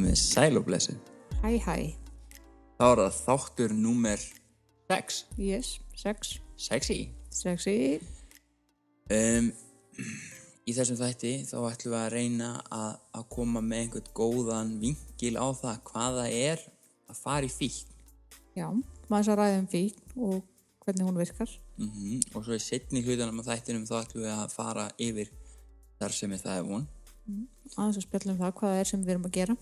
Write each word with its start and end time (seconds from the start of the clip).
komið 0.00 0.16
sæl 0.16 0.56
og 0.56 0.64
blessu. 0.64 0.94
Hæ, 1.42 1.58
hæ. 1.60 1.74
Þá 2.80 2.84
er 2.88 3.00
það 3.00 3.16
þáttur 3.26 3.72
númer 3.76 4.22
6, 4.88 5.26
Yes, 5.38 5.80
sex. 5.94 6.40
sexy. 6.56 7.10
Sexy. 7.30 8.00
Um, 9.12 9.50
í 10.64 10.72
þessum 10.72 10.96
þætti 10.96 11.32
þá 11.50 11.56
ætlum 11.68 11.92
við 11.92 11.98
að 12.00 12.12
reyna 12.14 12.48
að, 12.72 12.96
að 13.12 13.26
koma 13.34 13.60
með 13.60 13.82
einhvern 13.84 14.10
góðan 14.16 14.72
vinkil 14.80 15.36
á 15.36 15.46
það 15.52 15.82
hvað 15.90 16.18
það 16.20 16.36
er 16.40 16.64
að 17.10 17.20
fara 17.20 17.44
í 17.46 17.52
fíkn. 17.52 17.92
Já, 18.56 18.68
maður 19.10 19.34
að 19.34 19.40
ræða 19.42 19.58
um 19.60 19.68
fíkn 19.74 20.00
og 20.16 20.38
hvernig 20.80 21.10
hún 21.10 21.20
virkar. 21.20 21.56
Mm 21.76 22.20
Og 22.34 22.44
svo 22.44 22.56
í 22.56 22.62
setni 22.62 23.04
hlutunum 23.04 23.42
af 23.42 23.50
þættinum 23.52 23.84
þá 23.84 23.98
ætlum 24.00 24.24
við 24.24 24.32
að 24.32 24.54
fara 24.56 24.88
yfir 24.96 25.28
þar 26.00 26.16
sem 26.16 26.32
er 26.32 26.40
það 26.40 26.56
er 26.56 26.70
von. 26.72 26.88
Aðeins 27.76 28.00
að 28.00 28.06
spjalla 28.08 28.32
um 28.32 28.40
það 28.40 28.56
hvað 28.56 28.72
það 28.72 28.80
er 28.80 28.88
sem 28.88 29.04
við 29.04 29.14
erum 29.14 29.28
að 29.28 29.36
gera. 29.36 29.56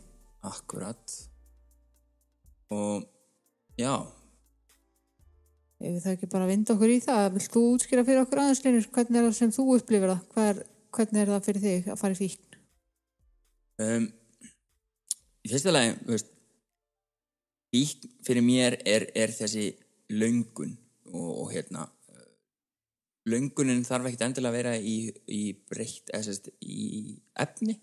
Akkurat. 0.48 1.18
Og 2.74 3.04
já, 3.78 3.94
Ef 5.78 5.92
við 5.94 5.98
það 6.02 6.14
ekki 6.16 6.28
bara 6.32 6.46
vinda 6.48 6.74
okkur 6.74 6.90
í 6.90 6.98
það, 7.04 7.24
vilt 7.36 7.52
þú 7.54 7.60
útskýra 7.76 8.02
fyrir 8.06 8.24
okkur 8.24 8.40
aðeins 8.42 8.64
linur 8.64 8.86
hvernig 8.96 9.18
er 9.20 9.26
það 9.28 9.36
sem 9.36 9.50
þú 9.54 9.66
upplifir 9.76 10.10
það? 10.10 10.22
Hvað 10.32 10.48
er, 10.50 10.56
hvernig 10.96 11.20
er 11.20 11.30
það 11.30 11.44
fyrir 11.46 11.64
þig 11.64 11.90
að 11.92 12.00
fara 12.00 12.16
í 12.16 12.18
fíkn? 12.18 12.56
Um, 13.78 14.08
í 15.46 15.52
fyrsta 15.52 15.74
lagi, 15.76 15.92
veist, 16.08 16.32
fíkn 17.70 18.10
fyrir 18.26 18.46
mér 18.48 18.78
er, 18.82 19.06
er 19.14 19.34
þessi 19.36 19.68
löngun 20.10 20.74
og, 21.12 21.30
og 21.44 21.54
hérna, 21.54 21.86
uh, 22.10 22.26
löngunin 23.30 23.86
þarf 23.86 24.10
ekkert 24.10 24.26
endilega 24.26 24.50
að 24.50 24.58
vera 24.58 24.74
í, 24.82 24.96
í 25.30 25.42
breytt, 25.70 26.10
eða 26.10 26.26
sérst, 26.26 26.50
í 26.58 27.14
efni, 27.38 27.78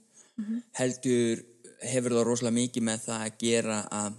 heldur 0.75 1.47
hefur 1.81 2.16
það 2.18 2.28
rosalega 2.28 2.59
mikið 2.59 2.88
með 2.88 3.04
það 3.06 3.26
að 3.26 3.38
gera 3.42 3.80
að, 3.94 4.18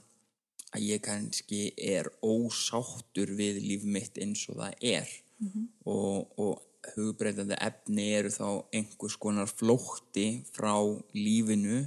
að 0.73 0.87
ég 0.87 1.03
kannski 1.05 1.61
er 1.77 2.11
ósáttur 2.25 3.33
við 3.39 3.61
líf 3.65 3.85
mitt 3.85 4.19
eins 4.23 4.47
og 4.51 4.61
það 4.61 4.89
er. 4.93 5.13
Og, 5.85 6.27
og 6.41 6.63
hugbreytandi 6.95 7.59
efni 7.61 8.09
eru 8.17 8.31
þá 8.33 8.49
einhvers 8.75 9.17
konar 9.21 9.51
flótti 9.51 10.45
frá 10.55 10.75
lífinu 11.17 11.85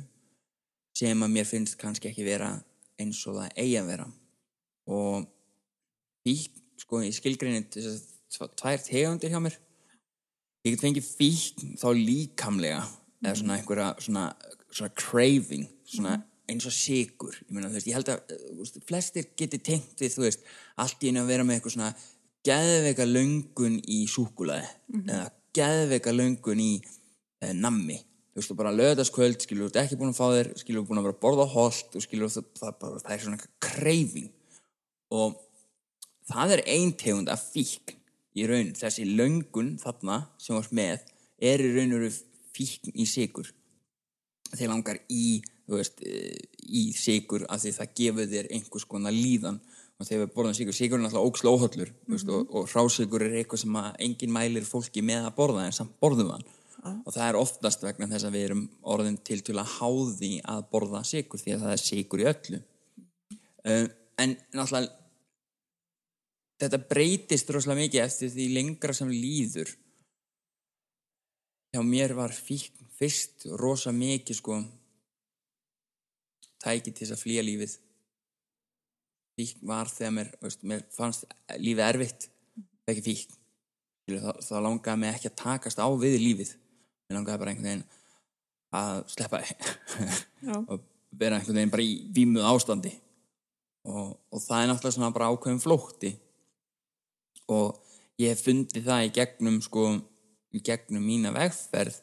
sem 0.98 1.24
að 1.24 1.34
mér 1.34 1.48
finnst 1.48 1.78
kannski 1.80 2.10
ekki 2.12 2.26
vera 2.28 2.52
eins 3.00 3.22
og 3.30 3.40
það 3.40 3.58
eigi 3.64 3.78
að 3.80 3.92
vera. 3.94 4.08
Og 4.90 5.28
fíkn, 6.26 6.64
sko, 6.82 7.02
þess 7.06 8.44
að 8.44 8.56
tvær 8.60 8.86
tegundir 8.86 9.34
hjá 9.34 9.42
mér. 9.42 9.58
Ég 10.66 10.76
get 10.76 10.84
fengið 10.84 11.08
fíkn 11.08 11.78
þá 11.80 11.90
líkamlega 11.96 12.82
eða 13.24 13.36
svona 13.40 13.56
einhverja 13.58 13.90
svona, 14.04 14.24
svona 14.70 14.94
craving 14.98 15.68
svona 15.90 16.20
eins 16.50 16.66
og 16.66 16.74
sigur 16.74 17.36
ég, 17.36 17.50
meina, 17.54 17.70
þú 17.70 17.78
veist, 17.78 17.90
ég 17.90 17.98
held 17.98 18.12
að 18.14 18.22
þú 18.34 18.62
veist, 18.62 18.80
flestir 18.90 19.28
geti 19.38 19.60
tengt 19.62 20.02
við 20.02 20.16
þú 20.16 20.26
veist, 20.26 20.48
allt 20.82 21.04
í 21.04 21.12
einu 21.12 21.24
að 21.24 21.34
vera 21.34 21.46
með 21.46 21.60
eitthvað 21.60 21.76
svona 21.76 21.92
geðveika 22.48 23.06
löngun 23.08 23.78
í 23.86 24.00
súkulaði 24.10 24.70
eða 25.04 25.28
geðveika 25.56 26.14
löngun 26.16 26.62
í 26.64 26.72
eh, 26.80 27.54
nammi. 27.54 28.00
Þú 28.30 28.42
veist, 28.42 28.54
og 28.54 28.60
bara 28.60 28.74
lögðaskvöld, 28.76 29.44
skilur, 29.44 29.68
þú 29.68 29.74
ert 29.74 29.80
ekki 29.84 30.00
búin 30.00 30.14
að 30.14 30.20
fá 30.20 30.28
þér 30.36 30.52
skilur, 30.62 30.84
þú 30.84 30.92
búin 30.92 31.02
að 31.02 31.08
vera 31.08 31.18
að 31.18 31.24
borða 31.26 31.48
holt 31.54 31.98
og 31.98 32.06
skilur, 32.06 32.34
það, 32.34 32.50
það, 32.62 32.76
bara, 32.84 33.02
það 33.04 33.16
er 33.16 33.24
svona 33.26 33.50
craving. 33.66 34.30
Og 35.20 35.40
það 36.30 36.56
er 36.56 36.64
ein 36.76 36.94
tegund 37.02 37.32
af 37.34 37.46
fíkn 37.50 37.98
í 38.38 38.46
raun, 38.48 38.74
þessi 38.78 39.08
löngun 39.10 39.74
þarna 39.82 40.22
sem 40.40 40.56
var 40.56 40.70
með 40.78 41.08
er 41.50 41.64
í 41.66 41.72
raun 41.74 41.96
og 41.98 42.04
veru 42.06 42.14
fíkn 42.56 42.94
í 42.94 43.08
sigur 43.10 43.50
þeir 44.56 44.72
langar 44.72 45.02
í 45.10 45.42
veist, 45.70 46.02
eh, 46.06 46.38
í 46.66 46.92
sigur 46.94 47.46
af 47.50 47.62
því 47.62 47.74
það 47.76 47.96
gefur 48.00 48.30
þér 48.34 48.52
einhvers 48.56 48.88
konar 48.90 49.14
líðan. 49.14 49.60
Og 50.00 50.08
þegar 50.08 50.24
við 50.24 50.34
borðum 50.36 50.56
sigur, 50.56 50.74
sigur 50.74 51.00
er 51.00 51.04
náttúrulega 51.04 51.30
óksla 51.30 51.52
óhöllur 51.52 51.90
mm 51.92 52.16
-hmm. 52.16 52.30
og, 52.30 52.56
og 52.56 52.70
rásigur 52.72 53.22
er 53.22 53.36
eitthvað 53.36 53.60
sem 53.60 53.76
að 53.76 53.96
engin 54.00 54.32
mælir 54.32 54.66
fólki 54.66 55.02
með 55.02 55.26
að 55.28 55.36
borða 55.36 55.66
en 55.66 55.76
samt 55.76 56.00
borðum 56.00 56.32
hann. 56.32 56.46
Og 57.06 57.12
það 57.12 57.28
er 57.28 57.36
oftast 57.36 57.84
vegna 57.84 58.08
þess 58.08 58.24
að 58.24 58.36
við 58.38 58.46
erum 58.48 58.70
orðin 58.88 59.18
til 59.18 59.42
til 59.42 59.58
að 59.60 59.72
háði 59.80 60.42
að 60.48 60.62
borða 60.72 61.04
sigur 61.04 61.40
því 61.40 61.56
að 61.56 61.64
það 61.66 61.72
er 61.72 61.84
sigur 61.84 62.20
í 62.20 62.30
öllu. 62.32 62.62
Uh, 63.68 63.88
en 64.18 64.38
náttúrulega 64.56 64.96
þetta 66.60 66.80
breytist 66.92 67.52
rosalega 67.52 67.82
mikið 67.84 68.06
eftir 68.06 68.32
því 68.32 68.48
lengra 68.56 68.94
sem 68.96 69.12
líður. 69.12 69.70
Hjá 71.76 71.84
mér 71.84 72.16
var 72.16 72.32
fíkn 72.32 72.89
fyrst 73.00 73.48
rosa 73.60 73.94
mikið 73.96 74.40
sko 74.42 74.60
tæki 76.60 76.92
til 76.92 77.06
þess 77.06 77.16
að 77.16 77.24
flýja 77.24 77.46
lífið. 77.48 77.76
Fíkn 79.40 79.68
var 79.70 79.92
þegar 79.92 80.16
mér, 80.18 80.32
veist, 80.44 80.64
mér 80.68 80.84
fannst 80.92 81.28
lífið 81.56 81.86
erfitt 81.86 82.28
ekki 82.90 83.06
fíkn. 83.06 83.38
Þá, 84.10 84.32
þá 84.42 84.56
langaði 84.66 85.02
mig 85.04 85.14
ekki 85.14 85.30
að 85.30 85.38
takast 85.44 85.80
á 85.80 85.88
við 86.02 86.18
lífið. 86.20 86.56
Mér 87.08 87.20
langaði 87.20 87.42
bara 87.44 87.54
einhvern 87.54 87.70
veginn 87.70 87.86
að 88.80 89.04
sleppa 89.14 89.40
og 90.72 90.82
vera 91.20 91.38
einhvern 91.38 91.62
veginn 91.62 91.74
bara 91.74 91.86
í 91.86 91.94
vímuð 92.16 92.50
ástandi. 92.50 92.92
Og, 93.88 94.18
og 94.34 94.44
það 94.44 94.64
er 94.64 94.72
náttúrulega 94.74 94.98
svona 94.98 95.14
bara 95.16 95.30
ákveðum 95.32 95.64
flótti. 95.64 96.12
Og 97.50 97.80
ég 98.20 98.34
hef 98.34 98.44
fundið 98.44 98.90
það 98.90 99.06
í 99.08 99.14
gegnum 99.16 99.62
sko, 99.64 99.88
í 100.52 100.60
gegnum 100.66 101.06
mína 101.06 101.32
vegferð 101.34 102.02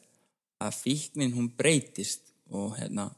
að 0.63 0.79
fíknin 0.81 1.35
hún 1.35 1.51
breytist 1.57 2.33
og 2.49 2.77
hérna, 2.77 3.09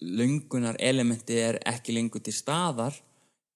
löngunar 0.00 0.76
elementi 0.82 1.38
er 1.38 1.60
ekki 1.66 1.94
lengur 1.94 2.22
til 2.24 2.34
staðar 2.34 2.96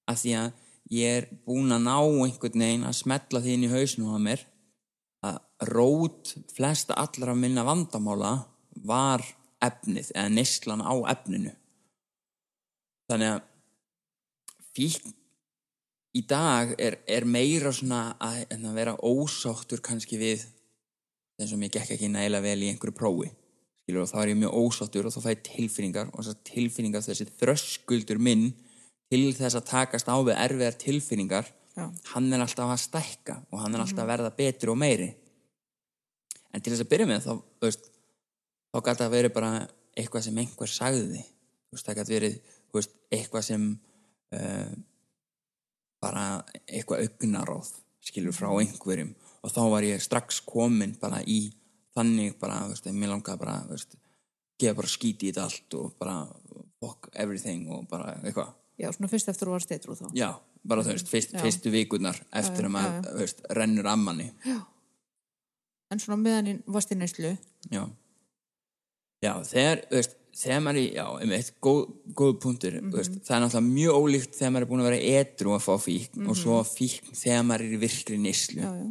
af 0.08 0.20
því 0.22 0.34
að 0.38 0.52
ég 0.94 1.16
er 1.18 1.26
búin 1.44 1.74
að 1.74 1.84
ná 1.84 1.96
einhvern 1.98 2.62
veginn 2.64 2.86
að 2.88 3.00
smetla 3.02 3.42
því 3.44 3.56
inn 3.56 3.66
í 3.66 3.72
hausnum 3.72 4.14
á 4.14 4.18
mér. 4.22 4.44
Að 5.26 5.38
rót 5.74 6.34
flesta 6.54 6.94
allra 6.94 7.34
minna 7.34 7.66
vandamála 7.66 8.32
var 8.86 9.24
efnið 9.64 10.12
eða 10.14 10.30
neyslan 10.30 10.84
á 10.86 10.94
efninu. 11.10 11.52
Þannig 13.10 13.34
að 13.34 13.40
fíkn 14.76 15.16
í 16.14 16.22
dag 16.28 16.74
er, 16.78 17.00
er 17.08 17.26
meira 17.26 17.72
svona 17.74 18.14
að, 18.22 18.44
að 18.54 18.78
vera 18.78 18.94
ósáttur 19.02 19.82
kannski 19.84 20.20
við 20.20 20.46
eins 21.38 21.52
og 21.54 21.60
mér 21.60 21.74
gekk 21.74 21.94
ekki 21.96 22.10
nægilega 22.12 22.44
vel 22.44 22.64
í 22.64 22.72
einhverju 22.72 22.96
prófi 22.98 23.30
skilur 23.88 24.04
og 24.04 24.10
þá 24.10 24.18
er 24.20 24.30
ég 24.34 24.40
mjög 24.42 24.56
ósáttur 24.60 25.06
og 25.08 25.14
þá 25.14 25.20
fæ 25.24 25.30
ég 25.32 25.44
tilfinningar 25.46 26.10
og 26.12 26.18
þessar 26.20 26.40
tilfinningar 26.44 27.04
þessi 27.06 27.26
þröskuldur 27.40 28.18
minn 28.20 28.50
til 29.08 29.30
þess 29.32 29.56
að 29.56 29.70
takast 29.70 30.10
á 30.12 30.16
við 30.20 30.36
erfiðar 30.36 30.76
tilfinningar 30.82 31.48
Já. 31.78 31.86
hann 32.12 32.28
er 32.34 32.42
alltaf 32.44 32.74
að 32.74 32.82
stækka 32.82 33.38
og 33.48 33.62
hann 33.62 33.76
er 33.76 33.84
alltaf 33.84 34.04
að 34.04 34.10
verða 34.10 34.34
betri 34.36 34.68
og 34.68 34.76
meiri. 34.76 35.08
En 36.52 36.60
til 36.60 36.72
þess 36.72 36.84
að 36.84 36.90
byrja 36.92 37.08
með 37.08 37.24
þá, 37.24 37.32
veist, 37.64 37.88
þá 38.72 38.78
gæti 38.88 39.06
að 39.06 39.14
verið 39.14 39.34
bara 39.36 39.50
eitthvað 39.96 40.26
sem 40.26 40.40
einhver 40.42 40.72
sagði 40.72 41.22
veist, 41.22 41.86
það 41.86 42.00
gæti 42.00 42.16
verið 42.16 42.38
veist, 42.76 42.96
eitthvað 43.14 43.46
sem 43.48 43.66
uh, 44.36 44.72
bara 46.02 46.26
eitthvað 46.66 47.06
augnaráð 47.06 47.72
skilur 48.04 48.36
frá 48.36 48.50
einhverjum 48.52 49.14
og 49.42 49.52
þá 49.54 49.60
var 49.70 49.86
ég 49.86 50.02
strax 50.02 50.40
komin 50.46 50.96
bara 51.00 51.20
í 51.26 51.40
þannig 51.96 52.36
bara, 52.40 52.60
þú 52.66 52.74
veist, 52.74 52.90
mér 52.94 53.12
langaði 53.14 53.38
bara 53.42 53.56
þú 53.66 53.74
veist, 53.76 53.96
gefa 54.58 54.74
bara 54.80 54.90
skíti 54.90 55.28
í 55.28 55.32
þetta 55.32 55.44
allt 55.48 55.74
og 55.78 55.94
bara 55.98 56.16
fuck 56.82 57.08
everything 57.14 57.68
og 57.74 57.86
bara 57.90 58.16
eitthvað, 58.22 58.54
Já, 58.78 58.92
svona 58.94 59.08
fyrst 59.10 59.28
eftir 59.32 59.48
að 59.48 59.50
þú 59.50 59.54
var 59.56 59.64
steitrú 59.64 59.94
þá. 59.98 60.04
já, 60.14 60.28
bara 60.70 60.82
þú 60.86 60.92
veist 60.94 61.08
fyrst, 61.10 61.32
Já. 61.34 61.40
fyrstu 61.42 61.70
vikurnar 61.74 62.18
eftir 62.32 62.62
Já, 62.62 62.68
að 62.68 62.74
maður, 62.76 62.92
já, 62.92 63.00
já. 63.02 63.12
þú 63.14 63.18
veist, 63.24 63.40
rennur 63.58 63.88
ammanni 63.90 64.28
En 65.88 65.98
svona 66.02 66.18
meðan 66.20 66.48
í 66.50 66.54
varst 66.68 66.90
í 66.92 66.98
neyslu. 67.00 67.30
já 67.72 67.82
já, 69.24 69.32
þegar, 69.48 69.80
þú 69.88 69.96
veist, 69.98 70.12
þegar 70.38 70.60
maður 70.62 70.78
er 70.78 70.84
í- 70.84 70.94
já, 70.94 71.06
eitt, 71.38 71.52
góð, 71.64 71.80
góð 72.14 72.34
punktur 72.44 72.76
mm 72.78 72.92
veist, 72.94 73.16
það 73.26 73.34
er 73.36 73.42
náttúrulega 73.42 73.72
mjög 73.74 73.96
ólíkt 74.02 74.36
þegar 74.38 74.52
maður 74.54 74.66
er 74.66 74.70
búin 74.70 74.82
að 74.84 74.88
vera 74.90 75.00
edru 75.22 75.54
að 75.56 75.64
fá 75.64 75.74
fíkn 75.82 76.28
og 76.30 76.36
svo 76.38 76.58
fíkn 76.68 77.16
þegar 77.18 77.46
maður 77.48 77.64
er 77.66 77.72
í 77.74 77.80
virkri 77.82 78.18
nýslu 78.22 78.60
Já, 78.62 78.70
já. 78.78 78.86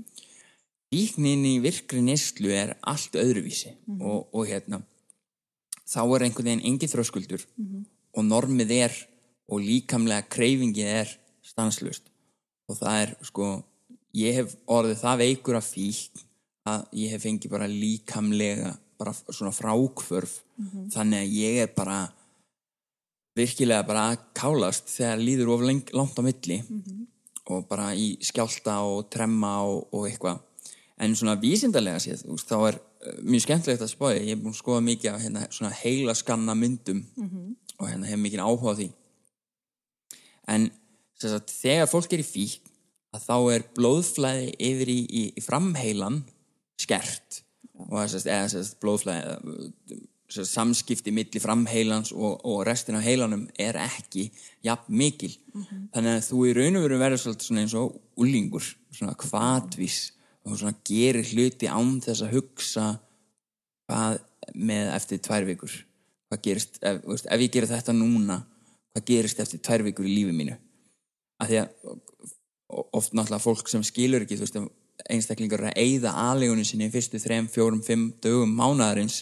Fíknin 0.91 1.45
í 1.47 1.57
virkri 1.63 2.01
nýslu 2.03 2.51
er 2.53 2.75
allt 2.81 3.17
öðruvísi. 3.19 3.73
Og, 3.99 4.27
og 4.33 4.47
hérna 4.49 4.81
þá 5.87 6.01
er 6.03 6.27
einhvern 6.27 6.49
veginn 6.51 6.65
engin 6.67 6.91
þröskuldur. 6.91 7.45
Og 8.17 8.25
normið 8.25 8.73
er 8.77 8.95
og 9.47 9.63
líkamlega 9.63 10.27
kreifingið 10.31 10.93
er 11.03 11.11
stanslust 11.45 12.09
og 12.67 12.75
það 12.75 13.01
er 13.01 13.11
sko 13.23 13.45
ég 14.17 14.35
hef 14.35 14.55
orðið 14.67 15.03
það 15.03 15.21
veikur 15.21 15.59
af 15.59 15.69
fíkn 15.71 16.25
að 16.67 16.83
ég 16.99 17.13
hef 17.13 17.23
fengið 17.23 17.53
bara 17.53 17.69
líkamlega 17.71 18.73
bara 18.99 19.13
svona 19.15 19.53
frákvörf 19.55 20.41
þannig 20.91 21.21
að 21.21 21.35
ég 21.37 21.61
er 21.63 21.71
bara 21.77 21.99
virkilega 23.37 23.85
bara 23.87 24.07
að 24.11 24.25
kálast 24.35 24.89
þegar 24.89 25.21
líður 25.21 25.53
of 25.53 25.63
langt 25.67 26.19
á 26.19 26.21
milli. 26.25 26.57
Og 27.47 27.63
bara 27.69 27.93
í 27.95 28.17
skjálta 28.19 28.81
og 28.83 29.05
tremma 29.13 29.61
og, 29.63 29.85
og 29.95 30.07
eitthvað 30.09 30.41
en 30.97 31.15
svona 31.15 31.37
vísindarlega 31.41 32.01
séð 32.01 32.23
veist, 32.25 32.49
þá 32.49 32.71
er 32.71 32.79
uh, 32.79 33.19
mjög 33.21 33.45
skemmtilegt 33.45 33.85
að 33.85 33.93
spáði 33.93 34.23
ég 34.25 34.35
er 34.35 34.41
búin 34.41 34.55
að 34.55 34.61
skoða 34.61 34.85
mikið 34.87 35.11
af 35.11 35.21
hérna, 35.25 35.45
svona 35.53 35.73
heila 35.81 36.15
skanna 36.17 36.55
myndum 36.57 37.03
og 37.77 37.85
hérna 37.89 38.09
hef 38.09 38.19
mikið 38.23 38.43
áhuga 38.43 38.73
á 38.73 38.79
því. 38.79 38.89
En 40.47 40.69
sagt, 41.19 41.53
þegar 41.53 41.91
fólk 41.91 42.13
er 42.13 42.23
í 42.23 42.27
fík 42.27 42.71
að 43.15 43.25
þá 43.27 43.37
er 43.53 43.67
blóðflæði 43.77 44.51
yfir 44.69 44.91
í, 44.91 44.99
í, 45.05 45.23
í 45.37 45.41
framheilan 45.41 46.23
skert. 46.79 47.43
Og 47.77 47.97
sagt, 48.09 48.25
eða 48.25 48.49
sagt, 48.49 48.79
blóðflæði 48.81 50.01
samskipti 50.27 51.13
milli 51.15 51.39
framheilans 51.39 52.11
og, 52.11 52.41
og 52.45 52.65
restin 52.67 52.97
af 52.99 53.05
heilanum 53.05 53.47
er 53.59 53.77
ekki 53.79 54.27
jafn 54.65 54.97
mikil. 54.99 55.31
Þannig 55.93 56.17
að 56.17 56.25
þú 56.27 56.41
í 56.49 56.53
raun 56.57 56.79
og 56.79 56.83
veru 56.87 56.99
verður 56.99 57.23
svona 57.39 57.63
eins 57.63 57.75
og 57.77 57.95
úlingur 58.19 58.65
svona 58.91 59.15
kvatvís 59.15 60.11
og 60.47 60.57
svona 60.59 60.77
gerir 60.87 61.27
hluti 61.33 61.69
án 61.69 61.97
þess 62.03 62.23
að 62.25 62.33
hugsa 62.37 62.87
hvað 63.87 64.19
með 64.55 64.91
eftir 64.95 65.21
tvær 65.23 65.47
vikur. 65.47 65.73
Hvað 66.27 66.43
gerist, 66.43 66.79
ef, 66.81 67.01
veist, 67.07 67.27
ef 67.31 67.43
ég 67.43 67.53
gerir 67.53 67.71
þetta 67.71 67.95
núna 67.95 68.41
hvað 68.95 69.07
gerist 69.11 69.39
eftir 69.43 69.61
tvær 69.63 69.85
vikur 69.85 70.07
í 70.07 70.13
lífi 70.15 70.35
mínu? 70.35 70.57
Að 71.43 71.51
því 71.51 71.59
að 71.61 71.69
oft 72.97 73.13
náttúrulega 73.15 73.43
fólk 73.43 73.69
sem 73.71 73.83
skilur 73.85 74.25
ekki 74.25 74.39
veist, 74.41 74.57
einstaklingar 75.13 75.67
að 75.69 75.77
eyða 75.79 76.15
aðlegunum 76.31 76.65
sinni 76.67 76.89
í 76.89 76.93
fyrstu 76.93 77.19
þrem, 77.21 77.47
fjórum, 77.51 77.83
fimm 77.85 78.09
dögum 78.23 78.55
mánaðarins 78.57 79.21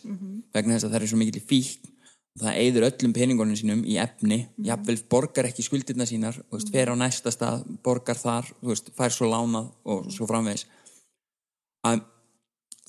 vegna 0.55 0.77
þess 0.77 0.87
að 0.87 0.95
það 0.95 1.01
er 1.01 1.11
svo 1.11 1.19
mikil 1.19 1.43
fík 1.43 1.91
og 2.35 2.43
það 2.43 2.57
eyður 2.61 2.87
öllum 2.89 3.13
peningunum 3.15 3.59
sínum 3.59 3.83
í 3.87 3.97
efni, 4.01 4.41
jafnvel 4.63 4.97
borgar 5.11 5.47
ekki 5.47 5.63
skuldirna 5.63 6.07
sínar, 6.07 6.39
veist, 6.51 6.71
fer 6.71 6.91
á 6.91 6.95
næsta 6.99 7.31
stað 7.31 7.63
borgar 7.83 8.19
þar, 8.19 8.49
fær 8.95 9.13
svo 9.13 9.29
lánað 9.31 9.69
og 9.83 10.09
svo 10.15 10.27
framvegis 10.27 10.65
að 11.85 12.03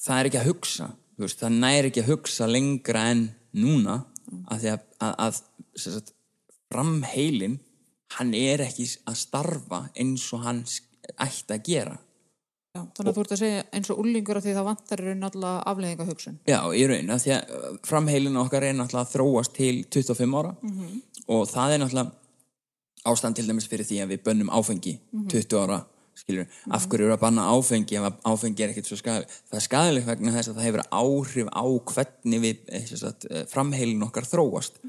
það 0.01 0.19
er 0.19 0.31
ekki 0.31 0.41
að 0.41 0.49
hugsa 0.51 0.91
veist, 1.21 1.41
það 1.41 1.61
næri 1.63 1.91
ekki 1.91 2.05
að 2.05 2.11
hugsa 2.13 2.49
lengra 2.51 3.07
en 3.13 3.29
núna 3.57 4.01
að 4.51 4.65
því 4.65 4.73
að, 4.73 4.83
að, 5.07 5.15
að 5.27 5.85
sagt, 5.85 6.13
framheilin 6.73 7.61
hann 8.17 8.35
er 8.37 8.65
ekki 8.67 8.89
að 9.07 9.21
starfa 9.21 9.87
eins 9.99 10.27
og 10.35 10.45
hann 10.47 10.61
ætti 11.23 11.55
að 11.55 11.65
gera. 11.67 11.97
Já, 12.77 12.83
þannig 12.97 13.09
að 13.09 13.17
þú 13.17 13.23
ert 13.23 13.33
að 13.33 13.41
segja 13.41 13.65
eins 13.79 13.91
og 13.93 14.01
úlingur 14.03 14.39
af 14.39 14.45
því 14.45 14.55
það 14.57 14.69
vantar 14.69 15.03
raun 15.07 15.27
alltaf 15.27 15.59
afleðinga 15.71 16.07
hugsun. 16.11 16.39
Já, 16.45 16.59
í 16.77 16.85
raun, 16.91 17.13
af 17.15 17.23
því 17.23 17.35
að 17.37 17.53
uh, 17.57 17.67
framheilin 17.89 18.41
okkar 18.43 18.67
er 18.69 18.77
náttúrulega 18.77 19.07
að 19.07 19.13
þróast 19.15 19.55
til 19.57 19.75
25 19.89 20.39
ára 20.41 20.53
og 21.33 21.47
það 21.51 21.75
er 21.75 21.83
náttúrulega 21.83 22.13
ástand 23.07 23.39
til 23.39 23.47
dæmis 23.49 23.69
fyrir 23.71 23.89
því 23.89 24.03
að 24.03 24.13
við 24.13 24.25
bönnum 24.27 24.53
áfengi 24.53 24.97
20 25.33 25.63
ára, 25.63 25.81
skilur 26.17 26.47
af 26.73 26.87
hverju 26.89 27.07
eru 27.07 27.15
að 27.15 27.23
banna 27.23 27.45
áfengi 27.53 27.99
ef 27.99 28.21
áfengi 28.27 28.65
er 28.65 28.73
ekkert 28.73 28.89
svo 28.89 28.97
skadilegt 28.99 29.35
það 29.51 29.59
er 29.59 29.65
skadilegt 29.65 30.09
vegna 30.09 30.33
þess 30.35 30.51
að 30.51 30.59
það 30.59 30.67
hefur 30.67 30.85
áhrif 31.01 31.51
á 31.53 31.65
hvernig 31.93 32.43
við 32.43 32.63
eh, 32.73 32.87
sagt, 32.91 33.27
eh, 33.31 33.45
framheilin 33.51 34.05
okkar 34.07 34.29
þróast. 34.29 34.81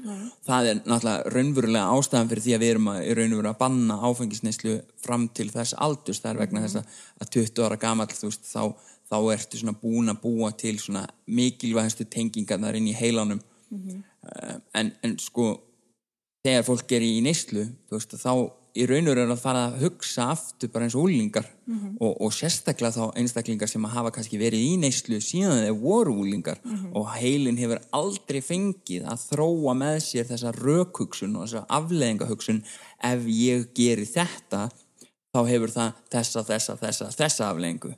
Það 0.48 0.70
er 0.70 0.80
náttúrulega 0.84 1.34
raunverulega 1.34 1.92
ástæðan 1.96 2.32
fyrir 2.32 2.46
því 2.46 2.56
að 2.56 2.64
við 2.64 2.72
erum 2.74 2.90
að, 2.92 3.00
í 3.04 3.16
raun 3.18 3.34
og 3.36 3.42
veru 3.42 3.52
að 3.52 3.60
banna 3.62 3.98
áfengisneislu 4.08 4.76
fram 5.04 5.28
til 5.36 5.48
þess 5.52 5.76
aldurs. 5.76 6.22
Það 6.24 6.32
er 6.32 6.42
vegna 6.42 6.64
þess 6.64 6.80
að, 6.80 6.98
að 7.18 7.32
20 7.36 7.64
ára 7.68 7.80
gamall 7.84 8.10
þú 8.12 8.30
veist, 8.32 8.48
þá, 8.48 8.92
þá 9.12 9.18
ertu 9.36 9.62
svona 9.62 9.78
búin 9.82 10.12
að 10.12 10.22
búa 10.24 10.52
til 10.56 10.76
svona 10.80 11.06
mikilvægastu 11.26 12.08
tengingarnar 12.08 12.78
inn 12.78 12.88
í 12.88 12.96
heilanum. 12.96 13.42
Uh, 13.68 14.56
en, 14.76 14.94
en 15.04 15.18
sko 15.20 15.50
þegar 16.44 16.64
fólk 16.64 16.92
er 16.96 17.04
í 17.04 17.18
neyslu 17.24 17.66
þú 17.88 17.98
veist, 17.98 18.14
þá 18.16 18.32
í 18.78 18.86
raun 18.88 19.10
og 19.10 19.16
raun 19.18 19.34
að 19.34 19.42
fara 19.42 19.64
að 19.68 19.84
hugsa 19.84 20.28
aftur 20.32 20.70
bara 20.72 20.86
eins 20.86 20.96
og 20.96 21.08
úlingar 21.08 21.46
og, 21.98 22.12
og 22.12 22.32
sérstaklega 22.34 22.94
þá 22.94 23.18
einstaklingar 23.20 23.70
sem 23.70 23.86
að 23.88 23.94
hafa 23.98 24.12
kannski 24.16 24.40
verið 24.40 24.64
í 24.64 24.74
neyslu 24.80 25.20
síðan 25.24 25.64
þeir 25.64 25.78
voru 25.82 26.16
úlingar 26.22 26.60
og 26.94 27.12
heilin 27.16 27.60
hefur 27.60 27.82
aldrei 27.98 28.40
fengið 28.44 29.06
að 29.10 29.24
þróa 29.32 29.76
með 29.78 30.02
sér 30.06 30.28
þessa 30.32 30.54
rökhugsun 30.56 31.36
og 31.36 31.46
þessa 31.46 31.64
afleðingahugsun 31.78 32.60
ef 33.12 33.30
ég 33.34 33.70
geri 33.76 34.08
þetta 34.08 34.68
þá 35.34 35.40
hefur 35.50 35.74
það 35.74 36.04
þessa, 36.12 36.44
þessa, 36.52 36.78
þessa, 36.82 37.10
þessa 37.18 37.50
afleðingu 37.52 37.94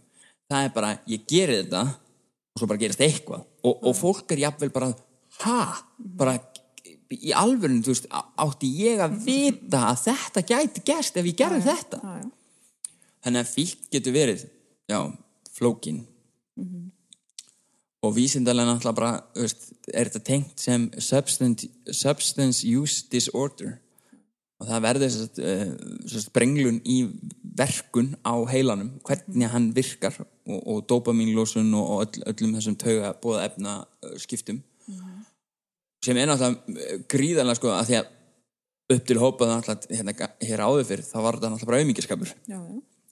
það 0.50 0.66
er 0.66 0.72
bara, 0.74 0.94
ég 1.10 1.26
geri 1.30 1.60
þetta 1.62 1.84
og 2.50 2.60
svo 2.60 2.68
bara 2.70 2.82
gerist 2.82 3.02
eitthvað. 3.04 3.46
Og, 3.62 3.86
og 3.86 3.96
fólk 3.96 4.34
er 4.34 4.44
jafnvel 4.46 4.72
bara 4.74 4.90
ha, 5.44 5.60
bara 5.96 6.36
í 7.18 7.32
alvörinu, 7.34 7.82
þú 7.84 7.94
veist, 7.94 8.06
átti 8.10 8.70
ég 8.84 9.02
að 9.02 9.18
vita 9.24 9.82
að 9.90 10.04
þetta 10.06 10.44
gæti 10.46 10.84
gerst 10.86 11.18
ef 11.18 11.26
ég 11.26 11.38
gerði 11.38 11.60
þetta? 11.66 12.00
Já, 12.04 12.22
já. 12.22 12.30
þannig 13.26 13.42
að 13.42 13.52
fík 13.56 13.84
getur 13.90 14.16
verið 14.16 14.46
já, 14.90 15.00
flókin. 15.56 16.00
Og 18.00 18.14
vísindalega 18.16 18.70
náttúrulega 18.70 18.96
bara, 18.96 19.12
þú 19.34 19.44
veist, 19.44 19.68
er 19.92 20.08
þetta 20.08 20.24
tengt 20.24 20.62
sem 20.62 20.88
substance, 20.96 21.68
substance 21.92 22.64
use 22.64 23.04
disorder. 23.12 23.76
Og 24.60 24.68
það 24.68 24.82
verður 24.84 25.18
að 25.24 25.38
uh, 25.50 26.24
brenglun 26.36 26.80
í 26.84 26.98
verkun 27.56 28.14
á 28.24 28.36
heilanum, 28.48 28.94
hvernig 29.04 29.52
hann 29.52 29.70
virkar 29.76 30.16
og, 30.20 30.58
og 30.60 30.82
dopamínlósun 30.88 31.72
og, 31.76 32.04
öll, 32.04 32.24
öllum 32.32 32.56
þessum 32.58 32.76
tauga 32.80 33.14
bóða 33.20 33.46
efna 33.48 33.78
skiptum 34.20 34.60
sem 36.04 36.16
er 36.16 36.30
náttúrulega 36.30 36.84
eh, 36.86 37.02
gríðarlega 37.10 37.58
sko 37.58 37.74
að 37.74 37.90
því 37.90 37.98
að 38.00 38.16
upp 38.90 39.04
til 39.06 39.18
hópað 39.20 39.52
náttúrulega 39.54 39.98
hérna, 39.98 40.30
hér 40.42 40.64
áður 40.66 40.88
fyrir 40.88 41.06
þá 41.06 41.18
var 41.20 41.38
þetta 41.38 41.52
náttúrulega 41.52 41.70
bara 41.70 41.82
auðmingjaskapur 41.82 42.32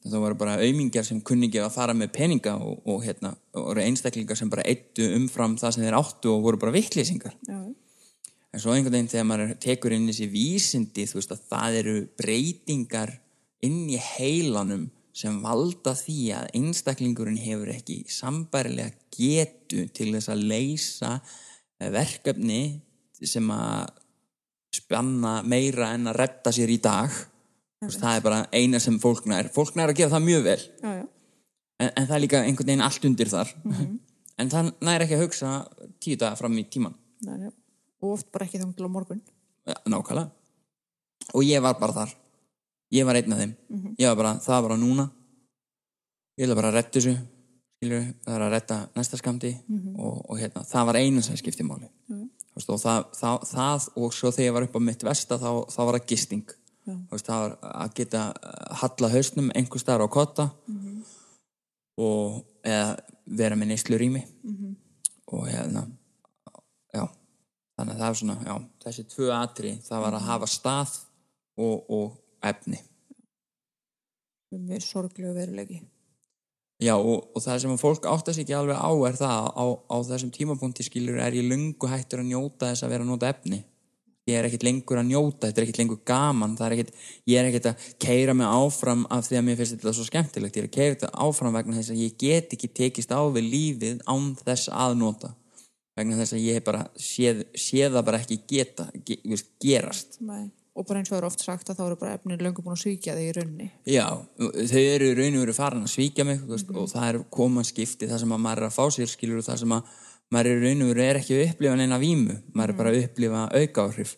það 0.09 0.23
voru 0.25 0.39
bara 0.41 0.57
auðmingjar 0.63 1.07
sem 1.07 1.21
kunni 1.27 1.49
ekki 1.49 1.61
að 1.63 1.75
fara 1.75 1.95
með 1.97 2.13
peninga 2.17 2.55
og, 2.63 2.81
og 2.89 3.05
hérna 3.05 3.35
voru 3.55 3.85
einstaklingar 3.85 4.39
sem 4.39 4.51
bara 4.51 4.67
eittu 4.69 5.09
umfram 5.17 5.59
það 5.61 5.75
sem 5.77 5.87
þeir 5.87 5.99
áttu 5.99 6.33
og 6.33 6.45
voru 6.47 6.61
bara 6.63 6.75
vittlýsingar 6.75 7.35
en 7.49 8.63
svo 8.63 8.73
einhvern 8.73 8.95
veginn 8.95 9.11
þegar 9.13 9.27
maður 9.29 9.57
tekur 9.63 9.95
inn 9.95 10.07
þessi 10.09 10.31
vísindi 10.33 11.07
þú 11.09 11.19
veist 11.21 11.35
að 11.35 11.43
það 11.51 11.81
eru 11.83 11.97
breytingar 12.21 13.19
inn 13.67 13.83
í 13.91 13.99
heilanum 14.01 14.87
sem 15.19 15.41
valda 15.43 15.97
því 15.99 16.21
að 16.39 16.51
einstaklingurinn 16.61 17.41
hefur 17.43 17.73
ekki 17.73 18.05
sambærilega 18.13 18.95
getu 19.15 19.89
til 19.95 20.13
þess 20.15 20.31
að 20.33 20.45
leysa 20.53 21.13
verkefni 21.79 22.63
sem 23.23 23.51
að 23.55 23.93
spanna 24.75 25.39
meira 25.47 25.93
en 25.97 26.11
að 26.11 26.19
redda 26.23 26.53
sér 26.55 26.71
í 26.73 26.79
dag. 26.83 27.15
Veist, 27.83 28.01
það 28.03 28.19
er 28.19 28.25
bara 28.25 28.41
eina 28.53 28.81
sem 28.83 28.99
fólk 29.03 29.29
nær. 29.31 29.51
Fólk 29.55 29.77
nær 29.79 29.93
að 29.93 30.01
gera 30.01 30.15
það 30.17 30.27
mjög 30.27 30.45
vel. 30.49 30.61
Já, 30.83 30.91
já. 30.99 31.05
en, 31.79 31.91
en 31.91 32.09
það 32.09 32.17
er 32.17 32.25
líka 32.25 32.43
einhvern 32.43 32.71
veginn 32.73 32.87
allt 32.87 33.07
undir 33.09 33.31
þar. 33.31 33.53
En 34.39 34.51
það 34.53 34.73
nær 34.87 35.05
ekki 35.05 35.17
að 35.17 35.23
hugsa 35.25 35.53
tíu 36.03 36.19
daga 36.19 36.39
fram 36.39 36.59
í 36.59 36.63
tíman 36.71 36.95
Nei. 37.27 37.51
Og 37.99 38.13
oft 38.15 38.29
bara 38.31 38.47
ekki 38.47 38.61
þannig 38.61 38.77
til 38.79 38.87
á 38.87 38.91
morgun. 38.95 39.23
Ja, 39.67 39.75
nákvæmlega. 39.91 40.29
Og 41.35 41.43
ég 41.43 41.63
var 41.65 41.75
bara 41.81 41.97
þar. 41.97 42.13
Ég 42.95 43.07
var 43.09 43.19
einn 43.19 43.35
af 43.35 43.41
þeim. 43.43 43.55
Ég 43.99 44.07
var 44.07 44.19
bara, 44.21 44.35
það 44.45 44.55
var 44.55 44.69
bara 44.69 44.77
núna. 44.79 45.09
Ég 46.39 46.47
ætla 46.47 46.57
bara 46.61 46.71
retta 46.77 46.95
þessu 47.01 47.17
það 47.83 48.35
er 48.35 48.43
að 48.43 48.53
retta 48.53 48.79
næsta 48.97 49.19
skamti 49.21 49.53
og, 49.95 50.25
og 50.31 50.39
hérna, 50.41 50.65
það 50.67 50.89
var 50.89 50.99
einu 50.99 51.23
sem 51.23 51.37
skipti 51.39 51.67
máli. 51.67 51.89
Mm. 52.11 52.25
veist, 52.57 52.71
og 52.75 52.81
það, 52.83 53.05
það, 53.15 53.45
það 53.53 53.89
og 54.03 54.15
svo 54.17 54.33
þegar 54.35 54.49
ég 54.49 54.57
var 54.57 54.67
upp 54.67 54.79
á 54.79 54.87
mitt 54.89 55.05
vesta 55.07 55.39
þá, 55.39 55.51
þá 55.71 55.79
var 55.85 55.99
það 55.99 56.09
gisting. 56.13 56.57
Veist, 57.13 57.29
það 57.29 57.45
var 57.45 57.57
að 57.85 57.95
geta 58.01 58.25
uh, 58.33 58.77
halla 58.83 59.13
hausnum 59.13 59.53
einhver 59.55 59.83
staðar 59.83 60.09
á 60.09 60.15
kotta 60.17 60.49
og 61.99 62.45
eða 62.65 62.97
vera 63.39 63.59
með 63.59 63.75
neyslu 63.75 63.99
rými 64.01 64.23
og 65.29 65.49
hérna 65.51 65.85
já, 66.95 67.05
þannig 67.77 67.93
að 67.95 67.99
það 68.01 68.09
er 68.09 68.19
svona 68.21 68.37
já, 68.47 68.55
þessi 68.85 69.05
tvö 69.13 69.29
atri, 69.37 69.73
það 69.85 70.05
var 70.07 70.17
að 70.17 70.29
hafa 70.31 70.47
stað 70.49 70.95
og, 71.59 71.91
og 71.91 72.17
efni. 72.43 72.81
Mjög 74.55 74.83
sorglegu 74.83 75.35
veruleiki. 75.37 75.83
Já, 76.83 76.95
og, 76.97 77.27
og 77.35 77.43
það 77.43 77.59
sem 77.63 77.75
að 77.75 77.83
fólk 77.83 78.07
átta 78.11 78.35
sig 78.35 78.47
ekki 78.47 78.57
alveg 78.59 78.79
á 78.79 78.91
er 79.09 79.19
það 79.19 79.49
á, 79.55 79.65
á 79.91 79.97
þessum 80.11 80.31
tímapunkti 80.35 80.87
skilur 80.87 81.19
er 81.23 81.37
ég 81.39 81.49
lungu 81.49 81.91
hættur 81.91 82.23
að 82.23 82.31
njóta 82.31 82.71
þess 82.71 82.87
að 82.87 82.95
vera 82.95 83.07
að 83.07 83.13
nota 83.13 83.33
efni. 83.33 83.65
Ég 84.29 84.37
er 84.37 84.45
ekkert 84.45 84.65
lengur 84.67 85.01
að 85.01 85.09
njóta, 85.09 85.49
þetta 85.49 85.61
er 85.61 85.65
ekkert 85.65 85.79
lengur 85.81 86.01
gaman 86.05 86.57
er 86.61 86.75
ekkert, 86.75 86.91
ég 87.31 87.41
er 87.41 87.49
ekkert 87.49 87.69
að 87.71 87.87
keira 88.05 88.35
mig 88.37 88.49
áfram 88.51 89.07
af 89.15 89.25
því 89.25 89.39
að 89.39 89.47
mér 89.47 89.57
finnst 89.57 89.77
þetta 89.79 89.95
svo 89.97 90.05
skemmtilegt. 90.05 90.59
Ég 90.59 90.67
er 90.67 90.69
að 90.69 90.75
keira 90.75 90.97
þetta 90.97 91.11
áfram 91.25 91.57
vegna 91.57 91.79
þess 91.79 91.95
að 91.95 92.03
ég 92.03 92.19
get 92.21 92.53
ekki 92.57 92.69
tekist 92.77 93.15
á 93.15 93.21
við 93.33 93.49
lífið 93.55 94.03
án 94.05 94.35
þess 94.43 94.69
að 94.69 94.99
nota. 95.01 95.33
Vegna 95.97 96.21
þess 96.21 96.37
að 96.37 96.45
ég 96.45 96.59
hef 96.59 96.67
bara 96.69 96.85
séð, 97.01 97.43
séð 97.57 97.97
það 97.97 98.07
bara 98.11 98.21
ekki 98.21 98.41
geta 98.53 98.91
ge, 99.01 99.17
veist, 99.25 99.49
gerast. 99.65 100.21
Nei. 100.21 100.51
Og 100.79 100.87
bara 100.87 101.01
eins 101.01 101.09
og 101.11 101.17
það 101.17 101.21
er 101.23 101.27
oft 101.27 101.43
sagt 101.43 101.71
að 101.73 101.79
þá 101.81 101.85
eru 101.89 101.97
bara 101.99 102.17
efnir 102.19 102.43
löngu 102.45 102.63
búin 102.63 102.77
að 102.77 102.83
svíkja 102.85 103.15
þig 103.19 103.29
í 103.29 103.33
raunni. 103.39 103.65
Já, 103.91 104.05
þau 104.39 104.83
eru 104.83 105.09
í 105.11 105.17
raun 105.19 105.39
og 105.39 105.43
veru 105.43 105.55
farin 105.57 105.83
að 105.89 105.95
svíkja 105.97 106.27
mig 106.29 106.39
þú 106.45 106.53
veist, 106.55 106.71
og 106.79 106.87
það 106.93 107.09
er 107.09 107.19
koma 107.35 107.65
skipti 107.67 108.07
það 108.11 108.21
sem 108.23 108.35
að 108.37 108.45
maður 108.45 108.63
er 108.63 108.69
að 108.69 108.77
fá 108.79 108.85
sér 108.95 109.11
skilur 109.11 109.41
og 109.43 109.47
það 109.49 109.59
sem 109.65 109.75
að 109.79 109.97
maður 110.37 110.51
er 110.53 110.59
í 110.61 110.69
raun 110.69 110.85
og 110.85 110.93
veru 110.93 111.05
er 111.09 111.19
ekki 111.23 111.35
að 111.39 111.45
upplifa 111.49 111.77
neina 111.81 111.99
vímu 112.03 112.37
maður 112.55 112.73
er 112.75 112.79
bara 112.79 112.93
að 112.95 113.01
upplifa 113.09 113.43
aukaáhrif 113.59 114.15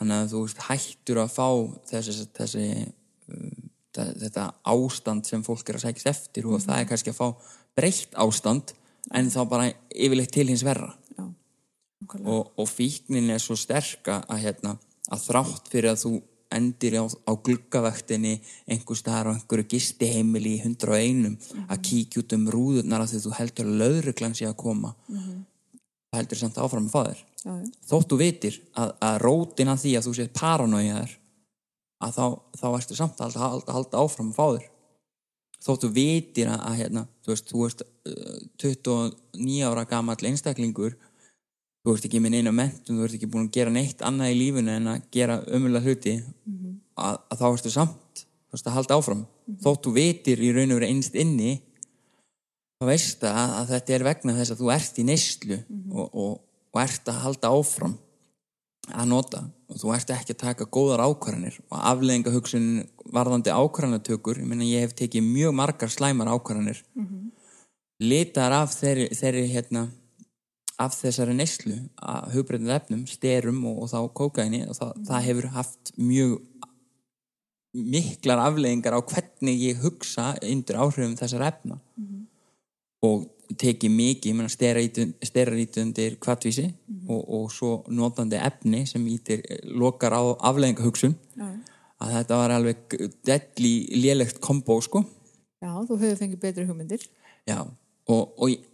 þannig 0.00 0.14
að 0.18 0.32
þú 0.34 0.40
hættur 0.68 1.20
að 1.22 1.34
fá 1.38 1.48
þessi, 1.92 2.16
þessi 2.36 2.64
þe- 3.94 4.14
þetta 4.24 4.46
ástand 4.74 5.26
sem 5.28 5.44
fólk 5.46 5.68
er 5.70 5.78
að 5.78 5.84
sækist 5.86 6.10
eftir 6.10 6.48
og 6.50 6.60
það 6.64 6.80
er 6.82 6.88
kannski 6.90 7.12
að 7.14 7.20
fá 7.20 7.28
breytt 7.78 8.18
ástand 8.18 8.74
en 9.14 9.30
þá 9.30 9.40
bara 9.48 9.70
yfirleitt 9.94 10.32
til 10.34 10.48
hins 10.48 10.64
verra. 10.66 10.90
Já, 11.16 11.24
og, 12.24 12.50
og 12.58 12.68
fíknin 12.68 13.30
er 13.30 13.38
svo 13.42 13.54
sterka 13.58 14.22
að, 14.28 14.42
hérna, 14.46 14.74
að 15.14 15.26
þrátt 15.28 15.72
fyrir 15.72 15.92
að 15.92 16.00
þú 16.04 16.12
endir 16.54 16.98
á, 17.00 17.04
á 17.06 17.32
gluggavektinni 17.46 18.36
einhver 18.70 18.98
staðar 18.98 19.32
á 19.32 19.34
einhverju 19.34 19.66
gisti 19.72 20.10
heimili 20.12 20.58
í 20.58 20.62
101 20.62 21.38
að 21.64 21.82
kíkja 21.88 22.22
út 22.22 22.36
um 22.36 22.46
rúðurnar 22.54 23.02
að 23.02 23.14
því 23.14 23.22
þú 23.24 23.34
heldur 23.40 23.70
að 23.70 23.80
löðruglan 23.82 24.36
sé 24.38 24.46
að 24.46 24.60
koma 24.60 24.92
það 25.08 26.20
heldur 26.20 26.42
samt 26.42 26.60
áfram 26.62 26.86
með 26.86 26.94
fæðir 26.94 27.24
já, 27.24 27.50
já, 27.50 27.74
þótt 27.90 28.12
þú 28.12 28.20
vitir 28.20 28.60
að, 28.78 28.94
að 29.08 29.18
rótin 29.24 29.72
að 29.72 29.82
því 29.82 29.96
að 29.98 30.06
þú 30.06 30.16
séð 30.20 30.32
paranoiðar 30.38 31.18
að 32.04 32.14
þá, 32.16 32.26
þá 32.58 32.66
ertu 32.78 32.98
samt 32.98 33.20
að 33.22 33.36
halda, 33.40 33.74
halda, 33.76 34.02
áfram 34.02 34.30
að 34.32 34.38
fá 34.38 34.46
þér. 34.46 34.70
Þótt 35.64 35.86
þú 35.86 35.90
vitir 35.96 36.50
að, 36.52 36.62
að 36.68 36.78
hérna, 36.82 37.04
þú 37.24 37.32
veist, 37.32 37.50
þú 37.50 37.62
veist 37.62 37.84
uh, 37.84 38.40
29 38.64 39.68
ára 39.68 39.86
gamall 39.88 40.28
einstaklingur 40.28 40.96
þú 41.84 41.94
ert 41.94 42.06
ekki 42.08 42.20
með 42.24 42.36
neina 42.36 42.52
mentum, 42.54 42.96
þú 42.96 43.06
ert 43.06 43.16
ekki 43.18 43.28
búin 43.28 43.48
að 43.48 43.56
gera 43.58 43.74
neitt 43.74 44.02
annað 44.06 44.32
í 44.32 44.38
lífinu 44.40 44.72
en 44.72 44.90
að 44.94 45.04
gera 45.12 45.42
ömulega 45.52 45.84
hluti. 45.84 46.14
Að, 46.94 47.18
að 47.28 47.40
þá 47.40 47.46
ertu 47.50 47.72
samt 47.74 48.24
þú 48.24 48.56
veist, 48.56 48.68
að 48.68 48.76
halda 48.78 48.98
áfram. 48.98 49.22
Þótt 49.64 49.86
þú 49.88 49.92
vitir 49.98 50.40
í 50.40 50.52
raun 50.54 50.72
og 50.72 50.78
veru 50.78 50.88
einst 50.88 51.16
inni 51.18 51.58
þá 52.78 52.86
veist 52.88 53.26
að, 53.26 53.56
að 53.58 53.72
þetta 53.74 53.94
er 53.96 54.06
vegna 54.06 54.36
þess 54.38 54.54
að 54.54 54.62
þú 54.62 54.70
ert 54.74 54.98
í 54.98 55.04
neyslu 55.08 55.58
og, 55.90 56.06
og, 56.08 56.32
og 56.72 56.80
ert 56.84 57.10
að 57.10 57.20
halda 57.24 57.52
áfram 57.58 57.96
að 58.92 59.10
nota. 59.10 59.42
Og 59.72 59.80
þú 59.80 59.92
ert 59.96 60.12
ekki 60.14 60.34
að 60.34 60.42
taka 60.42 60.68
góðar 60.70 61.02
ákvarðanir. 61.04 61.58
Og 61.70 61.78
afleðinga 61.90 62.32
hugsunin 62.34 62.84
varðandi 63.14 63.52
ákvarðanatökur 63.54 64.40
ég 64.42 64.64
ég 64.68 64.84
hef 64.84 64.96
tekið 64.98 65.26
mjög 65.26 65.54
margar 65.56 65.92
slæmar 65.92 66.30
ákvarðanir. 66.30 66.82
Litar 68.04 68.52
af 68.52 68.74
þeirri, 68.74 69.08
þeirri 69.14 69.44
hérna, 69.52 69.86
af 70.82 70.94
þessari 70.98 71.34
neyslu 71.38 71.76
að 72.02 72.32
hugbreytið 72.34 72.72
efnum, 72.74 73.04
styrum 73.06 73.60
og, 73.70 73.82
og 73.84 73.90
þá 73.92 73.98
kókaini 74.18 74.62
og 74.68 74.74
það, 74.78 74.92
það 75.06 75.26
hefur 75.28 75.46
haft 75.54 75.92
mjög 76.00 76.40
miklar 77.74 78.38
afleðingar 78.44 78.94
á 78.94 79.00
hvernig 79.02 79.58
ég 79.68 79.80
hugsa 79.82 80.32
undir 80.46 80.78
áhrifum 80.78 81.16
þessar 81.18 81.42
efna. 81.48 81.78
Og 83.04 83.26
tekið 83.60 83.92
mikið, 83.92 84.30
ég 84.30 84.36
meina 84.38 84.50
stera 84.50 85.56
ít 85.60 85.78
undir 85.82 86.14
kvartvísi 86.22 86.68
og, 87.08 87.20
og 87.36 87.50
svo 87.52 87.72
notandi 87.92 88.38
efni 88.40 88.84
sem 88.88 89.02
ítir 89.10 89.42
lokar 89.76 90.14
á 90.16 90.22
afleðingahugsun 90.48 91.12
já, 91.36 91.48
að 92.00 92.14
þetta 92.18 92.38
var 92.40 92.54
alveg 92.56 92.96
delli 93.26 93.74
lélegt 94.00 94.40
kombo 94.42 94.78
sko. 94.82 95.04
Já, 95.60 95.74
þú 95.84 95.98
hefur 96.00 96.18
fengið 96.22 96.40
betri 96.40 96.64
hugmyndir. 96.68 97.04
Já, 97.48 97.58
og, 98.08 98.32
og 98.38 98.48
ég- 98.54 98.64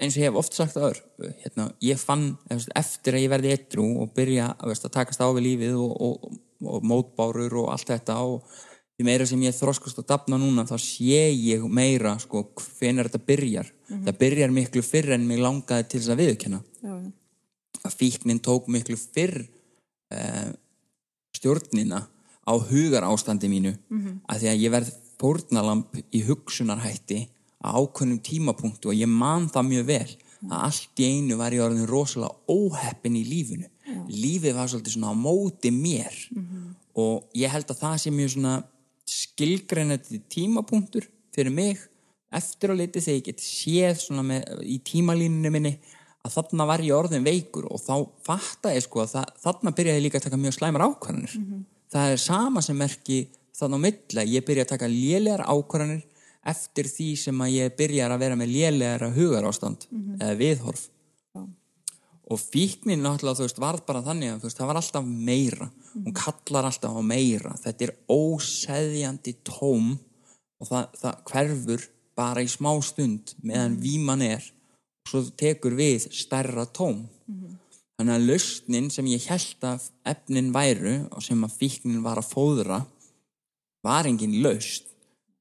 eins 0.00 0.16
og 0.16 0.22
ég 0.22 0.28
hef 0.28 0.38
oft 0.38 0.56
sagt 0.56 0.76
það 0.76 1.00
hérna, 1.42 1.68
ég 1.84 2.00
fann 2.00 2.32
eftir 2.50 3.16
að 3.16 3.24
ég 3.24 3.32
verði 3.32 3.52
ettrú 3.54 3.86
og 4.02 4.14
byrja 4.16 4.50
veist, 4.66 4.86
að 4.86 4.96
takast 4.96 5.22
á 5.22 5.28
við 5.30 5.46
lífið 5.48 5.76
og, 5.78 5.92
og, 6.08 6.38
og 6.66 6.86
mótbárur 6.86 7.60
og 7.62 7.70
allt 7.74 7.92
þetta 7.92 8.18
og 8.26 8.48
því 8.94 9.06
meira 9.08 9.26
sem 9.26 9.42
ég 9.42 9.54
þroskast 9.54 9.98
og 10.02 10.06
dafna 10.08 10.38
núna 10.38 10.66
þá 10.68 10.76
sé 10.82 11.28
ég 11.30 11.62
meira 11.66 12.14
sko 12.22 12.44
hvenær 12.78 13.10
þetta 13.10 13.26
byrjar. 13.26 13.70
Það 13.90 14.18
byrjar 14.20 14.54
miklu 14.54 14.82
fyrr 14.86 15.16
en 15.16 15.26
mig 15.26 15.42
langaði 15.42 15.88
til 15.90 16.02
þess 16.02 16.12
að 16.14 16.22
já, 16.22 16.58
já, 16.82 16.94
að 17.84 17.96
fíknin 17.98 18.42
tók 18.42 18.68
miklu 18.70 18.96
fyrr 18.98 19.40
uh, 20.14 20.50
stjórnina 21.34 22.04
á 22.44 22.52
hugar 22.70 23.06
ástandi 23.08 23.50
mínu 23.50 23.74
-hmm. 23.74 24.20
að 24.28 24.38
því 24.40 24.48
að 24.48 24.62
ég 24.62 24.70
verð 24.70 24.92
fórnalamb 25.18 26.02
í 26.12 26.22
hugsunarhætti 26.22 27.28
á 27.64 27.72
ákveðnum 27.72 28.20
tímapunktu 28.20 28.92
og 28.92 28.98
ég 28.98 29.08
man 29.08 29.48
það 29.48 29.70
mjög 29.70 29.86
vel 29.88 30.10
að 30.44 30.58
allt 30.60 31.00
í 31.00 31.08
einu 31.08 31.38
var 31.40 31.54
ég 31.56 31.64
orðin 31.64 31.88
rosalega 31.88 32.36
óheppin 32.52 33.16
í 33.16 33.24
lífinu. 33.24 33.68
Lífið 34.12 34.56
var 34.58 34.68
svolítið 34.68 34.96
svona 34.96 35.12
á 35.12 35.16
móti 35.16 35.72
mér. 35.72 36.14
Og 37.00 37.24
ég 37.34 37.50
held 37.50 37.70
að 37.72 37.80
það 37.80 37.96
sé 38.02 38.12
mjög 38.12 38.30
svona 38.34 38.54
skilgreinandi 39.08 40.20
tímapunktur 40.28 41.08
fyrir 41.34 41.52
mig 41.52 41.80
eftir 42.34 42.72
að 42.72 42.80
liti 42.82 43.00
þegar 43.00 43.18
ég 43.18 43.26
get 43.28 43.42
séð 43.44 44.00
svona 44.02 44.24
með, 44.26 44.42
í 44.62 44.78
tímalínunni 44.84 45.50
minni 45.54 45.74
að 46.24 46.36
þarna 46.38 46.66
var 46.66 46.82
ég 46.82 46.96
orðin 46.96 47.24
veikur 47.24 47.66
og 47.68 47.80
þá 47.80 47.94
fatta 48.24 48.72
ég 48.74 48.84
sko 48.84 49.04
að 49.04 49.12
það, 49.12 49.32
þarna 49.44 49.74
byrjaði 49.76 50.04
líka 50.04 50.18
að 50.18 50.26
taka 50.28 50.40
mjög 50.40 50.56
slæmar 50.56 50.86
ákvarðanir. 50.88 51.34
Það 51.92 52.14
er 52.14 52.22
sama 52.24 52.62
sem 52.64 52.76
merki 52.76 53.18
þannig 53.54 53.78
á 53.78 53.84
milla 53.84 54.24
ég 54.26 54.46
byrja 54.46 54.64
að 54.64 54.72
taka 54.72 54.90
lélegar 54.90 55.44
ákvarðanir 55.46 56.02
eftir 56.44 56.88
því 56.90 57.10
sem 57.18 57.44
að 57.44 57.54
ég 57.56 57.76
byrjar 57.78 58.12
að 58.14 58.24
vera 58.24 58.38
með 58.38 58.52
lélegar 58.52 59.14
hugarástand 59.14 59.86
eða 60.20 60.34
viðhorf. 60.40 60.88
Og 62.32 62.40
fíknin 62.40 63.02
náttúrulega 63.04 63.36
þú 63.36 63.46
veist 63.46 63.60
varð 63.60 63.84
bara 63.88 64.04
þannig 64.04 64.32
að 64.32 64.46
veist 64.46 64.60
það 64.60 64.70
var 64.70 64.80
alltaf 64.80 65.08
meira. 65.08 65.68
Hún 65.94 66.16
kallar 66.16 66.68
alltaf 66.68 66.96
á 66.96 67.02
meira. 67.04 67.52
Þetta 67.60 67.84
er 67.84 67.94
óseðjandi 68.08 69.34
tóm 69.44 69.90
og 70.60 70.68
það, 70.70 70.86
það 71.00 71.18
hverfur 71.30 71.88
bara 72.16 72.44
í 72.44 72.48
smá 72.48 72.70
stund 72.84 73.34
meðan 73.44 73.76
víman 73.82 74.24
er. 74.24 74.46
Og 75.04 75.12
svo 75.12 75.24
tekur 75.36 75.76
við 75.76 76.08
stærra 76.16 76.64
tóm. 76.64 77.04
Þannig 77.94 78.16
að 78.16 78.26
lausnin 78.30 78.88
sem 78.90 79.06
ég 79.12 79.28
held 79.30 79.68
að 79.68 79.84
efnin 80.10 80.50
væru 80.54 80.96
og 81.12 81.22
sem 81.22 81.44
að 81.46 81.60
fíknin 81.60 82.02
var 82.02 82.18
að 82.18 82.32
fóðra 82.32 82.80
var 83.84 84.08
engin 84.08 84.40
lausn 84.42 84.88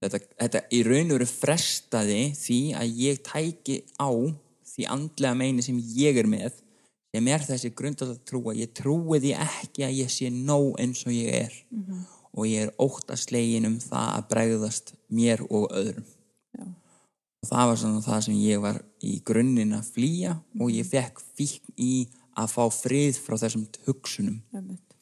þetta, 0.03 0.19
þetta 0.41 0.63
í 0.74 0.81
raun 0.88 1.12
og 1.12 1.17
veru 1.17 1.29
frestaði 1.29 2.22
því 2.38 2.60
að 2.79 3.00
ég 3.03 3.24
tæki 3.25 3.79
á 3.98 4.10
því 4.74 4.89
andlega 4.89 5.38
meini 5.38 5.65
sem 5.65 5.79
ég 5.98 6.19
er 6.22 6.29
með 6.29 6.60
sem 7.13 7.29
er 7.29 7.45
þessi 7.45 7.69
grundað 7.77 8.15
að 8.15 8.22
trúa 8.29 8.55
ég 8.57 8.72
trúi 8.74 9.19
því 9.22 9.36
ekki 9.43 9.86
að 9.86 9.98
ég 10.00 10.10
sé 10.10 10.31
nóg 10.33 10.79
eins 10.81 11.03
og 11.05 11.13
ég 11.13 11.43
er. 11.43 11.57
Og 12.33 12.48
ég 12.50 12.65
er 12.65 12.72
óttaslegin 12.81 13.67
um 13.69 13.75
það 13.77 14.07
að 14.15 14.29
bregðast 14.31 14.95
mér 15.13 15.43
og 15.45 15.67
öðrum. 15.69 16.07
Já, 16.57 16.65
og 16.65 17.50
það 17.51 17.69
var 17.69 17.77
svona 17.83 18.01
það 18.07 18.24
sem 18.25 18.39
ég 18.41 18.63
var 18.63 18.79
í 19.05 19.13
grunninn 19.29 19.75
að 19.77 19.91
flýja 19.93 20.33
og 20.57 20.74
ég 20.74 20.89
fekk 20.89 21.22
fíkn 21.38 21.77
í 21.77 21.93
að 22.33 22.55
fá 22.55 22.63
frið 22.74 23.22
frá 23.22 23.38
þessum 23.38 23.67
hugsunum. 23.86 24.41
Einmitt. 24.55 24.92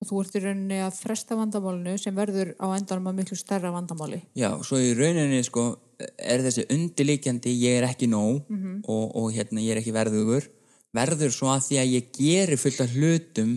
Og 0.00 0.08
þú 0.08 0.20
ert 0.22 0.36
í 0.38 0.40
rauninni 0.44 0.78
að 0.80 0.96
fresta 0.96 1.36
vandamálinu 1.36 1.98
sem 2.00 2.14
verður 2.16 2.54
á 2.56 2.72
endanum 2.72 3.10
að 3.10 3.18
miklu 3.20 3.36
stærra 3.36 3.72
vandamáli. 3.74 4.22
Já, 4.38 4.54
svo 4.64 4.80
í 4.80 4.94
rauninni 4.96 5.42
sko 5.44 5.66
er 6.00 6.40
þessi 6.46 6.64
undirlíkjandi 6.72 7.52
ég 7.60 7.80
er 7.80 7.88
ekki 7.90 8.08
nóg 8.08 8.46
og, 8.88 9.04
og 9.20 9.26
hérna 9.34 9.60
ég 9.60 9.74
er 9.74 9.82
ekki 9.82 9.92
verðugur 9.92 10.48
verður 10.96 11.32
svo 11.34 11.50
að 11.52 11.66
því 11.68 11.80
að 11.80 11.92
ég 11.94 12.12
geri 12.16 12.56
fullt 12.58 12.80
af 12.82 12.94
hlutum 12.96 13.50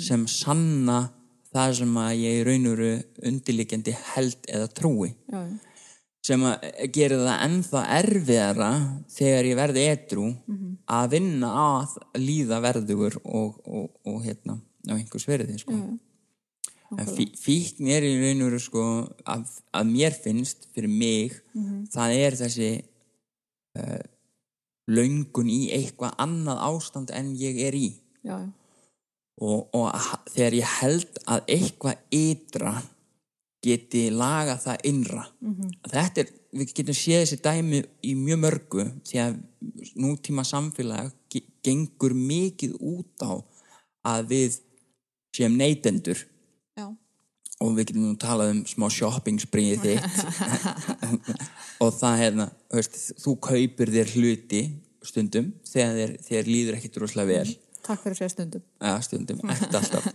sem 0.00 0.26
sanna 0.30 1.00
það 1.52 1.74
sem 1.80 1.96
að 2.00 2.12
ég 2.22 2.38
í 2.38 2.44
raun 2.46 2.68
og 2.68 2.76
veru 2.76 2.92
undirlíkjandi 3.30 3.96
held 4.14 4.48
eða 4.52 4.68
trúi. 4.78 5.10
Já, 5.32 5.42
sem 6.28 6.44
að 6.44 6.64
gera 6.92 7.18
það 7.22 7.44
ennþá 7.46 7.82
erfiðara 7.98 8.70
þegar 9.14 9.48
ég 9.48 9.58
verði 9.58 9.84
edru 9.94 10.30
að 10.98 11.10
vinna 11.14 11.52
að 11.62 11.94
líða 12.20 12.58
verðugur 12.64 13.20
og, 13.24 13.60
og, 13.64 13.86
og 14.04 14.18
hérna 14.26 14.58
á 14.88 14.94
einhvers 14.96 15.26
verði 15.28 15.58
sko. 15.60 15.72
en 16.98 17.06
fí, 17.12 17.26
fíkn 17.36 17.88
er 17.92 18.02
í 18.08 18.14
raun 18.22 18.42
og 18.42 18.50
veru 18.50 18.60
sko 18.64 18.84
að, 19.28 19.42
að 19.76 19.90
mér 19.92 20.14
finnst 20.24 20.68
fyrir 20.74 20.88
mig 20.88 21.34
það 21.92 22.14
er 22.16 22.36
þessi 22.40 22.70
uh, 23.78 24.04
löngun 24.88 25.50
í 25.52 25.66
eitthvað 25.76 26.14
annað 26.24 26.62
ástand 26.70 27.10
en 27.12 27.34
ég 27.36 27.58
er 27.66 27.74
í. 27.76 27.90
Já, 28.24 28.38
já, 28.40 28.48
og, 29.44 29.68
og 29.76 29.90
að- 29.92 30.30
þegar 30.34 30.54
ég 30.58 30.70
held 30.80 31.18
að 31.28 31.42
eitthvað 31.54 31.98
ytra 32.16 32.72
geti 33.62 34.06
laga 34.14 34.54
það 34.62 34.84
innra. 34.88 35.26
Þetta 35.92 36.22
er, 36.24 36.32
við 36.56 36.72
getum 36.78 36.96
séð 36.96 37.20
þessi 37.26 37.38
dæmi 37.44 37.82
í 38.08 38.14
mjög 38.16 38.40
mörgu 38.46 38.84
því 39.04 39.20
að 39.26 39.36
nútíma 40.00 40.44
samfélag 40.48 41.12
ge- 41.30 41.44
gengur 41.66 42.14
mikið 42.16 42.78
út 42.80 43.26
á 43.28 43.32
að 44.08 44.28
við 44.32 44.58
séum 45.36 45.56
neytendur. 45.58 46.24
Já, 46.78 46.88
og 47.58 47.74
við 47.76 47.90
getum 47.90 48.04
nú 48.06 48.16
talað 48.20 48.52
um 48.54 48.64
smá 48.70 48.88
shoppingsbríði 48.92 49.96
þitt. 49.98 51.32
Og 51.82 51.94
það 51.94 52.20
hérna 52.22 52.50
veist, 52.74 52.98
þú 53.22 53.38
kaupir 53.48 53.94
þér 53.94 54.12
hluti 54.16 54.62
stundum 55.06 55.52
þegar 55.66 55.96
þér, 55.98 56.14
þér 56.28 56.52
líður 56.52 56.78
ekkit 56.78 57.00
rosalega 57.02 57.40
vel. 57.40 57.56
Takk 57.88 58.02
fyrir 58.02 58.16
að 58.16 58.20
segja 58.20 58.32
stundum. 58.34 58.64
Já, 58.82 58.92
stundum, 59.06 59.44
ekkert 59.54 59.78
alltaf. 59.80 60.08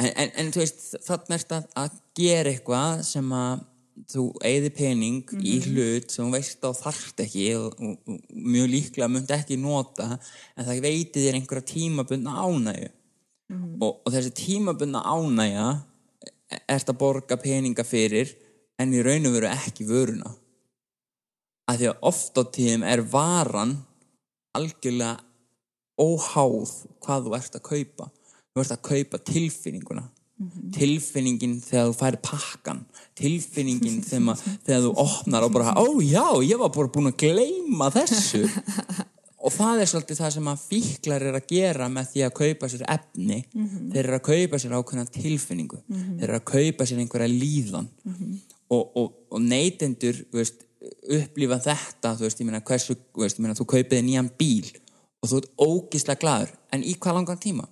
En, 0.00 0.06
en, 0.16 0.30
en 0.40 0.48
þú 0.54 0.62
veist, 0.62 0.84
þannig 1.04 1.42
er 1.44 1.50
að, 1.52 1.64
að 1.76 1.96
gera 2.16 2.52
eitthvað 2.54 3.02
sem 3.04 3.32
að 3.36 3.66
þú 4.08 4.22
eigði 4.46 4.70
pening 4.72 5.32
í 5.44 5.58
hlut 5.66 6.14
sem 6.14 6.24
þú 6.24 6.32
veist 6.32 6.64
á 6.64 6.70
þarft 6.78 7.20
ekki 7.24 7.44
og, 7.58 7.74
og, 7.76 7.98
og 8.08 8.38
mjög 8.54 8.70
líklega 8.72 9.10
myndi 9.12 9.34
ekki 9.36 9.58
nota 9.60 10.06
en 10.14 10.64
það 10.64 10.80
veiti 10.86 11.24
þér 11.26 11.36
einhverja 11.36 11.68
tímabundna 11.68 12.38
ánægju 13.50 13.82
og, 13.82 14.00
og 14.04 14.12
þessi 14.14 14.32
tímabundna 14.36 15.02
ánægja 15.02 15.66
ert 16.70 16.90
að 16.90 16.98
borga 16.98 17.38
peninga 17.40 17.84
fyrir 17.86 18.32
en 18.80 18.94
í 18.94 19.02
raun 19.04 19.28
og 19.28 19.36
veru 19.36 19.50
ekki 19.50 19.86
vöruna? 19.88 20.30
Að 21.70 21.82
því 21.82 21.90
að 21.90 22.06
oft 22.10 22.38
á 22.38 22.42
tíðum 22.54 22.86
er 22.86 23.02
varan 23.06 23.76
algjörlega 24.58 25.20
óháð 26.00 26.72
hvað 27.02 27.26
þú 27.26 27.36
ert 27.36 27.58
að 27.58 27.66
kaupa. 27.68 28.08
Þú 28.50 28.62
ert 28.62 28.74
að 28.74 28.82
kaupa 28.88 29.20
tilfinninguna. 29.30 30.08
Tilfinningin 30.74 31.58
þegar 31.60 31.90
þú 31.90 31.96
færi 31.98 32.20
pakkan 32.24 32.84
tilfinningin 33.20 34.00
þegar, 34.08 34.40
þegar 34.64 34.84
þú 34.86 34.92
opnar 35.04 35.46
og 35.46 35.54
bara, 35.54 35.74
ó 35.76 35.86
já, 36.00 36.24
ég 36.46 36.60
var 36.60 36.72
bara 36.74 36.92
búin 36.92 37.10
að 37.12 37.18
gleyma 37.26 37.90
þessu 37.92 38.46
og 39.40 39.54
það 39.54 39.82
er 39.82 39.90
svolítið 39.90 40.20
það 40.20 40.32
sem 40.36 40.50
að 40.52 40.62
fíklar 40.66 41.24
er 41.30 41.38
að 41.38 41.46
gera 41.48 41.88
með 41.92 42.10
því 42.12 42.24
að 42.26 42.34
kaupa 42.40 42.70
sér 42.72 42.84
efni. 42.94 43.38
Þeir 43.92 44.02
eru 44.04 44.18
að 44.18 44.26
kaupa 44.28 44.60
sér 44.60 44.76
ákveðna 44.76 45.06
tilfinningu. 45.16 45.80
Þeir 45.88 46.26
eru 46.28 46.38
að 46.38 46.46
kaupa 46.52 46.86
sér 46.86 47.00
einhverja 47.00 47.30
líðan. 47.32 47.88
Og, 48.70 48.84
og, 49.00 49.08
og 49.32 49.42
neytendur 49.42 50.20
veist, 50.32 50.62
upplifa 51.10 51.58
þetta 51.64 52.14
þú 52.18 52.28
veist, 52.28 52.40
ég 52.40 52.46
meina, 52.46 52.62
hversu, 52.62 52.94
veist, 53.18 53.40
ég 53.40 53.44
meina, 53.44 53.56
þú 53.58 53.66
kaupiði 53.72 54.04
nýjan 54.06 54.30
bíl 54.38 54.70
og 55.20 55.28
þú 55.28 55.40
ert 55.40 55.50
ógislega 55.66 56.20
glaður. 56.22 56.54
En 56.72 56.84
í 56.86 56.94
hvað 57.00 57.18
langan 57.18 57.40
tíma? 57.40 57.66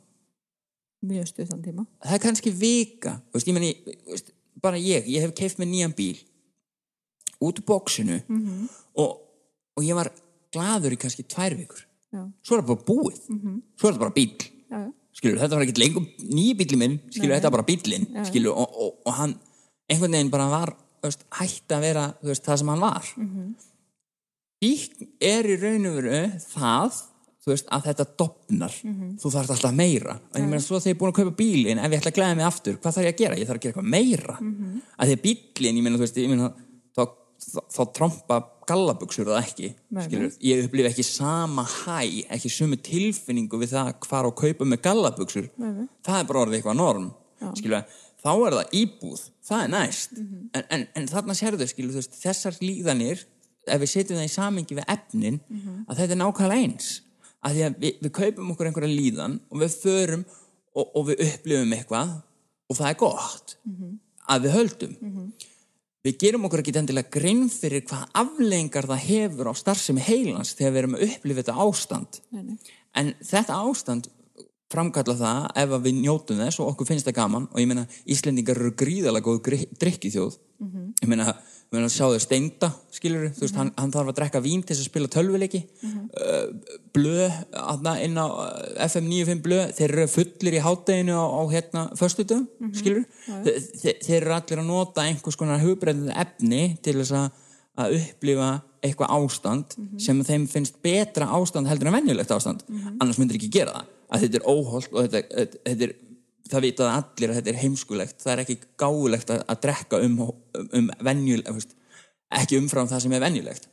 mjög 1.00 1.28
stuttan 1.30 1.62
tíma. 1.62 1.86
Það 2.02 2.16
er 2.16 2.22
kannski 2.22 2.52
vika. 2.54 3.18
Veist, 3.34 3.48
ég 3.48 3.58
þú 3.84 4.12
veist, 4.12 4.32
bara 4.62 4.80
ég 4.80 5.06
ég 5.06 5.22
hef 5.22 5.34
keift 5.36 5.60
með 5.60 5.70
nýjan 5.72 5.94
bíl. 5.94 6.16
Út 7.38 7.60
úr 7.60 7.66
bóksinu 7.66 8.18
og, 8.98 9.20
og 9.76 9.84
ég 9.86 9.94
var 9.94 10.10
glaður 10.54 10.94
í 10.94 11.00
kannski 11.00 11.26
tvær 11.28 11.56
vikur. 11.58 11.84
Já, 12.08 12.22
svo 12.46 12.56
er 12.56 12.62
það 12.62 12.70
bara 12.70 12.86
búið. 12.88 13.20
Svo 13.76 13.88
er 13.88 13.96
það 13.96 14.02
bara 14.04 14.16
bíl 14.16 14.30
já, 14.68 14.78
já, 14.78 14.86
skilur, 15.18 15.40
þetta 15.42 15.58
var 15.58 15.66
ekki 15.66 15.82
lengur 15.82 16.06
nýji 16.24 16.54
bíli 16.58 16.78
minn 16.80 16.96
skilur, 17.08 17.34
þetta 17.34 17.50
var 17.50 17.56
bara 17.58 17.68
bílinn 17.68 18.06
Já. 18.14 18.22
skilur, 18.28 18.56
og, 18.56 18.78
og, 18.84 18.94
og 19.04 19.16
hann 19.18 19.34
einhvern 19.88 20.16
veginn 20.16 20.32
bara 20.32 20.48
var 20.52 20.74
veist, 21.04 21.24
hætti 21.38 21.76
að 21.76 21.84
vera 21.84 22.06
veist, 22.24 22.44
það 22.46 22.60
sem 22.62 22.72
hann 22.72 22.82
var. 22.82 23.12
Mm 23.16 23.28
-hmm. 23.28 23.52
er 25.20 25.48
í 25.48 25.60
raun 25.60 25.86
og 25.86 25.94
veru 26.00 26.24
það 26.48 27.00
veist, 27.48 27.68
að 27.72 27.84
þetta 27.88 28.04
dopnar. 28.18 28.74
Þú 29.20 29.30
þarf 29.32 29.50
alltaf 29.54 29.72
meira. 29.72 30.18
En 30.34 30.42
ég 30.42 30.48
meina 30.48 30.60
svo 30.60 30.80
þegar 30.80 30.90
ég 30.90 30.96
er 30.96 31.00
búin 31.00 31.12
að 31.12 31.18
kaupa 31.20 31.36
bílinn 31.36 31.78
ef 31.78 31.92
ég 31.92 32.00
ætla 32.00 32.10
að 32.10 32.18
glæða 32.18 32.36
mig 32.36 32.44
aftur, 32.44 32.76
hvað 32.76 32.94
þarf 32.94 33.06
ég 33.06 33.14
að 33.14 33.20
gera? 33.22 33.38
Ég 33.38 33.46
þarf 33.48 33.58
að 33.58 33.62
gera 33.62 33.72
eitthvað 33.72 33.90
meira. 33.96 34.34
Að 34.98 35.06
því 35.06 35.14
að 35.16 35.22
bílinn, 35.22 35.76
ég 35.76 35.82
meina, 36.28 36.52
þá, 36.96 37.02
þá, 37.52 37.60
þá 37.76 37.82
trompa 37.96 38.40
gallabuxur 38.68 39.30
það 39.30 39.40
ekki, 39.40 39.70
skilur, 40.04 40.34
ég 40.44 40.66
upplifi 40.66 40.90
ekki 40.90 41.06
sama 41.06 41.64
hæ, 41.64 42.26
ekki 42.36 42.52
sumu 42.52 42.78
tilfinningu 42.84 43.60
við 43.62 43.74
það 43.76 43.94
hvar 44.04 44.28
á 44.28 44.30
að 44.30 44.36
kaupa 44.42 44.68
með 44.68 44.84
nei. 45.56 45.88
það 46.04 46.20
er 46.20 46.28
bara 46.28 46.44
orðið 46.44 46.60
eitthvað 46.60 46.78
norm 46.78 47.10
skilur, 47.58 47.98
þá 48.18 48.30
er 48.34 48.56
það 48.58 48.78
íbúð 48.82 49.26
það 49.48 49.64
er 49.64 49.72
næst. 49.72 50.16
En, 50.18 50.64
en, 50.74 50.86
en 50.96 51.10
þarna 51.10 51.36
sérðu, 51.36 51.68
skilur, 51.70 51.96
veist, 51.98 52.16
þessar 52.20 52.58
líðanir 52.62 53.24
ef 53.68 53.82
við 53.82 53.92
setjum 53.92 54.20
það 54.20 54.28
í 54.28 54.32
samingi 54.32 54.78
við 54.78 54.90
efnin 54.94 55.38
að 55.88 56.00
þetta 56.00 56.14
er 56.14 56.20
nákvæmlega 56.22 56.64
eins. 56.64 56.90
Að 57.38 57.54
því 57.54 57.64
að 57.66 57.76
við, 57.84 58.00
við 58.04 58.14
kaupum 58.18 58.54
okkur 58.54 58.70
einhverja 58.70 58.94
líðan 58.94 59.36
og 59.48 59.62
við 59.62 59.76
förum 59.82 60.24
og, 60.28 60.84
og 60.86 61.06
við 61.10 61.22
upplifum 61.28 61.76
eitthvað 61.76 62.16
og 62.68 62.78
það 62.78 62.90
er 62.90 62.98
gott 63.04 63.56
að 64.28 64.44
við 64.44 64.56
höldum 64.56 64.96
við 66.06 66.18
gerum 66.22 66.46
okkur 66.48 66.62
ekki 66.62 66.76
endilega 66.78 67.12
grinn 67.12 67.48
fyrir 67.52 67.84
hvað 67.88 68.04
aflengar 68.22 68.88
það 68.90 69.06
hefur 69.08 69.50
á 69.50 69.54
starfsemi 69.58 70.04
heilans 70.04 70.54
þegar 70.58 70.74
við 70.74 70.82
erum 70.82 70.98
að 70.98 71.06
upplifa 71.08 71.42
þetta 71.42 71.66
ástand. 71.66 72.20
Nei, 72.30 72.42
nei. 72.42 72.76
en 72.98 73.12
þetta 73.24 73.58
ástand 73.64 74.10
framkalla 74.68 75.16
það 75.16 75.46
ef 75.62 75.74
við 75.84 76.02
njótum 76.02 76.42
þess 76.42 76.60
og 76.60 76.74
okkur 76.74 76.90
finnst 76.90 77.08
það 77.08 77.18
gaman. 77.22 77.48
Og 77.52 77.62
ég 77.62 77.70
meina 77.70 77.86
Íslendingar 78.04 78.60
eru 78.60 78.74
gríðalega 78.76 79.24
góð 79.24 79.64
drikkjuþjóð 79.80 80.38
ég 80.58 81.06
meina, 81.10 81.32
ég 81.68 81.76
meina 81.76 81.88
sjáðu 81.92 82.20
steinda 82.24 82.70
skilur 82.96 83.26
þú 83.36 83.42
veist, 83.44 83.56
hann, 83.60 83.72
hann 83.76 83.90
þarf 83.92 84.12
að 84.12 84.18
drekka 84.20 84.40
vín 84.44 84.62
til 84.64 84.72
þess 84.72 84.86
að 84.86 84.88
spila 84.88 85.10
tölvuleiki. 85.12 85.60
Uh, 85.84 86.46
blöð 86.96 87.34
inn 88.06 88.16
á 88.16 88.26
uh, 88.26 88.86
FM 88.86 89.10
95 89.12 89.42
blöð, 89.44 89.74
þeir 89.76 89.88
eru 89.90 90.06
fullir 90.12 90.56
í 90.56 90.62
hátteginu 90.64 91.18
á, 91.20 91.26
á 91.28 91.42
hérna 91.52 91.84
föstudum 91.98 92.46
skilur, 92.76 93.04
Þe, 93.26 93.58
þe 93.82 93.94
þeir 94.06 94.22
eru 94.22 94.38
allir 94.38 94.62
að 94.64 94.70
nota 94.70 95.04
einhvers 95.04 95.36
konar 95.36 95.60
hugbreyðið 95.60 96.16
efni 96.16 96.64
til 96.80 96.96
þess 97.02 97.16
að 97.20 97.28
að 97.78 97.94
upplifa 97.98 98.48
eitthvað 98.82 99.12
ástand 99.14 99.76
sem 100.02 100.20
þeim 100.26 100.46
finnst 100.50 100.78
betra 100.82 101.28
ástand 101.34 101.70
heldur 101.70 101.90
en 101.90 101.98
venjulegt 101.98 102.34
ástand. 102.34 102.64
Annars 102.98 103.18
myndir 103.20 103.38
ekki 103.38 103.50
gera 103.58 103.76
það. 103.76 103.94
Að 104.08 104.24
þetta 104.24 104.38
er 104.38 104.46
óholt 104.48 104.92
og 104.94 105.06
þetta, 105.06 105.22
þetta, 105.34 105.60
þetta 105.68 105.86
er 105.86 105.94
það 106.50 106.64
vitaði 106.66 106.94
allir 106.94 107.32
að 107.32 107.38
þetta 107.38 107.52
er 107.52 107.60
heimskulegt. 107.62 108.18
Það 108.22 108.32
er 108.32 108.42
ekki 108.44 108.58
gáulegt 108.80 109.32
að, 109.34 109.44
að 109.48 109.60
drekka 109.66 110.00
um, 110.04 110.18
um, 110.64 110.90
venjulegt 111.04 111.74
ekki 112.38 112.58
umfram 112.60 112.88
það 112.90 113.04
sem 113.04 113.14
er 113.16 113.24
venjulegt. 113.24 113.68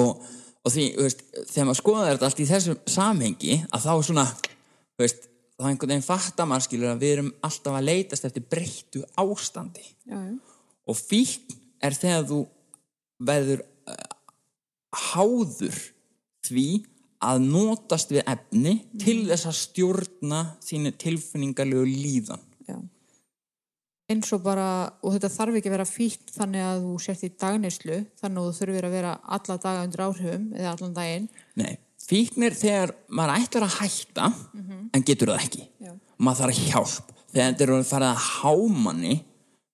Og, 0.00 0.22
og 0.62 0.72
því, 0.72 0.86
veist, 0.96 1.26
þegar 1.50 1.68
maður 1.68 1.80
skoðar 1.80 2.14
þetta 2.14 2.28
allt 2.30 2.40
í 2.40 2.48
þessu 2.48 2.76
samhengi 2.88 3.58
að 3.68 3.84
þá 3.86 3.92
svona 4.08 4.26
veist, 5.00 5.28
þá 5.58 5.66
einhvern 5.68 5.92
veginn 5.92 6.06
fattar 6.06 6.48
maður 6.48 6.66
skilur 6.68 6.92
að 6.94 7.02
við 7.04 7.14
erum 7.16 7.32
alltaf 7.44 7.76
að 7.76 7.88
leitast 7.90 8.28
eftir 8.28 8.46
breyttu 8.54 9.04
ástandi. 9.20 9.84
Já, 10.08 10.16
já, 10.16 10.32
og 10.88 10.98
fíkn 10.98 11.58
er 11.82 11.96
þegar 11.98 12.24
þú 12.30 12.40
verður 13.22 13.62
uh, 13.90 14.14
háður 15.12 15.76
því 16.46 16.66
að 17.22 17.44
notast 17.46 18.12
við 18.12 18.24
efni 18.28 18.74
til 19.00 19.20
þess 19.28 19.48
að 19.50 19.58
stjórna 19.60 20.40
þínu 20.64 20.92
tilfinningarlegu 21.00 21.86
líðan. 21.86 22.42
Já. 22.68 22.76
Eins 24.12 24.32
og 24.34 24.42
bara, 24.44 24.66
og 25.00 25.14
þetta 25.14 25.30
þarf 25.32 25.58
ekki 25.58 25.70
að 25.70 25.76
vera 25.76 25.88
fíkt 25.88 26.34
þannig 26.34 26.66
að 26.66 26.82
þú 26.84 26.96
sért 27.04 27.24
í 27.24 27.32
dagneyslu 27.40 27.98
þannig 28.20 28.42
að 28.42 28.48
þú 28.48 28.58
þurfir 28.58 28.88
að 28.88 28.96
vera 28.98 29.12
alla 29.36 29.58
daga 29.62 29.86
undir 29.86 30.04
áhrifum 30.04 30.46
eða 30.58 30.72
allan 30.74 30.96
daginn. 30.98 31.28
Nei, 31.62 31.72
fíkn 32.02 32.46
er 32.48 32.58
þegar 32.58 32.94
maður 33.08 33.34
ætlar 33.38 33.68
að 33.68 33.76
hætta 33.78 34.30
en 34.92 35.06
getur 35.06 35.32
það 35.32 35.44
ekki. 35.46 35.68
Já. 35.80 35.92
maður 36.18 36.42
þarf 36.42 36.64
hjálp. 36.68 37.12
Þegar 37.32 37.46
þetta 37.52 37.64
er 37.64 37.74
orðið 37.76 37.92
farið 37.92 38.10
að 38.10 38.24
hámanni 38.28 39.14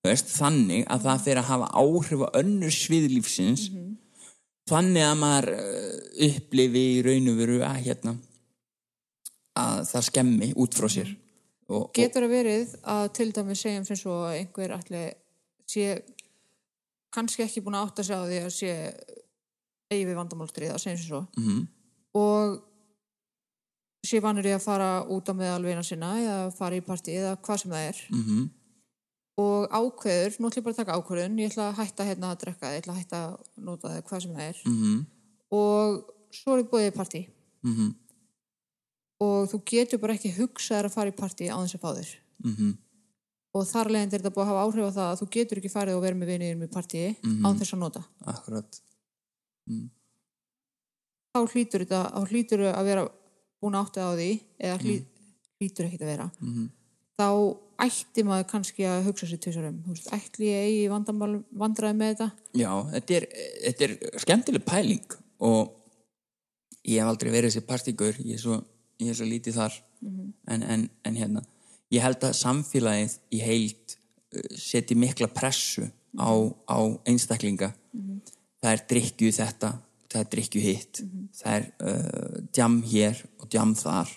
veist, 0.07 0.31
þannig 0.31 0.85
að 0.87 1.07
það 1.09 1.25
fyrir 1.25 1.41
að 1.43 1.49
hafa 1.49 1.71
áhrif 1.83 2.23
á 2.23 2.29
önnur 2.39 2.75
sviðlífsins 2.75 3.65
þannig 4.69 5.07
að 5.07 5.17
maður 5.23 5.49
uh, 5.55 5.95
upplifi 6.29 6.85
í 6.97 7.01
raun 7.07 7.33
og 7.33 7.41
veru 7.41 7.59
að 7.67 7.81
hérna 7.87 8.15
að 9.59 9.81
það 9.89 10.07
skemmi 10.09 10.53
út 10.55 10.77
frá 10.79 10.89
sér. 10.93 11.11
Og, 11.69 11.91
getur 11.97 12.25
það 12.25 12.33
verið 12.33 12.77
að 12.89 13.07
til 13.19 13.29
dæmis 13.37 13.65
segjum 13.65 13.89
sem 13.89 13.99
svo 14.01 14.21
að 14.29 14.39
einhver 14.39 14.73
allir 14.79 15.11
sé 15.69 15.99
kannski 17.13 17.45
ekki 17.45 17.65
búin 17.65 17.77
að 17.77 17.89
átta 17.89 18.07
sig 18.07 18.17
á 18.17 18.23
því 18.25 18.39
að 18.45 18.55
sé 18.55 18.73
eigi 19.89 20.07
við 20.07 20.17
vandamálstrið 20.17 20.77
segjum 20.77 21.01
sem 21.03 21.09
svo. 21.09 21.27
Mhm. 21.37 21.67
og 22.19 22.65
sé 24.09 24.21
vanur 24.23 24.47
í 24.47 24.55
að 24.55 24.65
fara 24.65 24.91
út 25.11 25.29
á 25.29 25.35
meðalvina 25.37 25.83
sinna 25.85 26.15
eða 26.21 26.39
fara 26.55 26.79
í 26.79 26.85
partí 26.85 27.17
eða 27.19 27.37
hvað 27.45 27.61
sem 27.63 27.75
það 27.75 27.89
er. 27.91 28.01
Mm 28.11 28.51
og 29.39 29.69
ákveður, 29.71 30.35
nú 30.41 30.49
ætlum 30.49 30.59
ég 30.59 30.65
bara 30.67 30.75
að 30.75 30.81
taka 30.83 30.97
ákveðun 30.99 31.39
ég 31.39 31.51
ætla 31.53 31.69
að 31.71 31.77
hætta 31.79 32.05
hérna 32.09 32.31
að 32.33 32.41
drekka 32.43 32.73
ég 32.75 32.81
ætla 32.83 32.93
að 32.95 32.99
hætta 33.03 33.21
að 33.29 33.37
nota 33.69 33.89
það 33.93 34.03
hvað 34.09 34.23
sem 34.23 34.35
það 34.35 34.49
er 34.49 34.59
Mhm. 34.67 35.07
og 35.51 36.15
svo 36.35 36.57
er 36.59 36.65
búið 36.65 36.89
í 36.91 36.97
partí 36.99 37.21
Mhm. 37.63 37.95
og 39.21 39.49
þú 39.51 39.63
getur 39.65 39.99
bara 40.01 40.15
ekki 40.15 40.35
hugsað 40.37 40.85
að 40.85 40.93
fara 40.93 41.11
í 41.11 41.17
partí 41.17 41.47
á 41.51 41.57
þess 41.63 41.75
að 41.77 41.81
fá 41.81 41.91
þér 41.95 42.11
Mhm. 42.45 42.79
og 43.55 43.67
þar 43.67 43.87
leðin 43.91 44.13
er 44.13 44.19
þetta 44.19 44.35
búið 44.35 44.45
að 44.45 44.51
hafa 44.51 44.65
áhrif 44.67 44.85
á 44.89 44.97
það 44.99 45.13
að 45.13 45.19
þú 45.23 45.31
getur 45.31 45.59
ekki 45.59 45.71
farið 45.77 45.97
og 45.97 46.03
verið 46.03 46.19
með 46.19 46.29
vinniðin 46.33 46.59
með 46.63 46.71
partíi 46.73 47.17
Mhm. 47.23 47.43
án 47.47 47.59
þess 47.59 47.73
að 47.75 47.79
nota 47.79 48.05
akkurat 48.27 48.81
þá 51.35 51.41
hlýtur 51.53 51.85
þetta, 51.85 52.03
þá 52.13 52.21
hlýtur 52.31 52.61
að 52.75 52.85
vera 52.85 53.09
búin 53.63 53.75
átta 53.79 54.01
á 54.03 54.11
því 54.17 54.41
eða 54.61 54.79
hlý, 54.83 54.95
hlýtur 55.61 55.87
ekkit 55.87 56.03
að 56.03 56.11
vera 56.13 56.31
Mhm. 56.41 56.71
þá 57.19 57.29
ætti 57.85 58.25
maður 58.27 58.49
kannski 58.53 58.87
að 58.89 59.09
hugsa 59.09 59.29
sér 59.31 59.41
tvisarum, 59.43 59.79
ætli 60.15 60.51
ég 60.51 60.69
eigi 60.69 60.87
vandræði 60.91 61.99
með 61.99 62.13
þetta? 62.13 62.29
Já, 62.59 62.71
þetta 62.95 63.19
er, 63.19 63.27
þetta 63.65 63.87
er 63.87 63.95
skemmtileg 64.25 64.65
pæling 64.67 65.19
og 65.49 65.75
ég 66.89 66.99
hef 66.99 67.13
aldrei 67.13 67.31
verið 67.35 67.53
þessi 67.53 67.67
partíkur, 67.69 68.19
ég 68.25 68.39
er 68.39 68.43
svo, 68.43 68.59
ég 69.03 69.13
er 69.13 69.19
svo 69.19 69.29
lítið 69.29 69.61
þar. 69.61 69.79
En, 70.51 70.63
en, 70.63 70.87
en 71.07 71.19
hérna, 71.19 71.43
ég 71.95 72.05
held 72.05 72.23
að 72.23 72.37
samfélagið 72.39 73.19
í 73.35 73.43
heild 73.43 73.97
uh, 73.97 74.45
seti 74.59 74.95
mikla 74.99 75.31
pressu 75.35 75.89
á, 76.19 76.31
á 76.71 76.79
einstaklinga. 77.09 77.73
Það 78.59 78.73
er 78.75 78.85
drikkju 78.91 79.35
þetta 79.35 79.77
það 80.09 80.23
er 80.23 80.31
drikkju 80.33 80.65
hitt. 80.65 81.03
Það 81.37 81.55
er 81.55 81.69
uh, 81.85 82.41
djam 82.55 82.81
hér 82.89 83.23
og 83.39 83.51
djam 83.53 83.75
þar. 83.79 84.13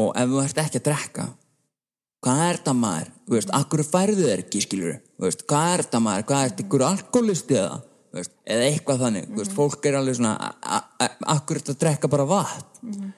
Og 0.00 0.12
ef 0.18 0.32
þú 0.32 0.42
ert 0.42 0.60
ekki 0.62 0.80
að 0.80 0.86
drekka 0.88 1.28
hvað 2.22 2.42
er 2.48 2.58
þetta 2.60 2.74
maður, 2.78 3.08
þú 3.26 3.36
veist, 3.38 3.54
akkur 3.58 3.82
færðu 3.86 4.26
þér 4.28 4.42
ekki, 4.44 4.60
skilur, 4.66 5.00
þú 5.18 5.26
veist, 5.28 5.46
hvað 5.50 5.72
er 5.72 5.82
þetta 5.86 6.00
maður? 6.04 6.26
Hvað 6.28 6.44
er 6.44 6.52
þetta, 6.52 6.66
ykkur 6.66 6.84
alkoholisti 6.88 7.58
eða 7.58 7.80
veist, 8.12 8.34
eða 8.56 8.68
eitthvað 8.68 9.02
þannig, 9.06 9.26
þú 9.32 9.40
veist, 9.42 9.56
fólk 9.56 9.88
er 9.90 9.98
alveg 9.98 10.18
svona, 10.20 10.34
akkur 11.34 11.60
þetta 11.62 11.74
að 11.76 11.80
drekka 11.86 12.12
bara 12.12 12.28
vatn? 12.30 13.10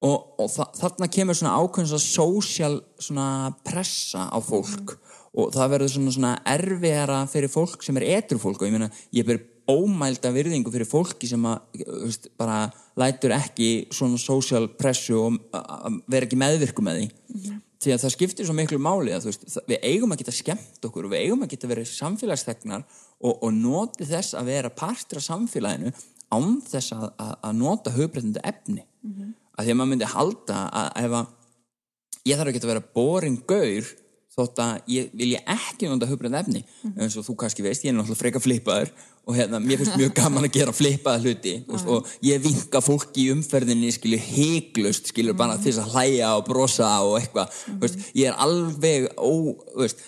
Og, 0.00 0.16
og 0.40 0.48
þa 0.48 0.64
þarna 0.80 1.06
kemur 1.12 1.36
svona 1.36 1.58
ákveðin 1.60 1.90
svona 1.90 2.06
social 2.06 2.76
svona 3.04 3.26
pressa 3.68 4.22
á 4.32 4.38
fólk. 4.40 4.94
Og 5.36 5.50
það 5.54 5.68
verður 5.74 5.90
svona, 5.92 6.12
svona 6.14 6.30
erfiðara 6.48 7.18
fyrir 7.30 7.52
fólk 7.52 7.84
sem 7.84 7.98
er 8.00 8.06
etru 8.16 8.40
fólk. 8.40 8.62
Og 8.64 8.70
ég 8.70 8.72
meina, 8.74 8.88
ég 9.14 9.26
ber 9.28 9.42
ómælda 9.70 10.32
virðingu 10.34 10.72
fyrir 10.72 10.88
fólki 10.88 11.28
sem 11.28 11.44
að 11.46 11.84
veist, 12.00 12.30
bara 12.40 12.62
lætur 12.98 13.36
ekki 13.36 13.68
svona 13.92 14.18
social 14.18 14.70
pressu 14.80 15.20
og 15.20 15.36
að- 15.52 15.68
að 15.76 16.00
vera 16.16 16.26
ekki 16.26 16.40
meðvirku 16.40 16.82
með 16.88 17.02
því 17.02 17.60
því 17.80 17.94
að 17.94 18.02
það 18.04 18.14
skiptir 18.14 18.48
svo 18.48 18.54
miklu 18.56 18.78
máli 18.82 19.14
að 19.16 19.30
veist, 19.30 19.46
við 19.68 19.84
eigum 19.88 20.12
að 20.12 20.22
geta 20.22 20.36
skemmt 20.36 20.88
okkur 20.88 21.08
og 21.08 21.14
við 21.14 21.26
eigum 21.26 21.44
að 21.46 21.52
geta 21.54 21.70
verið 21.70 21.92
samfélagsþegnar 21.94 22.84
og, 22.84 23.34
og 23.34 23.52
noti 23.56 24.08
þess 24.08 24.36
að 24.36 24.50
vera 24.52 24.72
partur 24.72 25.20
af 25.20 25.26
samfélaginu 25.26 25.92
án 26.30 26.58
þess 26.62 26.92
að, 26.94 27.06
að, 27.16 27.32
að 27.48 27.54
nota 27.58 27.94
höfbreytandi 27.94 28.42
efni. 28.46 28.84
Mm 29.00 29.32
að 29.60 29.66
því 29.66 29.74
að 29.74 29.80
maður 29.80 29.92
myndi 29.92 30.10
halda 30.14 30.60
að 30.80 30.90
ef 31.00 31.16
að 31.18 32.30
ég 32.30 32.38
þarf 32.38 32.52
ekki 32.52 32.62
að 32.62 32.72
vera 32.72 32.86
boring 32.96 33.40
gaur 33.48 33.90
þótt 34.30 34.62
að 34.62 34.92
ég 34.94 35.14
vil 35.20 35.30
ég 35.34 35.48
ekki 35.52 35.88
nota 35.90 36.08
hugbreynd 36.08 36.38
efni. 36.38 36.62
Eins 36.94 37.16
og 37.18 37.26
þú 37.26 37.36
kannski 37.42 37.64
veist, 37.66 37.84
ég 37.84 37.92
er 37.92 37.98
náttúrulega 37.98 38.20
freka 38.22 38.42
flippaður 38.42 38.92
og 39.30 39.36
hérna, 39.38 39.60
mér 39.62 39.80
finnst 39.80 39.96
mjög 39.98 40.14
gaman 40.18 40.46
að 40.46 40.54
gera 40.58 40.74
flippaða 40.74 41.22
hluti 41.24 41.56
veist, 41.68 41.88
og 41.90 42.08
ég 42.26 42.42
vinka 42.42 42.82
fólki 42.82 43.26
í 43.26 43.34
umferðinni 43.34 43.90
skilur 43.94 44.22
heiklust, 44.26 45.10
skilur 45.12 45.36
bara 45.38 45.58
til 45.58 45.70
þess 45.70 45.84
að 45.84 45.94
hlæja 45.94 46.30
og 46.38 46.46
brosa 46.48 46.92
og 47.06 47.18
eitthvað. 47.20 47.58
Veist, 47.82 48.00
ég 48.18 48.30
er 48.30 48.40
alveg 48.42 49.10
ó, 49.16 49.32
veist, 49.78 50.02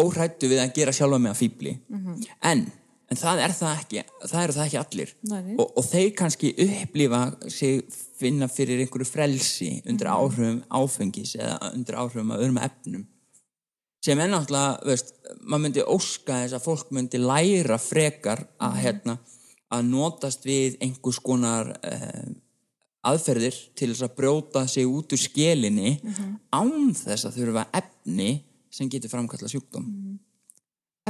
óhrættu 0.00 0.50
við 0.50 0.62
að 0.62 0.72
gera 0.78 0.94
sjálfa 0.96 1.20
mig 1.22 1.32
að 1.32 1.42
fýbli 1.42 1.74
en, 2.42 2.64
en 3.12 3.20
það 3.20 3.44
er 3.44 3.54
það 3.56 3.76
ekki 3.82 4.02
það 4.24 4.42
eru 4.42 4.56
það 4.56 4.66
ekki 4.66 4.80
allir. 4.82 5.14
Og, 5.56 5.66
og 5.66 5.86
þeir 5.86 6.10
kannski 6.18 6.54
upplifa 6.66 7.22
sig 7.52 7.82
finna 8.22 8.48
fyrir 8.52 8.82
einhverju 8.82 9.08
frelsi 9.08 9.72
undir 9.88 10.10
áhrifum 10.12 10.62
áfengis 10.70 11.36
eða 11.38 11.72
undir 11.72 11.98
áhrifum 11.98 12.34
að 12.34 12.44
öðrum 12.46 12.62
efnum 12.62 13.08
sem 14.02 14.18
er 14.18 14.30
náttúrulega, 14.32 14.78
veist, 14.86 15.12
maður 15.42 15.64
myndi 15.66 15.84
óska 15.86 16.40
þess 16.42 16.56
að 16.58 16.64
fólk 16.66 16.90
myndi 16.94 17.20
læra 17.22 17.78
frekar 17.78 18.44
að, 18.62 18.78
hérna, 18.82 19.18
að 19.72 19.84
notast 19.90 20.46
við 20.46 20.78
einhvers 20.82 21.20
konar 21.22 21.70
uh, 21.78 22.32
aðferðir 23.06 23.58
til 23.78 23.92
þess 23.92 24.06
að 24.06 24.16
brjóta 24.18 24.64
sig 24.70 24.86
út 24.86 25.14
úr 25.14 25.22
skelinni 25.22 25.96
án 26.54 26.92
þess 26.94 27.26
að 27.28 27.38
þurfa 27.40 27.64
efni 27.78 28.30
sem 28.72 28.90
getur 28.90 29.12
framkalla 29.12 29.50
sjúkdóm. 29.50 29.88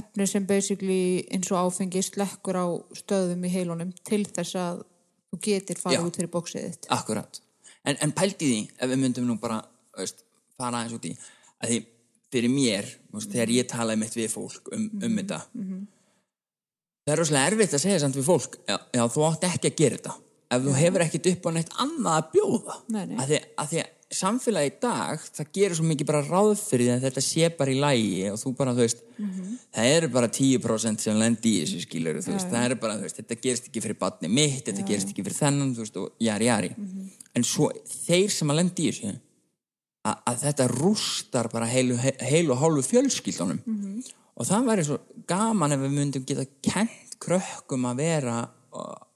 Efni 0.00 0.26
sem 0.28 0.44
basically 0.48 1.22
eins 1.32 1.50
og 1.52 1.68
áfengi 1.68 2.00
slekkur 2.04 2.56
á 2.56 2.66
stöðum 2.96 3.44
í 3.44 3.52
heilunum 3.52 3.92
til 4.08 4.24
þess 4.24 4.56
að 4.56 4.84
þú 5.32 5.40
getur 5.44 5.80
farið 5.80 5.98
Já. 5.98 6.06
út 6.08 6.20
fyrir 6.20 6.32
bóksið 6.32 6.64
þitt. 6.68 6.88
Akkurat. 6.96 7.42
En, 7.84 7.98
en 8.00 8.14
pældi 8.16 8.48
því, 8.48 8.60
ef 8.78 8.92
við 8.92 9.02
myndum 9.02 9.28
nú 9.28 9.36
bara 9.42 9.60
veist, 9.98 10.24
fara 10.56 10.80
aðeins 10.80 10.96
út 10.96 11.08
í, 11.08 11.12
að 11.60 11.72
því 11.72 11.78
fyrir 12.32 12.52
mér, 12.52 12.88
veist, 13.12 13.30
þegar 13.32 13.54
ég 13.58 13.70
talaði 13.70 14.02
mitt 14.02 14.16
við 14.16 14.30
fólk 14.32 14.72
um, 14.72 14.88
um 15.02 15.16
þetta, 15.20 15.40
það 17.06 17.14
er 17.14 17.22
rosalega 17.22 17.52
erfitt 17.52 17.78
að 17.78 17.84
segja 17.86 18.02
samt 18.04 18.18
við 18.18 18.28
fólk, 18.28 18.60
já, 18.68 18.76
já 18.96 19.02
þú 19.14 19.26
átt 19.28 19.48
ekki 19.50 19.72
að 19.72 19.80
gera 19.82 19.98
þetta. 19.98 20.18
Ef 20.52 20.62
þú 20.66 20.72
hefur 20.76 21.02
ekkit 21.06 21.26
upp 21.30 21.46
á 21.48 21.50
neitt 21.56 21.70
annað 21.80 22.16
að 22.18 22.30
bjóða. 22.34 22.74
Nei, 22.92 23.04
nei. 23.08 23.16
Að 23.16 23.30
því, 23.30 23.38
að 23.62 23.68
því 23.70 23.78
að 23.80 23.92
samfélagi 24.12 24.68
í 24.68 24.74
dag, 24.82 25.22
það 25.32 25.50
gerir 25.56 25.78
svo 25.78 25.86
mikið 25.88 26.08
bara 26.10 26.20
ráð 26.26 26.50
fyrir 26.60 26.84
því 26.84 26.92
að 26.92 27.06
þetta 27.06 27.22
sé 27.24 27.48
bara 27.56 27.72
í 27.72 27.78
lægi 27.80 28.26
og 28.28 28.36
þú 28.42 28.52
bara, 28.58 28.74
þú 28.76 28.84
veist, 28.84 29.00
það 29.72 29.88
eru 29.94 30.10
bara 30.12 30.28
10% 30.36 31.06
sem 31.06 31.20
lendi 31.22 31.54
í 31.54 31.62
þessu 31.62 31.80
skilur, 31.86 32.18
þú 32.20 32.34
veist, 32.34 32.50
það 32.52 32.66
eru 32.68 32.78
bara, 32.82 32.98
þú 32.98 33.06
veist, 33.06 33.20
þetta 33.22 33.38
gerist 33.46 33.70
ekki 33.70 33.84
fyrir 33.86 33.98
batni 34.02 34.28
mitt, 34.28 34.60
þetta 34.68 34.84
gerist 34.90 35.14
ekki 35.14 35.24
fyrir 35.24 35.38
þennan, 35.38 35.72
þú 35.72 35.86
veist, 35.86 35.96
og 36.02 36.26
jari, 36.28 36.50
jari. 36.50 36.70
En 37.32 37.48
svo 37.48 37.70
þeir 37.88 38.28
sem 38.36 38.52
að 38.52 38.60
lendi 38.60 38.84
í 38.84 38.92
þessu, 38.92 39.14
að, 40.06 40.40
þetta 40.46 40.70
rústar 40.72 41.50
bara 41.52 41.68
heilu, 41.70 41.98
heilu 41.98 42.56
hálfu 42.58 42.86
fjölskyldunum. 42.88 43.62
Og 44.32 44.48
það 44.48 44.70
væri 44.70 44.88
svo 44.88 44.98
gaman 45.28 45.76
ef 45.76 45.84
við 45.84 45.94
myndum 45.98 46.26
geta 46.26 46.48
kent 46.64 47.16
krökkum 47.22 47.86
að 47.90 48.02
vera 48.02 48.40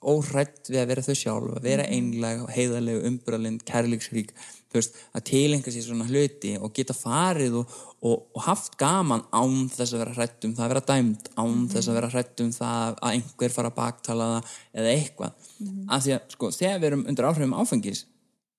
óhrætt 0.07 0.69
við 0.69 0.79
að 0.83 0.91
vera 0.91 1.03
þau 1.03 1.15
sjálf 1.17 1.55
að 1.57 1.65
vera 1.65 1.85
einleg, 1.89 2.43
heiðarleg, 2.53 2.99
umbralind 3.09 3.63
kærleiksrík, 3.65 4.29
þú 4.69 4.77
veist 4.77 4.99
að 5.17 5.23
tilenga 5.31 5.73
sér 5.73 5.85
svona 5.87 6.05
hluti 6.05 6.51
og 6.61 6.75
geta 6.77 6.93
farið 6.93 7.57
og, 7.63 7.73
og, 8.05 8.27
og 8.37 8.45
haft 8.45 8.77
gaman 8.77 9.25
án 9.33 9.65
þess 9.73 9.95
að 9.95 10.03
vera 10.03 10.15
hrætt 10.19 10.45
um 10.45 10.53
það 10.53 10.67
að 10.67 10.73
vera 10.75 10.85
dæmd 10.91 11.31
án 11.41 11.57
þess 11.73 11.89
að 11.89 11.97
vera 11.97 12.11
hrætt 12.13 12.45
um 12.45 12.53
það 12.53 12.93
að 13.01 13.17
einhver 13.17 13.55
fara 13.57 13.73
að 13.73 13.77
baktala 13.81 14.29
það 14.35 14.55
eða 14.77 14.93
eitthvað. 14.93 15.51
Af 15.89 16.05
því 16.05 16.15
að 16.19 16.37
sko 16.37 16.53
þegar 16.59 16.79
við 16.79 16.89
erum 16.91 17.05
undir 17.09 17.29
áhrifum 17.31 17.57
áfengis 17.57 18.05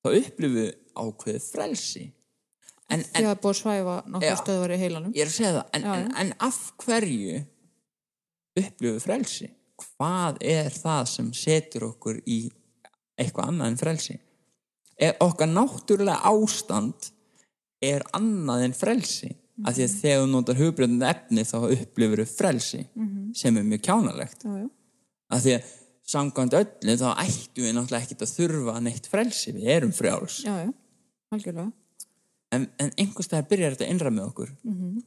þá 0.03 0.11
upplifum 0.11 0.59
við 0.59 0.71
ákveðið 0.99 1.51
frelsi 1.55 2.09
en, 2.89 3.05
því 3.05 3.25
að 3.29 3.41
búið 3.43 3.53
að 3.53 3.59
svæfa 3.61 3.97
Já. 4.25 4.35
stöðvar 4.41 4.75
í 4.75 4.81
heilanum. 4.81 5.15
Ég 5.17 5.25
er 5.25 5.31
að 5.31 5.37
segja 5.37 5.55
það 5.57 5.77
en, 5.77 5.87
Já, 5.87 5.95
en, 5.95 6.13
en 6.23 6.33
af 6.49 6.61
hverju 6.85 7.41
upplifum 8.59 8.97
við 8.97 9.05
frelsi? 9.05 9.51
Hvað 9.79 10.41
er 10.51 10.71
það 10.75 11.03
sem 11.13 11.29
setur 11.37 11.89
okkur 11.93 12.23
í 12.27 12.39
eitthvað 13.19 13.53
annað 13.53 13.73
en 13.73 13.81
frelsi? 13.83 14.17
Er 14.99 15.19
okkar 15.23 15.51
náttúrulega 15.53 16.33
ástand 16.33 17.13
er 17.85 18.03
annað 18.17 18.65
en 18.67 18.75
frelsi? 18.77 19.31
Af 19.67 19.75
því 19.75 19.85
að 19.85 19.95
þegar 19.99 20.21
þú 20.23 20.31
notar 20.31 20.59
hugbreyndandi 20.59 21.07
efni 21.11 21.45
þá 21.47 21.57
upplifur 21.67 22.21
við 22.23 22.31
frelsi 22.31 22.85
sem 23.39 23.57
er 23.59 23.67
mjög 23.67 23.83
kjánalegt. 23.89 24.45
Já, 24.47 24.55
já. 24.63 24.69
af 25.35 25.43
því 25.43 25.55
að 25.57 25.73
samkvæmt 26.09 26.55
öllu 26.57 26.95
þá 27.01 27.09
ættum 27.25 27.67
við 27.67 27.75
náttúrulega 27.77 28.07
ekkert 28.07 28.23
að 28.25 28.35
þurfa 28.37 28.77
neitt 28.87 29.09
frelsi, 29.11 29.53
við 29.57 29.73
erum 29.75 29.91
frjáls. 29.93 30.39
Já, 30.47 30.55
já, 30.63 30.71
algjörlega 31.35 31.73
en, 32.55 32.67
en 32.81 32.91
einhvers 32.97 33.29
staðar 33.29 33.49
byrjar 33.51 33.77
þetta 33.77 33.89
innra 33.93 34.13
með 34.15 34.29
okkur. 34.33 34.53
Mhm. 34.65 34.99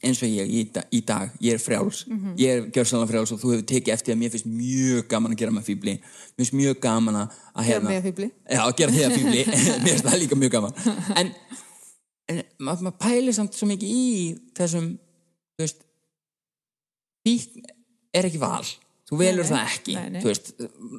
eins 0.00 0.22
og 0.24 0.30
ég 0.32 0.48
í, 0.48 0.60
í 0.96 1.00
dag, 1.04 1.32
ég 1.44 1.58
er 1.58 1.60
frjáls. 1.60 2.06
Ég 2.40 2.48
er 2.54 2.68
gjörsanlega 2.72 3.10
frjáls 3.10 3.32
og 3.34 3.40
þú 3.42 3.50
hefur 3.52 3.66
tekið 3.68 3.92
eftir 3.92 4.14
að 4.14 4.20
mér 4.22 4.30
finnst 4.32 4.46
mjög 4.48 5.10
gaman 5.10 5.34
að 5.34 5.42
gera 5.42 5.52
með 5.52 5.66
fíbli 5.66 5.94
mér 6.00 6.38
finnst 6.40 6.56
mjög 6.56 6.78
gaman 6.80 7.18
að 7.20 7.34
að 7.52 7.68
Gera 7.68 8.94
að 9.10 9.16
fíbli 9.18 9.42
mér 9.82 9.90
finnst 9.90 10.06
það 10.06 10.18
líka 10.22 10.38
mjög 10.40 10.54
gaman. 10.56 10.72
En, 11.20 11.34
en 12.32 12.40
maður 12.64 12.86
mað 12.88 12.96
pælir 13.02 13.36
samt 13.36 13.58
svo 13.58 13.68
mikið 13.68 13.92
í 13.92 14.06
þessum 14.56 14.88
þú 14.96 15.66
veist 15.66 15.84
fíkn 17.26 17.68
er 18.16 18.30
ekki 18.30 18.40
val. 18.40 18.64
Þú 19.10 19.18
velur 19.18 19.42
nei. 19.42 19.50
það 19.50 19.72
ekki 19.74 19.94
Nei, 19.96 20.10
nei. 20.14 20.20
veist, 20.22 20.52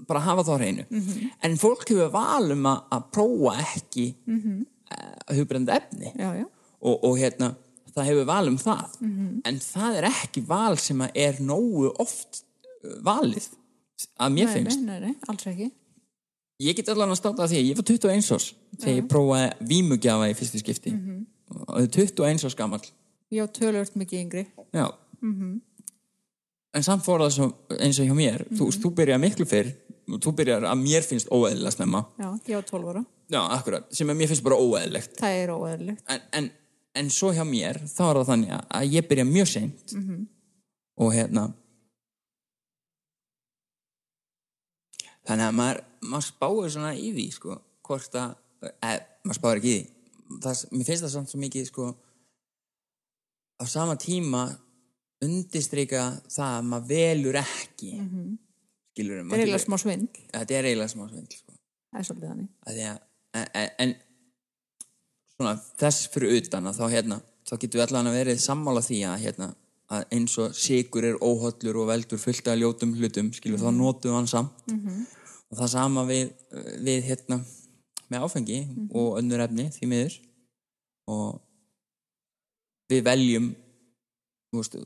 bara 0.07 0.21
hafa 0.25 0.43
það 0.43 0.51
á 0.51 0.59
hreinu. 0.59 0.85
En 1.47 1.57
fólk 1.59 1.85
hefur 1.87 2.11
val 2.11 2.51
um 2.57 2.67
að, 2.67 3.05
prófa 3.15 3.53
ekki 3.63 4.07
mm 4.27 4.39
-hmm. 4.41 4.59
uh, 4.61 4.80
hugbrenda 5.35 5.77
efni. 5.79 6.13
Já, 6.15 6.31
já, 6.39 6.47
og, 6.81 7.03
og 7.07 7.17
hérna 7.19 7.53
það 7.95 8.07
hefur 8.11 8.29
val 8.29 8.51
um 8.51 8.57
það. 8.61 8.95
En 9.47 9.59
það 9.63 9.99
er 9.99 10.09
ekki 10.11 10.43
val 10.47 10.77
sem 10.81 11.03
er 11.11 11.41
nógu 11.43 11.91
oft 12.01 12.43
uh, 12.43 12.97
valið 13.05 13.49
að 14.17 14.33
mér 14.33 14.47
nei, 14.49 14.53
finnst. 14.55 14.81
nei, 14.81 14.97
nei, 14.99 15.11
nei, 15.11 15.29
alls 15.29 15.47
ekki. 15.51 15.69
Ég 16.61 16.77
get 16.77 16.89
allan 16.93 17.09
að 17.09 17.17
státa 17.17 17.45
að 17.45 17.53
því, 17.55 17.61
ég 17.71 17.77
var 17.79 17.87
21 17.89 18.31
árs 18.35 18.47
þegar 18.77 18.97
ég 18.99 19.07
prófaði 19.09 19.67
vímugjafa 19.71 20.29
í 20.29 20.35
fyrstu 20.37 20.61
skipti. 20.61 20.93
Og 21.51 21.63
það 21.67 21.85
er 21.87 21.93
21 21.95 22.45
árs 22.47 22.57
gamall. 22.57 22.83
Já, 23.31 23.45
tölvört 23.55 23.95
mikið 23.97 24.19
yngri. 24.21 24.43
Já. 24.75 24.85
En 26.71 26.85
samt 26.85 27.03
fór 27.03 27.23
það 27.25 27.33
svo, 27.35 27.47
eins 27.79 27.99
og 27.99 28.07
hjá 28.07 28.15
mér. 28.15 28.45
Þú, 28.53 28.69
þú 28.77 28.91
byrjar 28.99 29.21
miklu 29.23 29.47
fyrr 29.49 29.71
og 30.11 30.21
þú 30.21 30.35
byrjar 30.37 30.67
að 30.69 30.83
mér 30.83 31.07
finnst 31.07 31.31
óeðlilega 31.33 31.73
snemma. 31.73 32.03
Já, 32.21 32.29
ég 32.51 32.59
var 32.59 32.69
12 32.69 32.93
ára 32.93 33.03
já, 33.31 33.41
akkurat, 33.57 33.87
sem 33.95 34.11
að 34.11 34.19
mér 34.19 34.31
finnst 34.31 34.43
bara 34.45 34.59
óeðlilegt. 34.59 35.17
Það 35.21 35.37
er 35.39 35.53
óeðlilegt. 35.55 36.03
En, 36.11 36.27
en, 36.39 36.51
en 37.01 37.09
svo 37.13 37.31
hjá 37.35 37.43
mér 37.47 37.79
þá 37.87 38.03
er 38.09 38.19
það 38.19 38.29
þannig 38.33 38.53
að- 38.59 38.91
ég 38.91 39.07
byrja 39.09 39.25
mjög 39.29 39.51
seint. 39.53 39.95
Og 41.01 41.13
hérna 41.15 41.47
þannig 45.27 45.47
að 45.47 45.57
maður, 45.57 45.81
maður 46.11 46.27
spáir 46.27 46.71
svona 46.73 46.93
í 46.97 47.11
því 47.15 47.25
sko, 47.35 47.57
hvort 47.87 48.17
að 48.19 48.35
eða, 48.69 49.01
maður 49.25 49.39
spáir 49.39 49.61
ekki 49.61 49.71
í 49.71 49.77
því. 49.77 49.97
Það, 50.41 50.63
mér 50.71 50.87
finnst 50.87 51.05
það 51.05 51.13
samt 51.15 51.31
svo 51.31 51.41
mikið 51.41 51.67
sko 51.67 51.87
á 53.61 53.63
sama 53.69 53.97
tíma 53.99 54.45
undistrika 55.21 56.05
það 56.31 56.57
að 56.57 56.69
maður 56.71 56.87
velur 56.91 57.39
ekki. 57.41 57.91
Mm 57.99 58.09
-hmm. 58.09 58.37
skilur 58.93 59.23
það 59.23 59.33
er 59.37 59.43
eiginlega 59.43 59.65
smá 59.65 59.77
svindl. 59.77 60.21
Þetta 60.31 60.57
er 60.57 60.69
eiginlega 60.69 60.93
smá 60.95 61.07
svindl 61.09 61.37
sko. 61.37 61.51
það 61.91 61.99
er 61.99 62.07
svolítið 62.07 62.29
þannig. 62.31 62.49
Að 62.65 62.73
því 62.77 62.85
að 62.91 62.99
en, 63.37 63.69
en, 63.79 63.95
svona 65.35 65.55
þess 65.79 66.09
fyrir 66.13 66.41
utan 66.41 66.69
að 66.69 66.81
þá 66.81 66.85
hérna 66.95 67.21
þá 67.47 67.53
getum 67.57 67.79
við 67.79 67.85
allan 67.87 68.09
að 68.11 68.17
verið 68.19 68.41
sammála 68.43 68.83
því 68.85 68.99
að 69.09 69.23
hérna 69.25 69.47
að 69.91 70.03
eins 70.15 70.37
og 70.39 70.53
sigur 70.55 71.07
er 71.07 71.17
óhollur 71.19 71.81
og 71.81 71.89
veldur 71.89 72.21
fullt 72.21 72.47
af 72.47 72.59
ljótum 72.59 72.93
hlutum 72.95 73.31
skilur 73.35 73.59
þá 73.59 73.71
notum 73.75 74.11
við 74.11 74.17
hann 74.17 74.29
samt. 74.31 74.69
Og 75.51 75.57
það 75.59 75.71
sama 75.73 76.05
við, 76.07 76.29
við 76.79 77.01
hérna 77.09 77.41
með 78.11 78.27
áfengi 78.27 78.59
og 78.95 79.17
önnur 79.19 79.43
efni 79.43 79.67
því 79.75 79.89
miður. 79.91 80.15
Og 81.11 81.41
við 82.91 83.03
veljum 83.07 83.51
þú 84.51 84.61
veist 84.61 84.79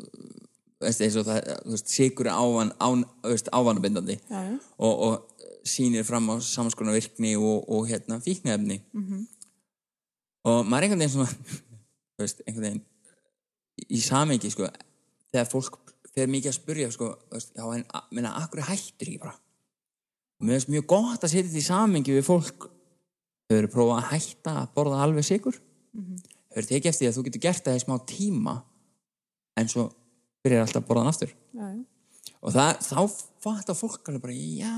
eins 0.86 1.18
og 1.20 1.28
það, 1.28 1.52
þú 1.66 1.76
veist, 1.76 1.92
sigur 1.92 2.30
ávan, 2.32 2.72
án, 2.80 3.06
veist, 3.26 3.50
ávanabindandi 3.52 4.18
já, 4.18 4.42
já, 4.50 4.58
og, 4.78 5.06
og 5.08 5.46
sýnir 5.66 6.06
fram 6.08 6.30
á 6.30 6.36
samanskona 6.44 6.96
virkni 6.96 7.36
og, 7.40 7.70
og 7.70 7.88
hérna 7.90 8.20
fíknefni 8.22 8.82
-hmm. 8.94 9.24
og 10.46 10.66
maður 10.66 10.78
er 10.78 10.84
einhvern 10.84 11.00
veginn 11.00 11.16
svona 11.16 11.32
þú 11.32 12.22
veist, 12.24 12.42
einhvern 12.48 12.68
veginn 12.68 12.84
í 13.90 14.02
samengi 14.02 14.50
sko, 14.50 14.70
þegar 15.32 15.50
fólk 15.52 15.80
þegar 16.14 16.30
mikið 16.32 16.50
að 16.50 16.60
spyrja 16.60 16.92
sko, 16.92 17.08
þú 17.30 17.40
veist, 17.40 17.52
já, 17.56 17.66
en 17.76 17.86
minna, 18.12 18.38
akkur 18.44 18.62
hættir 18.62 19.10
ég 19.10 19.20
bara? 19.20 19.36
Og 20.40 20.48
mér 20.48 20.60
finnst 20.60 20.70
mjög 20.70 20.86
gott 20.88 21.24
að 21.24 21.32
setja 21.32 21.48
þetta 21.48 21.60
í 21.60 21.70
samengi 21.70 22.12
við 22.16 22.26
fólk. 22.28 22.72
Þau 23.48 23.58
eru 23.58 23.68
prófað 23.68 23.98
að 24.00 24.10
hætta 24.12 24.52
að 24.62 24.72
borða 24.76 25.04
alveg 25.04 25.26
sigur 25.28 25.60
þau 26.56 26.62
eru 26.62 26.70
tekið 26.70 26.90
eftir 26.90 27.04
því 27.04 27.10
að 27.10 27.18
þú 27.18 27.24
getur 27.28 27.44
gert 27.44 27.66
það 27.66 27.78
í 27.78 27.84
smá 27.84 27.96
tíma 28.10 28.56
en 29.60 29.72
svo 29.72 29.86
byrjar 30.46 30.66
alltaf 30.66 30.82
að 30.84 30.88
borða 30.90 31.04
hann 31.06 31.14
aftur. 31.14 31.32
Já, 31.56 31.66
já. 31.74 31.84
og 32.46 32.54
það, 32.56 32.82
þá 32.86 33.00
fattar 33.46 33.78
fólk 33.80 34.10
alveg 34.12 34.22
bara, 34.26 34.34
já 34.34 34.76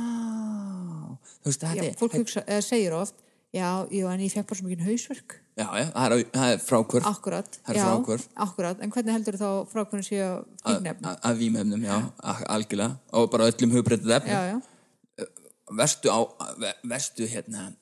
þú 1.44 1.50
veist, 1.52 1.64
Já, 1.64 1.70
þetta 1.74 1.88
er 1.92 1.98
fólk 2.00 2.16
hugsa, 2.22 2.44
eða 2.48 2.64
segir 2.66 2.96
oft 2.98 3.16
já, 3.56 3.68
já, 3.92 4.06
en 4.12 4.24
ég 4.26 4.32
fekk 4.34 4.48
bara 4.50 4.60
svo 4.60 4.68
mikið 4.68 4.88
hausverk. 4.90 5.36
Já, 5.58 5.66
já, 5.80 5.86
það 5.96 6.06
er, 6.16 6.24
það 6.38 6.52
er 6.54 6.60
frákvörf 6.62 7.06
akkurat, 7.10 7.60
Það 7.66 7.72
er 7.74 7.78
já, 7.80 7.86
fráhvörf. 7.88 8.26
akkurat 8.46 8.82
en 8.86 8.92
hvernig 8.94 9.16
heldur 9.16 9.38
þá 9.42 9.48
frákvörn 9.72 10.04
sé 10.06 10.20
að 10.22 10.44
fíknefn 10.66 11.08
að- 11.16 11.38
vímefnum, 11.40 11.86
já, 11.88 11.96
algjörlega. 12.54 12.98
Og 13.18 13.30
bara 13.34 13.48
öllum 13.50 13.72
hugbreytið 13.74 14.28
já, 14.28 14.42
já, 14.52 14.60
verstu 15.72 16.08
á 16.14 16.20
ve- 16.60 16.76
verstu 16.88 17.28
hérna 17.28 17.74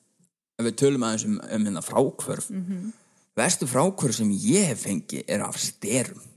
ef 0.58 0.64
við 0.66 0.76
tölum 0.80 1.04
aðeins 1.06 1.24
um, 1.28 1.36
um 1.42 1.66
hérna 1.68 1.82
frákvörf 1.84 2.48
Mhm. 2.50 2.92
verstu 3.36 3.66
frákvörf 3.68 4.14
sem 4.16 4.30
ég 4.32 4.64
hef 4.72 4.86
fengið 4.86 5.24
er 5.28 5.40
af 5.44 5.58
styrum 5.60 6.22
já, 6.22 6.35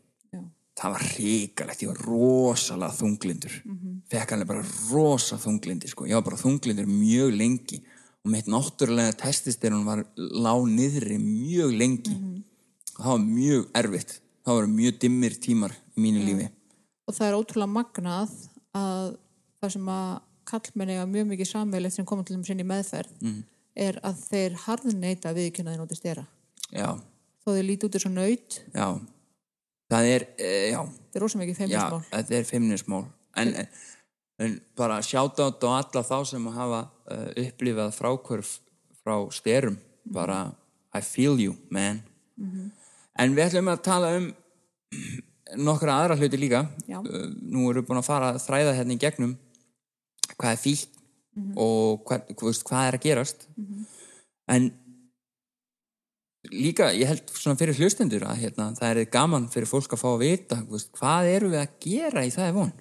það 0.80 0.94
var 0.96 1.04
hrikalegt, 1.12 1.82
ég 1.84 1.89
var 1.92 2.02
rosalega 2.08 2.96
þunglindur. 2.96 3.56
Mhm. 3.65 3.96
fekk 4.10 4.30
hann 4.32 4.46
bara 4.48 4.63
rosa 4.92 5.36
þunglindi 5.38 5.88
sko. 5.92 6.06
ég 6.08 6.13
var 6.15 6.22
bara 6.24 6.38
þunglindur 6.38 6.88
mjög 6.88 7.36
lengi. 7.38 7.82
Og 8.26 8.32
mitt 8.32 8.46
náttúrulega 8.48 9.15
testisterun 9.15 9.86
var 9.86 10.04
lág 10.18 10.65
niðri 10.68 11.18
mjög 11.20 11.78
lengi. 11.78 12.15
Mhm. 12.15 12.44
og 13.00 13.06
það 13.06 13.12
var 13.12 13.26
mjög 13.26 13.68
erfitt. 13.74 14.20
Það 14.46 14.56
voru 14.58 14.68
mjög 14.68 15.00
dimmir 15.00 15.34
tímar 15.39 15.72
í 15.98 16.02
mínu 16.02 16.24
lífi. 16.26 16.50
Og 17.08 17.13
það 17.15 17.28
er 17.28 17.38
ótrúlega 17.39 17.72
magnað 17.78 18.30
að 18.76 19.18
það 19.62 19.72
sem 19.72 19.86
að 19.86 20.20
kallmenn 20.46 20.89
eiga 20.89 21.06
mjög 21.06 21.28
mikið 21.30 21.48
samveilegt 21.52 21.94
sem 21.94 22.06
komum 22.06 22.26
til 22.26 22.36
þeim 22.38 22.46
sinni 22.46 22.63
meðferð 22.63 23.12
Mhm. 23.22 23.44
er 23.76 23.94
að 24.04 24.15
þeir 24.30 24.54
harðneita 24.65 25.34
viðkynna 25.36 25.76
þeir 25.76 25.82
notið 25.84 25.96
stera 25.98 26.28
já, 26.74 27.00
þó 27.46 27.48
þeir 27.54 27.68
líti 27.68 27.86
út 27.86 27.92
þessu 27.94 28.12
nöyt 28.12 28.60
já 28.74 29.00
það 29.89 30.10
er, 30.13 30.25
e, 30.38 30.49
já. 30.73 30.82
Þetta 30.86 31.19
er 31.19 31.25
rosa 31.25 31.39
mikið 31.41 31.54
Já, 31.54 31.60
feimnismál. 31.60 32.02
þetta 32.12 32.38
er 32.38 32.47
feimnismál. 32.47 33.04
En, 33.39 33.54
en, 33.62 33.69
en 34.45 34.58
bara 34.78 34.99
sjáta 35.06 35.49
á 35.49 35.69
alla 35.80 36.04
þá 36.06 36.17
sem 36.30 36.49
hafa 36.56 36.82
uh, 36.88 37.30
upplifað 37.45 37.95
frákvörf 37.97 38.52
frá 38.99 39.15
styrum 39.34 39.80
bara 40.10 40.43
I 40.95 41.02
feel 41.06 41.38
you, 41.41 41.56
man. 41.69 42.02
En 43.19 43.36
við 43.36 43.49
ætlum 43.49 43.69
að 43.69 43.84
tala 43.86 44.13
um 44.17 44.30
nokkra 45.60 45.97
aðra 46.02 46.17
hluti 46.17 46.39
líka. 46.39 46.63
Já. 46.89 46.99
uh, 47.02 47.28
nú 47.41 47.69
erum 47.69 47.84
við 47.84 47.89
búin 47.89 48.02
að 48.02 48.10
fara 48.10 48.34
að 48.34 48.43
þræða 48.45 48.78
hérna 48.80 48.97
í 48.97 49.02
gegnum 49.02 49.36
hvað 50.36 50.54
er 50.54 50.62
fílt 50.62 50.99
og 51.60 52.06
hvað, 52.08 52.30
hvað, 52.38 52.86
er 52.88 52.97
að 52.97 53.04
gerast. 53.06 53.47
En 54.49 54.69
líka, 56.53 56.89
ég 56.95 57.09
held 57.09 57.31
svona 57.33 57.57
fyrir 57.59 57.77
hlustendur 57.77 58.25
að 58.27 58.43
hérna, 58.43 58.69
það 58.77 58.91
er 58.91 59.09
gaman 59.13 59.47
fyrir 59.53 59.69
fólk 59.69 59.95
að 59.95 60.01
fá 60.01 60.07
að 60.12 60.21
vita 60.23 60.59
veist, 60.69 60.91
hvað 60.97 61.31
eru 61.35 61.49
við 61.53 61.62
að 61.62 61.73
gera 61.85 62.25
í 62.25 62.33
það 62.33 62.47
er 62.47 62.53
von? 62.57 62.71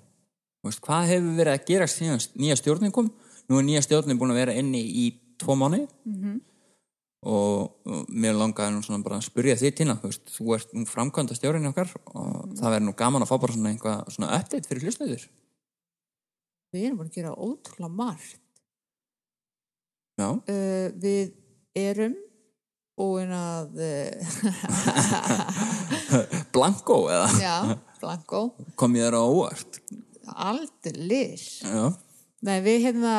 Veist, 0.67 0.83
hvað 0.85 1.09
hefur 1.13 1.39
verið 1.39 1.55
að 1.55 1.65
gera 1.71 1.89
síðan 1.91 2.23
nýja 2.41 2.59
stjórnin 2.59 2.95
kom? 2.95 3.09
Nú 3.49 3.61
er 3.61 3.67
nýja 3.67 3.83
stjórnin 3.87 4.21
búin 4.21 4.35
að 4.35 4.41
vera 4.43 4.57
inni 4.59 4.83
í 4.83 5.07
tvo 5.41 5.57
mánu 5.57 5.87
-hmm. 5.87 6.41
og, 7.23 7.73
og 7.87 8.09
mér 8.09 8.37
langaði 8.37 8.75
nú 8.75 8.83
svona 8.83 9.05
bara 9.05 9.17
að 9.17 9.29
spyrja 9.29 9.57
þig 9.57 9.75
tína 9.75 9.99
þú, 10.03 10.13
þú 10.37 10.55
ert 10.55 10.75
nú 10.75 10.85
framkvæmda 10.85 11.35
stjórnin 11.35 11.71
okkar 11.71 11.95
og 12.15 12.57
það 12.59 12.71
verður 12.73 12.87
nú 12.87 12.95
gaman 12.95 13.23
að 13.23 13.31
fá 13.31 13.41
bara 13.41 13.53
svona 13.53 13.71
einhvað 13.71 14.11
svona 14.11 14.35
update 14.39 14.69
fyrir 14.69 14.83
hlustendur. 14.83 15.29
Við 16.73 16.85
erum 16.85 16.99
búin 16.99 17.09
að 17.09 17.15
gera 17.15 17.33
ótrúlega 17.33 17.89
margt. 17.89 18.41
Já, 20.19 20.35
uh, 20.35 20.89
við 20.99 21.33
erum 21.75 22.17
búin 22.99 23.31
að 23.35 23.79
uh, 23.89 24.13
Blanko 26.55 26.99
eða? 27.13 27.29
Já, 27.41 27.57
blanko 28.03 28.43
kom 28.79 28.97
ég 28.99 29.07
þér 29.09 29.17
á 29.19 29.23
óvart? 29.23 29.81
Aldeilis. 30.29 31.47
Já, 31.65 31.95
Nei, 32.45 32.59
við 32.63 32.85
hérna 32.85 33.15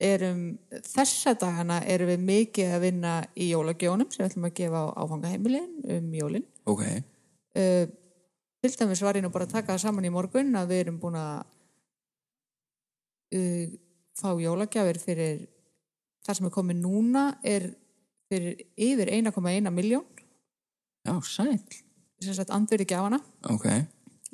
erum, 0.00 0.42
þessa 0.86 1.34
dagana 1.40 1.80
erum 1.88 2.08
við 2.12 2.26
mikið 2.28 2.74
að 2.76 2.84
vinna 2.86 3.14
í 3.36 3.50
jólagjónum 3.50 4.08
sem 4.12 4.22
við 4.22 4.28
ætlum 4.30 4.48
að 4.48 4.54
gefa 4.60 4.82
á 4.84 4.88
áfangaheimilin 5.04 5.72
um 5.96 6.12
jólin. 6.16 6.46
ok. 6.70 6.84
Uh, 7.50 7.86
til 8.60 8.70
dæmis 8.76 9.00
var 9.02 9.16
ég 9.18 9.24
nú 9.24 9.32
bara 9.32 9.48
að 9.48 9.56
taka 9.56 9.74
það 9.74 9.82
saman 9.86 10.06
í 10.06 10.12
morgun 10.14 10.54
að 10.60 10.70
við 10.70 10.82
erum 10.84 11.00
búin 11.02 11.18
að 11.18 11.40
uh, 13.34 13.66
fá 14.20 14.30
jólagjafir 14.38 15.00
fyrir 15.02 15.40
það 16.26 16.38
sem 16.38 16.48
er 16.48 16.54
komið 16.54 16.82
núna 16.84 17.24
er 17.42 17.70
fyrir 18.30 18.64
yfir 18.78 19.10
1,1 19.18 19.70
miljón 19.74 20.06
Já, 21.06 21.14
sæl 21.24 21.56
sem 22.20 22.36
sagt 22.36 22.52
andverði 22.52 22.86
gjafana. 22.90 23.18
Ok, 23.48 23.66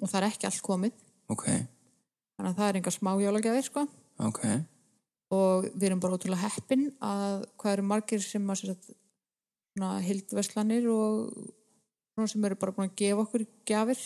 og 0.00 0.10
það 0.10 0.18
er 0.18 0.28
ekki 0.28 0.48
allt 0.48 0.62
komið. 0.66 0.96
Ok, 1.30 1.44
þannig 1.46 2.50
að 2.50 2.58
það 2.58 2.70
er 2.70 2.78
enga 2.80 2.94
smá 2.94 3.12
jólagjafir 3.22 3.68
sko. 3.68 3.84
Ok. 4.26 4.42
Og 5.36 5.68
við 5.72 5.88
erum 5.88 6.02
bara 6.02 6.18
ótrúlega 6.18 6.50
heppin 6.50 6.88
að 7.02 7.46
hvað 7.58 7.72
eru 7.72 7.86
margir 7.86 8.22
sem 8.22 8.50
að 8.50 10.04
hildveslanir 10.06 10.86
og 10.90 12.28
sem 12.30 12.46
eru 12.46 12.58
bara 12.58 12.74
búin 12.74 12.90
að 12.90 12.98
gefa 13.02 13.24
okkur 13.24 13.46
gjafir 13.66 14.04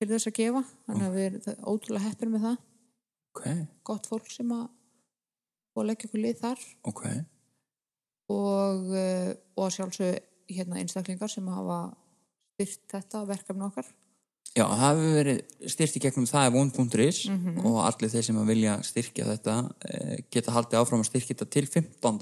til 0.00 0.08
þess 0.12 0.30
að 0.30 0.38
gefa. 0.40 0.64
Þannig 0.88 1.08
að 1.08 1.18
við 1.18 1.26
erum 1.28 1.68
ótrúlega 1.72 2.06
heppin 2.08 2.32
með 2.32 2.48
það. 2.48 2.64
Gott 3.88 4.08
fólk 4.08 4.32
sem 4.32 4.56
að 4.56 4.66
og 5.72 5.86
leggja 5.88 6.08
okkur 6.10 6.20
lið 6.20 6.40
þar. 6.42 6.66
Ok 6.88 7.04
og, 8.32 8.92
uh, 8.92 9.32
og 9.56 9.74
sjálfsög 9.74 10.20
hérna 10.52 10.80
einstaklingar 10.80 11.30
sem 11.30 11.46
hafa 11.48 11.82
styrt 12.54 12.82
þetta 12.92 13.26
verkefni 13.28 13.68
okkar 13.68 13.90
Já, 14.52 14.66
það 14.68 14.82
hefur 14.82 15.12
verið 15.16 15.68
styrkt 15.72 15.94
í 15.96 16.00
gegnum 16.04 16.28
það 16.28 16.46
er 16.46 16.50
von.is 16.52 17.20
og 17.64 17.76
allir 17.86 18.10
þeir 18.12 18.24
sem 18.26 18.40
vilja 18.50 18.74
styrkja 18.84 19.28
þetta 19.30 19.54
eh, 19.88 20.18
geta 20.28 20.52
haldið 20.52 20.80
áfram 20.82 21.00
að 21.00 21.08
styrkja 21.08 21.32
þetta 21.32 21.46
til 21.54 21.62
15. 21.70 22.18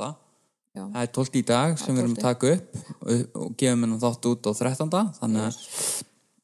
Já. 0.70 0.84
Það 0.84 1.00
er 1.00 1.10
12 1.16 1.40
í 1.40 1.42
dag 1.48 1.74
sem 1.80 1.96
við 1.96 2.04
erum 2.04 2.14
að 2.14 2.22
taka 2.22 2.52
upp 2.54 2.76
og, 2.78 3.24
og 3.34 3.56
gefum 3.58 3.82
hennan 3.82 4.02
þátt 4.04 4.30
út 4.30 4.46
á 4.46 4.52
13. 4.60 4.94
Þannig 5.18 5.48
að 5.48 5.58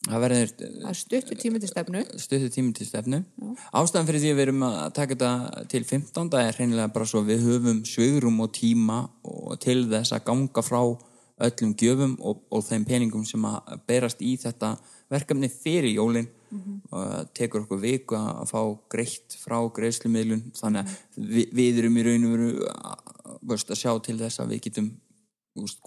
það 0.06 0.24
verður 0.24 0.50
það 0.56 0.90
er 0.90 0.98
stuttu 0.98 1.38
tími 1.38 1.62
til 1.62 1.70
stefnu 1.70 2.02
stöðu 2.24 2.50
tími 2.56 2.74
til 2.74 2.88
stefnu. 2.90 3.22
Ástæðan 3.70 4.10
fyrir 4.10 4.24
því 4.24 4.32
að 4.32 4.40
við 4.40 4.46
erum 4.48 4.66
að 4.66 4.82
taka 4.98 5.14
þetta 5.14 5.64
til 5.70 5.84
15. 5.86 6.34
er 6.42 6.58
hreinlega 6.58 6.90
bara 6.98 7.06
svo 7.06 7.22
við 7.30 7.46
höfum 7.46 7.84
svigrum 7.86 8.42
og 8.42 8.50
tíma 8.58 9.04
til 9.62 9.84
þess 9.90 10.12
að 10.16 10.24
ganga 10.30 10.62
frá 10.66 10.80
öllum 11.46 11.74
gjöfum 11.76 12.14
og, 12.24 12.42
og 12.50 12.62
þeim 12.64 12.84
peningum 12.88 13.24
sem 13.28 13.42
að 13.44 13.80
berast 13.86 14.22
í 14.24 14.36
þetta 14.40 14.70
verkefni 15.12 15.50
fyrir 15.52 15.92
jólin 15.98 16.28
og 16.90 17.02
það 17.02 17.26
tekur 17.36 17.64
okkur 17.66 17.80
viku 17.82 18.16
að 18.16 18.46
fá 18.48 18.60
greitt 18.94 19.34
frá 19.42 19.58
greiðslumiðlun. 19.76 20.44
Þannig 20.56 20.80
að 20.86 20.94
við, 21.34 21.50
við 21.58 21.80
erum 21.82 21.98
í 22.00 22.04
raun 22.06 22.24
og 22.28 22.32
veru 22.36 22.68
að, 22.70 23.10
veist, 23.50 23.70
að 23.74 23.80
sjá 23.82 23.90
til 24.06 24.16
þess 24.22 24.40
að 24.40 24.54
við 24.54 24.62
getum 24.68 24.88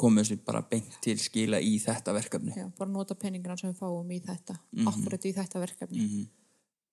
komið 0.02 0.24
þessu 0.26 0.38
bara 0.46 0.62
beint 0.70 0.96
til 1.04 1.18
skila 1.22 1.60
í 1.62 1.76
þetta 1.82 2.14
verkefni. 2.14 2.54
Já, 2.58 2.68
bara 2.78 2.90
nota 2.90 3.16
peningina 3.18 3.58
sem 3.58 3.72
við 3.72 3.82
fáum 3.82 4.12
í 4.12 4.22
þetta 4.26 4.60
Mhm. 4.72 4.88
akkurat 4.94 5.26
í 5.26 5.34
þetta 5.34 5.60
verkefni. 5.66 6.08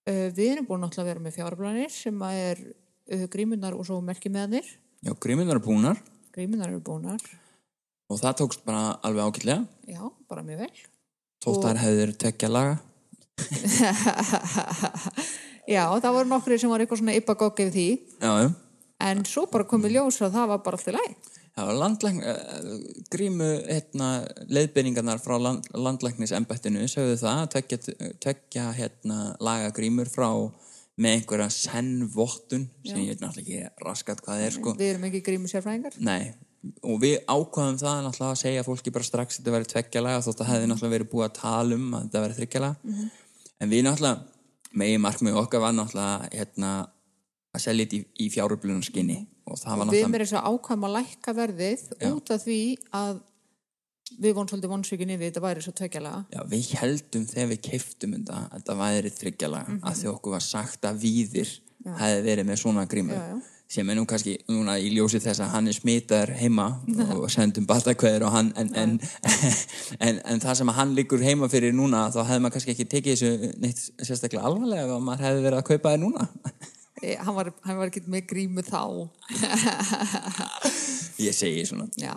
Uh, 0.06 0.30
við 0.30 0.52
erum 0.54 0.66
búin 0.68 0.84
að 0.86 1.04
vera 1.04 1.20
með 1.20 1.34
fjárplanir 1.34 1.90
sem 1.90 2.18
að 2.22 2.34
er 2.40 2.60
uh, 3.12 3.26
grímunar 3.26 3.74
og 3.74 3.84
svo 3.88 4.00
merkimeðanir 4.00 4.64
Já, 5.02 5.12
grímunar 5.18 5.58
er 5.58 5.64
búnar 5.64 5.98
grímunar 6.36 6.68
eru 6.68 6.82
búnar. 6.84 7.22
Og 8.12 8.20
það 8.20 8.36
tókst 8.42 8.60
bara 8.68 8.82
alveg 9.02 9.24
ágætlega. 9.24 9.64
Já, 9.88 10.02
bara 10.28 10.44
mjög 10.46 10.58
vel. 10.66 10.76
Þótt 11.42 11.64
þær 11.64 11.78
hefur 11.82 12.10
tekja 12.20 12.48
laga. 12.52 12.76
Já, 15.66 15.82
það 15.98 16.14
voru 16.14 16.30
nokkri 16.30 16.60
sem 16.60 16.70
var 16.70 16.80
eitthvað 16.84 17.00
svona 17.02 17.16
yppagogg 17.18 17.58
yfir 17.64 17.74
því. 17.74 17.88
Já, 18.22 18.32
en 19.02 19.24
svo 19.28 19.46
bara 19.52 19.66
komið 19.68 19.96
ljós 19.96 20.20
að 20.24 20.36
það 20.36 20.52
var 20.52 20.62
bara 20.64 20.78
alltaf 20.78 20.96
læg 20.96 21.32
Já, 21.56 21.62
landlækn, 21.72 22.18
uh, 22.20 22.72
grímu 23.08 23.46
hérna, 23.64 24.08
leiðbyrningarnar 24.52 25.22
frá 25.24 25.38
land, 25.40 25.64
landlæknisembættinu 25.72 26.84
sögðu 26.92 27.14
það 27.22 27.38
að 27.40 27.52
tekja, 27.54 27.78
tekja 28.20 28.64
hérna, 28.76 29.16
laga 29.40 29.70
grímur 29.76 30.10
frá 30.12 30.28
með 30.96 31.18
einhverja 31.18 31.46
sennvottun 31.52 32.66
sem 32.86 33.02
ég 33.04 33.14
er 33.14 33.20
náttúrulega 33.20 33.68
ekki 33.68 33.84
raskat 33.84 34.22
hvað 34.24 34.38
það 34.38 34.46
er 34.46 34.54
sko. 34.56 34.74
við 34.78 34.92
erum 34.94 35.06
ekki 35.10 35.22
grímu 35.26 35.50
sérfræðingar. 35.50 35.98
Nei, 36.00 36.32
og 36.80 37.00
við 37.02 37.18
ákvaðum 37.28 37.78
það 37.82 38.00
náttúrulega 38.06 38.32
að 38.32 38.40
segja 38.40 38.64
fólki 38.66 38.94
bara 38.94 39.08
strax 39.08 39.36
að 39.36 39.42
þetta 39.42 39.54
verið 39.56 39.70
tveggjalaga 39.74 40.24
þótt 40.24 40.42
að 40.42 40.50
hefði 40.52 40.70
náttúrulega 40.70 40.96
verið 40.96 41.12
búið 41.12 41.26
að 41.26 41.36
tala 41.40 41.78
um 41.78 41.86
að 41.92 42.06
þetta 42.06 42.24
verið 42.24 42.40
þryggjalaga 42.40 42.96
en 43.60 43.72
við 43.72 43.86
náttúrulega 43.86 44.76
megi 44.82 44.98
markmið 45.04 45.40
okkar 45.42 45.64
var 45.64 45.76
náttúrulega 45.76 46.30
hérna, 46.32 46.72
að 47.52 47.64
selja 47.66 47.86
þetta 47.86 47.98
í, 47.98 48.02
í 48.24 48.30
fjáröflunarskinni 48.32 49.18
og 49.46 49.60
það 49.60 49.82
var 49.82 49.92
við 49.92 49.92
náttúrulega 49.92 50.08
erum 50.08 50.26
þess 50.26 50.38
að 50.40 50.50
ákvæm 50.50 50.88
að 50.88 50.96
lækka 50.96 51.36
verðið 51.36 51.86
út 52.10 52.34
af 52.34 52.46
því 52.46 52.60
að 53.00 53.24
við 54.22 54.32
vorum 54.36 54.48
svolítið 54.50 54.70
vonsvíkin 54.72 55.10
yfir 55.16 55.30
þetta 55.30 55.42
væri 55.44 55.64
svo 55.64 55.72
tvekjalega 55.76 56.20
Já, 56.36 56.40
við 56.52 56.70
heldum 56.80 57.26
þegar 57.26 57.48
við 57.52 57.60
keiftum 57.70 58.14
þetta 58.16 58.36
að 58.38 58.48
þetta 58.56 58.76
væri 58.84 59.10
þryggjalega 59.18 59.66
Mhm. 59.66 59.82
að 59.82 59.98
því 60.00 60.06
okkur 60.14 60.36
var 60.36 60.44
sagt 60.46 60.86
að 60.88 61.00
víðir 61.02 61.52
hefði 61.86 62.22
verið 62.26 62.46
með 62.48 62.58
svona 62.62 62.82
grímu. 62.90 63.12
Já, 63.14 63.26
já. 63.34 63.42
sem 63.68 63.90
er 63.90 63.94
nú 63.98 64.04
kannski 64.06 64.32
núna 64.48 64.76
í 64.78 64.88
ljósi 64.94 65.18
þess 65.22 65.40
að 65.42 65.50
hann 65.54 65.66
er 65.68 65.74
smitaður 65.74 66.32
heima 66.38 66.66
og 67.18 67.26
sendum 67.34 67.66
batakveður 67.66 68.24
og 68.28 68.32
hann 68.34 68.52
en, 68.56 68.70
en, 68.78 68.94
en, 70.06 70.20
en 70.24 70.40
það 70.42 70.54
sem 70.60 70.68
hann 70.78 70.94
liggur 70.94 71.22
heima 71.22 71.48
fyrir 71.50 71.74
núna 71.74 72.04
þá 72.14 72.20
hefði 72.26 72.40
maður 72.44 72.54
kannski 72.56 72.74
ekki 72.76 72.86
tekið 72.94 73.16
þessu 73.16 73.52
neitt 73.62 73.82
sérstaklega 74.06 74.46
alvarlega 74.46 74.86
ef 74.96 75.02
maður 75.02 75.26
hefði 75.26 75.44
verið 75.48 75.58
að 75.62 75.68
kaupa 75.72 75.94
þér 75.94 76.02
núna. 76.06 76.28
E, 77.02 77.16
hann, 77.18 77.34
var, 77.36 77.52
hann 77.66 77.76
var 77.82 77.90
ekki 77.90 78.02
með 78.06 78.26
grímu 78.30 78.62
þá. 78.66 78.82
Ég 81.26 81.34
segi 81.36 81.66
svona. 81.68 81.86
Já, 82.00 82.14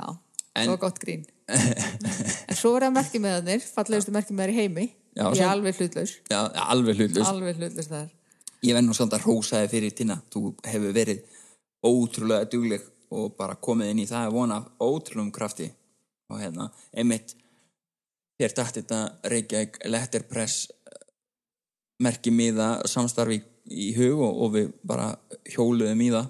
það 0.55 0.73
var 0.73 0.81
gott 0.85 0.99
grín 1.01 1.25
en 1.49 2.57
svo 2.57 2.75
það 2.75 2.93
með 2.93 3.35
þannir 3.39 3.65
fallegustu 3.65 4.13
þær 4.43 4.53
í 4.53 4.57
heimi. 4.59 4.85
Já, 5.17 5.25
ég 5.33 5.41
er 5.41 5.49
alveg 5.49 5.81
hlutlaus. 5.81 6.15
Já, 6.29 6.39
alveg 6.69 7.01
hlutlust 7.01 7.29
alveg 7.29 7.59
hlutlaus 7.59 7.89
þar. 7.89 8.07
Ég 8.63 8.75
verð 8.75 8.87
nú 8.87 8.95
samt 8.95 9.15
að 9.15 9.25
hrósa 9.25 9.63
þig 9.63 9.73
fyrir 9.73 9.95
Tina. 9.97 10.17
Þú 10.31 10.53
hefur 10.67 10.95
verið 10.95 11.37
ótrúlega 11.85 12.49
dugleg 12.51 12.87
og 13.09 13.35
bara 13.39 13.57
komið 13.59 13.93
inn 13.93 14.01
í 14.03 14.07
það. 14.09 14.29
Að 14.29 14.37
vona 14.37 14.59
af 14.59 14.85
ótrúlegum 14.85 15.31
krafti. 15.35 15.69
Og 16.29 16.41
hérna, 16.43 16.69
einmitt 16.93 17.33
þér 18.39 18.55
dætt 18.59 18.79
þetta 18.79 18.99
Reykjavík 19.33 19.79
Letterpress 19.89 20.67
eh, 20.69 20.99
merki 22.05 22.31
miða 22.31 22.75
samstarfi 22.87 23.41
í 23.69 23.91
hug 23.97 24.21
og, 24.21 24.43
og 24.45 24.53
við 24.55 24.69
bara 24.87 25.11
hjóluðum 25.49 26.05
í 26.05 26.11
það 26.13 26.29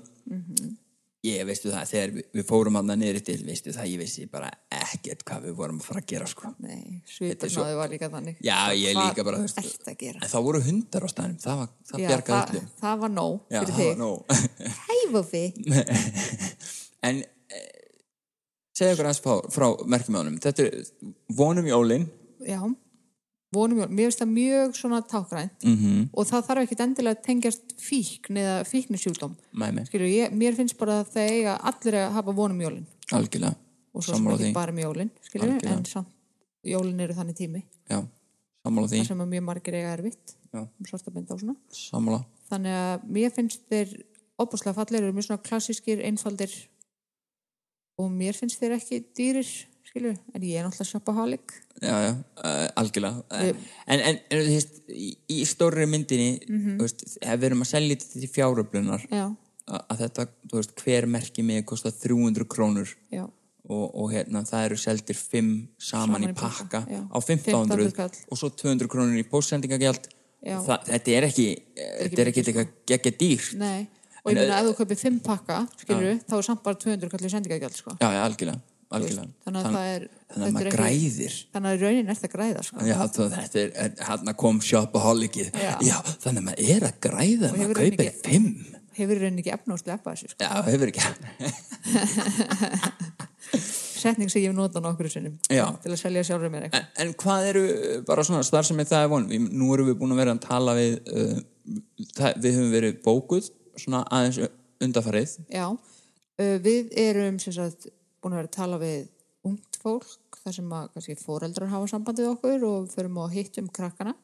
ég 1.28 1.42
veistu 1.48 1.68
það, 1.74 1.88
þegar 1.90 2.12
við, 2.16 2.26
við 2.38 2.46
fórum 2.48 2.78
hann 2.80 2.92
niður 3.02 3.18
til, 3.28 3.38
veistu 3.48 3.74
það, 3.76 3.88
ég 3.92 4.00
vissi 4.00 4.26
bara 4.32 4.50
ekkert 4.72 5.26
hvað 5.28 5.48
við 5.50 5.56
vorum 5.58 5.82
að 5.82 5.88
fara 5.90 6.00
að 6.04 6.08
gera 6.14 6.28
sko. 6.32 6.52
Nei, 6.64 7.02
náðu 7.20 7.76
var 7.80 7.92
líka 7.92 8.10
þannig. 8.14 8.38
Já, 8.46 8.60
ég 8.72 8.96
Hvað 8.96 9.10
líka 9.10 9.26
bara, 9.28 9.42
þú 9.42 9.48
veist- 9.50 9.90
að 10.24 10.30
það 10.32 10.46
voru 10.48 10.62
hundar 10.70 11.04
á 11.04 11.10
staðnum, 11.12 11.40
það, 11.44 11.58
var, 11.64 11.70
það 11.92 12.00
Já, 12.00 12.08
bjargaði 12.14 12.40
það, 12.40 12.54
öllu. 12.56 12.64
það 12.84 13.04
var 13.04 13.14
nóg 13.18 13.40
Já, 13.52 13.60
fyrir 13.60 13.76
þig. 13.80 13.98
nóg. 14.00 14.20
Hæfufi 14.88 15.46
En 17.10 17.20
eh, 17.24 17.68
segja 18.76 18.94
okkur 18.96 19.08
aðeins 19.10 19.22
frá, 19.24 19.36
frá 19.56 19.68
merkjumjónum. 19.92 20.40
Þetta 20.44 20.66
er 20.68 20.74
vonum 21.40 21.68
jólin. 21.70 22.08
já, 22.48 22.60
vonum 23.54 23.80
mér 23.90 24.06
finnst 24.10 24.22
það 24.22 24.30
mjög 24.36 24.76
svona 24.78 25.00
tákrænt 25.02 25.64
Mm 25.66 25.76
-hmm. 25.78 26.10
og 26.14 26.26
það 26.28 26.46
þarf 26.48 26.62
ekki 26.64 26.78
endilega 26.84 27.16
að 27.16 27.24
tengjast 27.26 27.66
fíkn 27.78 28.38
eða 28.38 28.64
ég, 30.10 30.32
mér 30.32 30.56
finnst 30.56 30.78
bara 30.78 31.02
að 31.02 31.10
það 31.14 31.30
eiga 31.32 31.56
allir 31.70 31.94
að 31.94 32.12
hafa 32.12 32.32
vonum 32.36 32.62
jólin 32.62 32.86
algjörlega. 33.12 33.56
og 33.94 34.04
svo 34.04 34.14
sem 34.16 34.28
ekki 34.28 34.54
bara 34.54 34.72
um 34.72 34.78
jólin 34.78 35.10
skilur, 35.22 35.48
Algjörlega. 35.50 35.78
en 35.78 35.86
samt 35.86 36.08
jólin 36.64 37.00
eru 37.00 37.14
þannig 37.14 37.36
tími 37.36 37.64
Já, 37.90 38.06
sammála 38.66 38.88
því. 38.88 38.98
þar 39.00 39.06
sem 39.08 39.18
mjög 39.30 39.44
margir 39.44 39.74
eiga 39.74 39.94
erfitt 39.98 40.36
Já. 40.54 40.60
um 40.80 40.86
Sammála. 41.72 42.26
þannig 42.52 42.72
að 42.74 43.00
mér 43.10 43.32
finnst 43.32 43.62
þeir 43.70 44.04
opaslega 44.40 44.74
fallir 44.76 45.04
eru 45.04 45.14
mjög 45.14 45.26
svona 45.26 45.42
klassískir, 45.44 46.00
einfaldir 46.06 46.52
og 48.00 48.12
mér 48.12 48.34
finnst 48.34 48.60
þeir 48.62 48.78
ekki 48.78 49.04
dýrir 49.18 49.48
skilur, 49.90 50.16
en 50.36 50.46
ég 50.46 50.60
er 50.60 50.66
náttúrulega 50.68 50.92
shopaholic 50.94 51.56
Já, 51.80 51.96
já, 52.04 52.12
uh, 52.44 52.68
algjörlega. 52.82 53.22
Uh, 53.32 53.44
Við- 53.48 53.60
en, 53.88 54.00
en, 54.12 54.18
en 54.30 54.40
þú 54.44 54.54
veist, 54.54 54.80
í, 54.92 55.10
í 55.32 55.40
stórri 55.48 55.86
myndinni, 55.90 56.34
þú 56.46 56.84
veist, 56.84 57.06
ef 57.22 57.40
við 57.40 57.48
erum 57.50 57.64
að 57.64 57.70
selja 57.72 57.96
þetta 57.96 58.20
til 58.20 58.30
fjáröflunar, 58.34 59.06
já, 59.10 59.26
að, 59.70 59.84
að 59.94 60.02
þetta, 60.04 60.26
þú 60.52 60.60
veist, 60.60 60.74
hver 60.84 61.08
merki 61.16 61.46
mig 61.48 61.66
kostar 61.70 61.94
300 61.96 62.48
krónur 62.52 62.92
já, 63.16 63.24
og, 63.70 63.86
og 64.02 64.12
hérna, 64.12 64.42
það 64.50 64.66
eru 64.70 64.80
seldir 64.82 65.16
5 65.20 65.52
saman, 65.92 66.26
í 66.28 66.34
pakka, 66.36 66.84
já. 66.90 67.00
á 67.06 67.18
1500 67.22 67.88
1500 67.88 67.96
kall. 68.02 68.24
og 68.34 68.42
svo 68.42 68.50
200 68.60 68.90
krónur 68.92 69.20
í 69.22 69.26
póstsendingagjald. 69.30 70.10
Já. 70.40 70.56
Það, 70.64 70.84
þetta 70.88 71.16
er 71.20 71.26
ekki, 71.28 71.46
þetta 71.78 72.22
er 72.24 72.30
ekki 72.32 72.44
eitthvað 72.46 72.70
geggja 72.88 73.12
dýrt. 73.20 73.56
nei 73.60 73.88
og 74.20 74.32
ég 74.34 74.36
En, 74.36 74.40
meina 74.44 74.58
ef 74.60 74.66
þú 74.70 74.74
kaupir 74.78 74.98
fimm 75.00 75.18
pakka 75.24 75.58
skilur, 75.80 76.18
þá 76.28 76.34
er 76.38 76.46
samt 76.48 76.62
bara 76.64 76.76
200 76.80 77.12
kallið 77.14 77.32
sendingagjald 77.34 77.76
sko. 77.80 77.94
Já, 78.02 78.08
já, 78.16 78.20
algjörlega, 78.26 78.60
algjörlega. 78.96 79.30
þannig 79.46 79.60
að 79.60 79.64
það 79.76 79.88
er 79.94 80.04
Þannig 80.30 80.46
að 80.46 80.54
maður 80.56 80.74
græðir. 80.76 81.34
þannig 81.54 81.70
að 81.70 81.76
raunin 81.86 82.12
er 82.14 82.18
það 82.20 82.34
græða 82.36 82.62
sko. 82.68 82.78
Já, 82.86 82.98
þú, 83.16 83.24
þetta 83.34 83.58
er, 83.64 83.70
hérna 84.10 84.32
kom 84.38 84.58
shopaholikið. 84.62 85.48
Já. 85.58 85.74
Já, 85.86 85.98
þannig 86.22 86.42
að 86.42 86.48
maður 86.50 86.64
er 86.76 86.82
að 86.90 86.96
græða, 87.06 87.48
maður 87.50 87.62
hefur 87.64 87.78
kaupir 87.80 88.12
fimm. 88.28 88.50
hefur 89.00 89.18
raunin 89.24 89.42
ekki 89.42 89.54
efna 89.56 89.72
og 89.74 89.80
sleppa 89.82 90.08
þessu 90.14 90.28
sko. 90.34 90.42
Já, 90.46 90.52
hefur 90.70 90.88
ekki. 90.94 91.04
setning 94.00 94.32
sem 94.32 94.44
ég 94.44 94.52
hef 94.52 94.58
notað 94.58 94.86
nokkur 94.86 95.10
sinnum 95.12 95.36
til 95.44 95.92
að 95.92 96.00
selja 96.00 96.24
sjálfur 96.28 96.52
mér 96.54 96.68
eitthvað 96.68 96.86
En, 96.86 96.90
en 97.04 97.14
hvað 97.20 97.48
eru 97.52 97.64
bara 98.08 98.26
svona 98.28 98.46
starfsemi 98.48 98.86
það 98.88 99.06
er 99.06 99.12
von? 99.12 99.28
Við, 99.30 99.48
nú 99.60 99.70
erum 99.76 99.90
við 99.90 99.98
búin 100.00 100.16
að 100.16 100.22
vera 100.22 100.36
að 100.36 100.42
tala 100.46 100.76
við, 100.78 100.98
uh, 101.14 101.38
það, 102.18 102.40
við 102.46 102.58
höfum 102.60 102.74
verið 102.76 103.00
bókuð 103.06 103.50
svona 103.80 104.02
aðeins 104.16 104.40
undarfarið. 104.84 105.36
Já, 105.52 105.66
uh, 105.72 106.56
við 106.66 106.94
erum 107.00 107.40
sem 107.44 107.56
sagt 107.56 107.90
búin 108.22 108.36
að 108.36 108.42
vera 108.42 108.50
að 108.52 108.56
tala 108.58 108.80
við 108.82 109.08
ungt 109.50 109.78
fólk 109.82 110.40
þar 110.44 110.56
sem 110.58 110.74
að 110.76 110.90
kannski 110.96 111.16
foreldrar 111.20 111.72
hafa 111.72 111.88
samband 111.94 112.20
við 112.20 112.32
okkur 112.34 112.66
og 112.68 112.90
förum 112.92 113.22
og 113.24 113.32
hittum 113.34 113.70
krakkana 113.72 114.16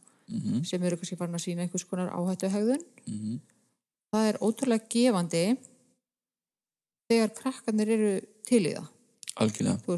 sem 0.65 0.81
eru 0.83 0.97
kannski 0.97 1.17
farin 1.19 1.37
að 1.37 1.43
sína 1.45 1.65
einhvers 1.65 1.85
konar 1.85 2.09
áhættu 2.11 2.49
hegðun. 2.49 2.81
Það 4.15 4.27
er 4.31 4.39
ótrúlega 4.41 4.89
gefandi 4.89 5.43
þegar 7.11 7.33
krakkarnir 7.37 7.91
eru 7.95 8.11
til 8.47 8.63
í 8.65 8.73
það, 8.75 8.91
Algjörlega. 9.35 9.95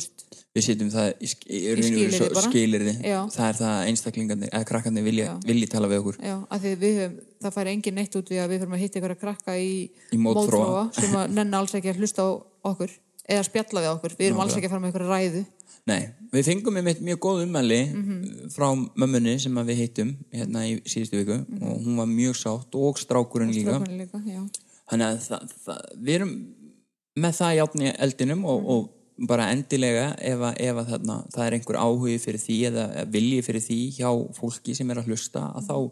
Við 0.58 0.64
sitjum 0.66 0.88
það 0.90 1.08
í, 1.22 1.28
í, 1.30 1.58
í 1.70 1.84
skilyrði 1.86 2.30
bara. 2.34 2.44
skilirði. 2.48 2.94
Það 3.06 3.44
er 3.48 3.58
það 3.60 3.68
að 3.70 3.90
einstaklingarnir, 3.92 4.50
eða 4.50 4.68
krakkarnir 4.72 5.06
vilja, 5.06 5.36
vilja 5.46 5.70
tala 5.76 5.90
við 5.92 6.02
okkur. 6.02 6.18
Já, 6.26 6.36
við 6.66 6.96
höfum, 6.98 7.18
það 7.46 7.54
fær 7.60 7.70
engin 7.74 7.98
neitt 8.00 8.18
út 8.18 8.32
við 8.34 8.42
að 8.42 8.50
við 8.56 8.64
fyrir 8.64 8.78
að 8.80 8.82
hitta 8.82 9.00
ykkur 9.00 9.14
að 9.14 9.22
krakka 9.22 9.58
í, 9.62 9.76
Í 10.10 10.20
mótþróa. 10.26 10.82
sem 10.98 11.14
að 11.22 11.36
nenni 11.38 11.60
alls 11.60 11.76
ekki 11.78 11.94
að 11.94 12.02
hlusta 12.02 12.26
á 12.26 12.30
okkur 12.72 12.96
eða 13.30 13.44
spjalla 13.48 13.82
við 13.84 13.92
okkur, 13.96 14.16
við 14.20 14.28
erum 14.30 14.40
alls 14.44 14.56
ekki 14.58 14.68
að 14.70 14.76
fara 14.76 14.86
með 14.88 15.00
að 15.02 15.12
ræðu 15.12 15.46
Nei, 15.88 16.02
við 16.34 16.44
fengum 16.50 16.74
með 16.76 16.84
mitt 16.84 17.02
mjög 17.08 17.20
góð 17.24 17.42
ummæli 17.46 17.78
Mhm. 17.94 18.50
frá 18.52 18.68
mömmunni 18.76 19.38
sem 19.40 19.56
við 19.56 19.78
hittum 19.82 20.10
hérna 20.34 20.66
í 20.68 20.82
síðustu 20.84 21.22
viku 21.22 21.38
og 21.64 21.78
hún 21.86 21.96
var 21.96 22.06
mjög 22.12 22.36
sátt 22.36 22.76
og 22.76 22.98
strákurinn 23.00 23.54
líka. 23.56 23.78
Líka. 23.88 24.20
Þannig 24.90 25.06
að 25.08 25.18
það, 25.28 25.54
það, 25.66 25.80
við 26.04 26.14
erum 26.16 26.34
með 27.18 27.40
það 27.40 27.56
í 27.56 27.94
eldinum 28.00 28.44
og, 28.46 28.62
Mhm. 28.62 28.70
og 28.70 28.90
bara 29.28 29.46
endilega 29.54 30.14
ef, 30.20 30.38
að, 30.40 30.56
ef 30.60 30.76
að 30.76 30.90
þarna, 30.92 31.16
það 31.32 31.46
er 31.48 31.54
einhver 31.58 31.78
áhugi 31.80 32.20
fyrir 32.20 32.42
því 32.44 32.58
eða 32.70 33.06
vilji 33.10 33.42
fyrir 33.48 33.62
því 33.64 33.80
hjá 33.98 34.12
fólki 34.36 34.76
sem 34.76 34.92
er 34.92 34.96
að 34.98 35.08
hlusta 35.08 35.42
að 35.56 35.68
þá 35.68 35.92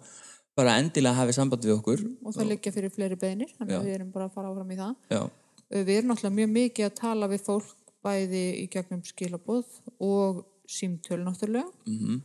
bara 0.55 0.75
endilega 0.79 1.15
hafi 1.15 1.33
samband 1.33 1.63
við 1.63 1.79
okkur. 1.79 2.03
og 2.25 2.33
það 2.33 2.47
liggja 2.51 2.71
fyrir 2.73 2.91
fleiri 2.91 3.15
beðinir 3.15 3.49
þannig 3.57 3.79
að 3.79 3.85
við 3.85 3.95
erum 3.95 4.11
bara 4.11 4.25
að 4.27 4.33
fara 4.33 4.47
áfram 4.51 4.71
í 4.71 4.77
það 4.77 4.95
Já, 5.09 5.29
við 5.73 5.97
erum 5.97 6.13
náttúrulega 6.13 6.39
mjög 6.39 6.53
mikið 6.59 6.87
að 6.89 6.95
tala 6.99 7.31
við 7.31 7.43
fólk 7.47 7.73
bæði 8.05 8.45
í 8.61 8.67
gegnum 8.73 9.01
skilabóð 9.05 9.79
og 10.03 10.45
símtöl 10.69 11.23
náttúrulega 11.23 11.69
mhm, 11.89 12.21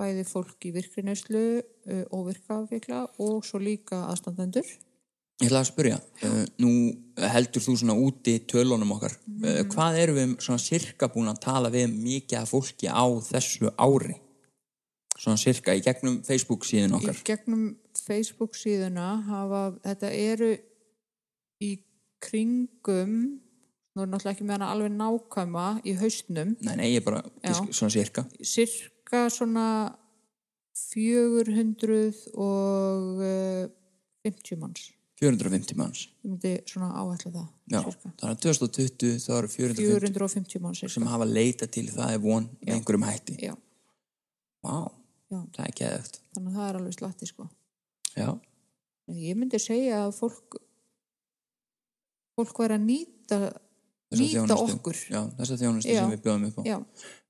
bæði 0.00 0.24
fólk 0.28 0.66
í 0.68 0.72
virkri 0.74 1.04
neyslu 1.06 1.44
uh, 1.60 2.04
óvirkafikla 2.12 3.04
og 3.22 3.44
svo 3.46 3.60
líka 3.62 4.06
aðstandendur 4.08 4.68
Ég 5.42 5.48
ætla 5.48 5.64
að 5.64 5.70
spyrja, 5.72 5.96
uh, 6.22 6.42
nú 6.62 6.72
heldur 7.18 7.62
þú 7.64 7.72
svona 7.80 7.96
úti 7.98 8.36
tölunum 8.46 8.92
okkar. 8.94 9.16
Mhm. 9.26 9.42
Uh, 9.42 9.62
hvað 9.72 9.96
erum 9.98 10.18
við 10.20 10.34
svona 10.46 10.62
sirka 10.62 11.08
búin 11.10 11.30
að 11.32 11.40
tala 11.42 11.72
við 11.74 11.90
mikið 11.90 12.38
af 12.38 12.52
fólki 12.54 12.86
á 12.86 13.06
þessu 13.18 13.72
ári? 13.74 14.14
Svona 15.18 15.38
sirka 15.38 15.74
í 15.74 15.82
gegnum 15.82 16.20
Facebook 16.22 16.62
síðan 16.66 16.94
okkar. 17.00 17.18
í 17.18 17.26
gegnum 17.26 17.64
Facebook 17.98 18.54
síðuna 18.54 19.08
hafa, 19.26 19.64
þetta 19.82 20.12
eru 20.14 20.52
í 21.62 21.70
kringum 22.24 23.12
nú 23.94 24.02
er 24.02 24.08
náttúrulega 24.10 24.32
ekki 24.34 24.46
með 24.48 24.56
hana 24.56 24.70
alveg 24.74 24.94
nákvæma 24.98 25.66
í 25.86 25.94
haustnum 26.00 26.56
Nei, 26.66 26.74
nei, 26.80 26.88
ég 26.94 27.02
er 27.02 27.06
bara 27.06 27.20
Já. 27.44 27.54
svona 27.70 27.92
sirka. 27.94 28.24
cirka 28.42 29.26
svona 29.30 29.66
400 30.74 32.34
og 32.34 33.22
uh, 33.22 33.68
50 34.26 34.58
manns 34.60 34.90
450 35.22 35.76
manns. 35.78 36.00
ég 36.24 36.32
myndi 36.32 36.50
svona 36.68 36.88
áætla 36.98 37.30
það 37.36 37.46
Já, 37.70 37.78
cirka. 37.86 38.10
þannig 38.18 38.34
að 38.34 38.40
2020 38.44 39.20
þá 39.24 39.30
eru 39.38 39.50
450 39.52 39.86
450 40.10 40.64
manns 40.64 40.80
cirka. 40.82 40.92
sem 40.96 41.06
hafa 41.12 41.28
leita 41.30 41.68
til 41.70 41.86
það 41.92 42.16
er 42.16 42.20
von 42.24 42.48
með 42.58 42.66
Já. 42.68 42.74
einhverjum 42.78 43.06
hætti. 43.08 43.36
Já, 43.46 43.54
Vá, 44.64 44.74
já, 45.30 45.38
það 45.54 45.64
er 45.68 45.74
geðögt. 45.80 46.18
þannig 46.34 46.50
að 46.50 46.58
það 46.58 46.68
er 46.72 46.78
alveg 46.80 46.96
slatti 46.98 47.26
sko. 47.30 47.46
Já, 48.16 48.28
ég 49.28 49.36
myndi 49.38 49.60
segja 49.62 50.02
að 50.08 50.14
fólk 50.18 50.58
fólk 52.34 52.58
væri 52.64 52.78
að 52.78 52.88
nýta 52.88 53.40
nýta 54.18 54.56
okkur 54.58 54.96
Já, 55.10 55.20
þessa 55.38 55.58
þjónustu 55.60 55.92
Já. 55.92 56.00
sem 56.02 56.14
við 56.14 56.22
bjóðum 56.24 56.46
upp 56.48 56.58
á. 56.60 56.62
já, 56.68 56.76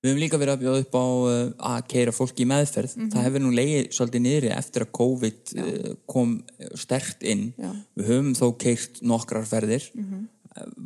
Við 0.04 0.10
höfum 0.10 0.20
líka 0.20 0.40
verið 0.40 0.54
að 0.54 0.62
bjóða 0.64 0.82
upp 0.84 0.96
á 1.00 1.06
uh, 1.06 1.38
að 1.70 1.86
keira 1.94 2.12
fólki 2.12 2.44
í 2.44 2.48
meðferð. 2.50 2.94
Mhm. 2.98 3.10
Það 3.14 3.26
hefur 3.28 3.44
nú 3.44 3.52
leiði 3.56 3.80
svolítið 3.96 4.24
niðri 4.26 4.52
eftir 4.52 4.84
að 4.84 4.94
COVID 5.00 5.52
uh, 5.56 5.90
kom 6.10 6.36
stert 6.76 7.24
inn. 7.24 7.46
Mhm. 7.56 7.82
Við 7.96 8.10
höfum 8.12 8.32
þó 8.36 8.46
keirt 8.60 9.02
nokkrar 9.02 9.48
ferðir. 9.48 9.90
Mm 9.94 10.06
-hmm. 10.06 10.30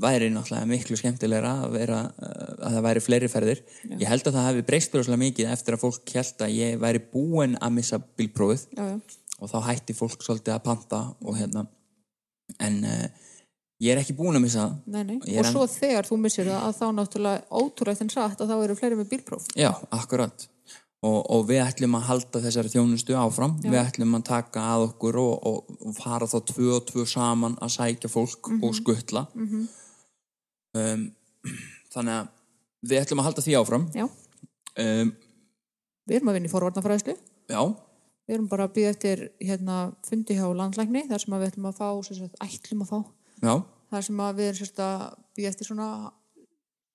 Væri 0.00 0.30
náttúrulega 0.32 0.64
miklu 0.64 0.96
skemmtilegra 0.96 1.50
að 1.66 1.72
vera 1.74 1.98
að 2.16 2.72
það 2.72 2.84
væri 2.86 3.00
fleiri 3.04 3.28
ferðir 3.28 3.58
ég 4.00 4.08
held 4.08 4.24
að 4.24 4.32
það 4.32 4.46
hafi 4.46 4.62
breyst 4.64 4.94
rosalega 4.94 5.20
mikið 5.20 5.50
eftir 5.52 5.74
að 5.74 5.82
fólk 5.82 6.12
held 6.14 6.40
að 6.40 6.54
ég 6.56 6.78
væri 6.80 7.00
búin 7.12 7.56
að 7.60 7.74
missa 7.76 8.00
já, 8.16 9.00
og 9.38 9.50
þá 9.52 9.58
hætti 9.68 9.92
fólk 9.92 10.24
svolítið 10.24 10.54
að 10.54 10.64
panta 10.64 11.14
og 11.20 11.36
hérna 11.36 11.66
en 12.64 12.80
ég 13.82 13.94
er 13.94 14.00
ekki 14.02 14.16
búin 14.18 14.38
að 14.38 14.44
missa 14.44 14.64
það. 14.64 14.76
Nei, 14.94 15.02
nei. 15.06 15.34
Og 15.38 15.48
svo 15.48 15.64
þegar 15.70 16.08
þú 16.08 16.20
missir 16.22 16.48
það 16.50 16.62
að 16.66 16.78
þá 16.78 16.86
náttúrulega 16.98 17.60
ótrúlegt 17.62 18.04
en 18.04 18.12
satt 18.12 18.40
að 18.42 18.52
þá 18.52 18.56
eru 18.58 18.78
fleiri 18.78 18.98
með 18.98 19.10
bílpróf. 19.12 19.50
Já, 19.58 19.70
akkurat. 19.94 20.48
Og, 20.98 21.18
og 21.30 21.44
við 21.46 21.62
ætlum 21.62 21.94
að 21.94 22.08
halda 22.08 22.40
þessari 22.42 22.72
þjónustu 22.72 23.14
áfram. 23.14 23.54
Við 23.62 23.78
ætlum 23.78 24.16
að 24.18 24.24
taka 24.26 24.64
að 24.74 24.86
okkur 24.88 25.20
og, 25.22 25.34
og, 25.46 25.76
og 25.78 25.94
fara 25.94 26.26
þá 26.26 26.38
tvö 26.50 26.72
og 26.80 26.88
tvö 26.88 27.04
saman 27.06 27.54
að 27.62 27.74
sækja 27.76 28.10
fólk 28.10 28.50
og 28.58 28.74
skuttla 28.74 29.28
um, 29.38 31.04
þannig 31.94 32.14
að 32.16 32.32
við 32.90 33.02
ætlum 33.04 33.22
að 33.22 33.28
halda 33.28 33.44
því 33.46 33.54
áfram. 33.60 33.84
Já, 33.94 34.08
um, 34.08 35.12
við 36.08 36.18
erum 36.18 36.32
að 36.32 36.38
vinna 36.38 36.50
í 36.50 36.52
forvarnafræðslu. 36.52 37.14
Já, 37.48 37.62
við 38.26 38.36
erum 38.36 38.50
bara 38.50 38.66
að 38.66 38.74
býða 38.76 38.90
eftir 38.96 39.24
hérna, 39.38 39.78
fundi 40.06 40.36
hjá 40.38 40.48
landlækni 40.50 41.06
þar 41.08 41.22
sem 41.22 41.38
við 41.38 41.48
ætlum 41.52 41.70
að 41.70 41.78
fá 41.78 41.86
ætlum 42.48 42.84
að 42.84 42.90
fá 42.90 42.98
já, 43.42 43.54
þar 43.92 44.06
sem 44.08 44.22
við 44.38 44.48
erum 44.48 44.60
sérst 44.60 44.82
að 44.84 45.04
býða 45.38 45.52
eftir 45.52 45.70
svona 45.70 45.88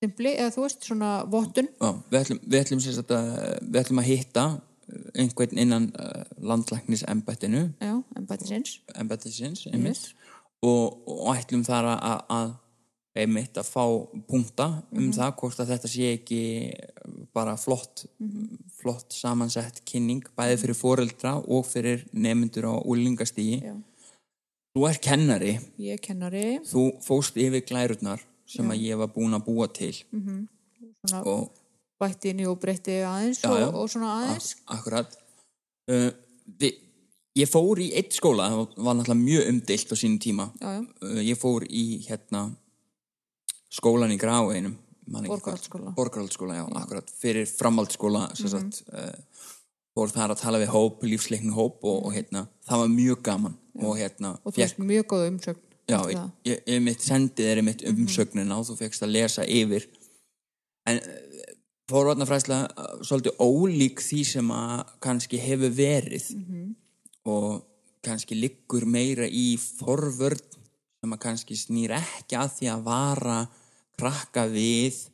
stimpli 0.04 0.34
eða 0.36 0.52
þú 0.54 0.66
veist 0.66 0.86
svona 0.86 1.10
vottun. 1.30 1.70
Já 1.80 1.90
við 2.10 2.20
ætlum, 2.20 2.40
við 2.44 2.60
ætlum, 2.60 2.84
sagt 2.84 3.14
að, 3.14 3.30
við 3.62 3.80
ætlum 3.82 4.02
að 4.02 4.10
hitta 4.10 4.46
einhvern 5.16 5.60
innan 5.60 5.86
uh, 5.96 6.24
landlæknis 6.44 7.04
embættinu 7.08 7.70
já, 7.80 7.94
embættisins. 8.18 8.80
Embættisins 9.00 9.64
einmitt. 9.70 10.12
og, 10.62 11.00
og 11.08 11.32
ætlum 11.36 11.64
þar 11.64 11.88
að, 11.94 12.20
að, 12.36 12.52
einmitt 13.14 13.58
að 13.60 13.70
fá 13.70 13.84
punkta 14.28 14.66
um 14.92 15.12
það 15.14 15.34
hvort 15.40 15.60
að 15.62 15.68
þetta 15.70 15.90
sé 15.92 16.08
ekki 16.16 16.40
bara 17.36 17.54
flott 17.60 18.04
flott 18.80 19.14
samansett 19.14 19.84
kynning 19.86 20.24
bæði 20.34 20.56
fyrir 20.64 20.78
foreldra 20.78 21.36
og 21.38 21.62
fyrir 21.68 22.02
nefndur 22.12 22.66
á 22.66 22.74
úlingastígi 22.82 23.60
Já. 23.62 23.76
Þú 24.74 24.86
er 24.90 24.98
kennari. 25.02 25.52
Ég 25.78 25.98
er 25.98 26.02
kennari. 26.02 26.44
Þú 26.66 26.84
fóst 27.04 27.36
yfir 27.40 27.62
glærurnar 27.68 28.22
sem 28.50 28.68
að 28.70 28.82
ég 28.84 28.98
var 29.00 29.12
búin 29.14 29.36
að 29.36 29.44
búa 29.46 29.68
til. 29.72 29.92
Svona 31.04 31.20
og 31.30 31.52
bætti 32.00 32.32
inn 32.32 32.42
í 32.42 32.48
og 32.50 32.58
breytti 32.60 32.98
aðeins 33.06 33.42
Já, 33.44 33.50
já. 33.54 33.68
og, 33.68 33.76
og 33.84 33.90
svona 33.92 34.10
aðeins. 34.20 34.54
akkurat. 34.74 35.14
Uh, 35.88 36.10
við, 36.60 36.78
ég 37.38 37.50
fór 37.50 37.80
í 37.84 37.90
eitt 37.96 38.16
skóla 38.16 38.48
það 38.50 38.62
var 38.86 38.96
náttúrulega 38.98 39.20
mjög 39.20 39.50
umdilt 39.52 39.92
á 39.92 39.96
sínum 40.00 40.18
tíma. 40.20 40.46
Já, 40.60 40.70
já, 40.78 40.80
uh, 41.06 41.20
ég 41.22 41.38
fór 41.40 41.66
í 41.68 41.84
hérna 42.08 42.46
skólan 43.74 44.14
í 44.14 44.18
ekki 45.28 45.28
hvað- 45.28 45.44
Borgarholtsskóla. 45.44 45.94
Borgarholtsskóla, 45.98 46.54
já, 46.56 46.64
akkurat. 46.80 47.10
Fyrir 47.20 47.46
framhaldsskóla 47.50 48.22
sem 48.38 48.48
sagt 48.48 48.82
uh, 48.88 49.12
fór 49.94 50.10
þar 50.10 50.34
að 50.34 50.40
tala 50.42 50.60
við 50.62 50.72
hóp, 50.74 51.04
lífsleikni 51.06 51.54
hóp 51.54 51.84
og, 51.86 52.00
og 52.08 52.16
hérna, 52.16 52.46
það 52.66 52.82
var 52.82 52.90
mjög 52.94 53.22
gaman 53.28 53.54
og 53.82 53.98
hérna, 53.98 54.34
og 54.42 54.54
þú 54.54 54.62
veist 54.62 54.80
mjög 54.82 55.06
góða 55.12 55.30
umsögn 55.32 55.62
já, 55.88 55.98
ég, 56.08 56.16
það. 56.16 56.30
ég, 56.48 56.62
ég 56.70 56.82
mitt 56.84 57.04
sendið 57.04 57.50
er 57.50 57.60
mitt 57.66 57.84
umsögnina 57.88 58.58
og 58.58 58.66
þú 58.68 58.78
fegst 58.80 59.04
að 59.04 59.14
lesa 59.18 59.44
yfir. 59.44 59.86
En 60.88 61.00
uh, 61.00 61.52
fórvarnafræðsla 61.92 62.60
uh, 62.70 62.90
svolítið 63.04 63.38
ólík 63.44 64.02
því 64.04 64.22
sem 64.28 64.50
að 64.54 64.82
kannski 65.04 65.40
hefur 65.42 65.74
verið. 65.76 66.30
Og 67.28 67.62
kannski 68.04 68.36
liggur 68.36 68.84
meira 68.88 69.28
í 69.28 69.54
forvörn 69.60 70.42
sem 71.04 71.14
að 71.14 71.22
kannski 71.22 71.56
snýr 71.56 71.94
ekki 71.98 72.36
að 72.40 72.58
því 72.58 72.72
að 72.72 72.88
vara 72.88 73.38
krakka 74.00 74.48
við 74.50 75.04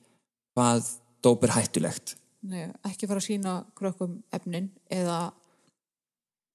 hvað 0.54 0.88
dóp 1.22 1.44
er 1.46 1.54
hættulegt 1.58 2.16
Nei, 2.42 2.70
ekki 2.88 3.08
fara 3.08 3.20
að 3.20 3.26
sína 3.28 3.54
krökkum 3.76 4.22
efnin 4.32 4.70
eða 4.90 5.32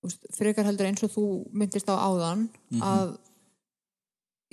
veist, 0.05 0.25
frekar 0.33 0.65
heldur 0.65 0.88
eins 0.89 1.03
og 1.05 1.11
þú 1.13 1.25
myndist 1.53 1.89
á 1.91 1.95
áðan 1.97 2.47
Mhm. 2.71 2.81
að 2.81 3.17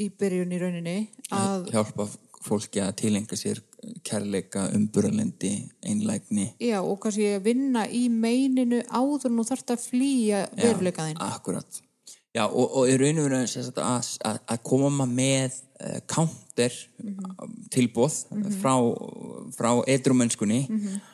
í 0.03 0.09
byrjun 0.19 0.53
í 0.53 0.61
rauninni 0.61 0.99
að 1.31 1.71
hjálpa 1.73 2.09
fólki 2.43 2.83
að 2.83 2.97
tilenga 2.97 3.37
sér 3.39 3.61
kærleika, 4.07 4.69
umburalendi 4.75 5.71
einlægni. 5.85 6.53
Já, 6.61 6.81
og 6.83 7.01
kannski 7.01 7.37
að 7.37 7.45
vinna 7.45 7.87
í 7.89 8.09
meininu 8.11 8.83
áður 8.91 9.27
en 9.31 9.39
þú 9.39 9.47
þarft 9.49 9.73
að 9.75 9.85
flýja 9.89 10.43
veruleikaðinn 10.57 11.21
Akkurat. 11.23 11.81
Já, 12.35 12.47
og, 12.49 12.77
og 12.77 12.89
í 12.89 12.97
raun 12.97 13.19
og 13.21 13.27
veru 13.29 13.47
sem 13.47 13.63
sagt, 13.67 13.79
að, 13.79 14.39
að, 14.49 14.63
koma 14.65 15.05
með 15.07 15.59
uh, 15.85 15.99
counter 16.09 16.73
tilbóð 17.75 18.15
frá, 18.63 18.75
frá 19.53 19.71
edrumennskunni 19.87 20.63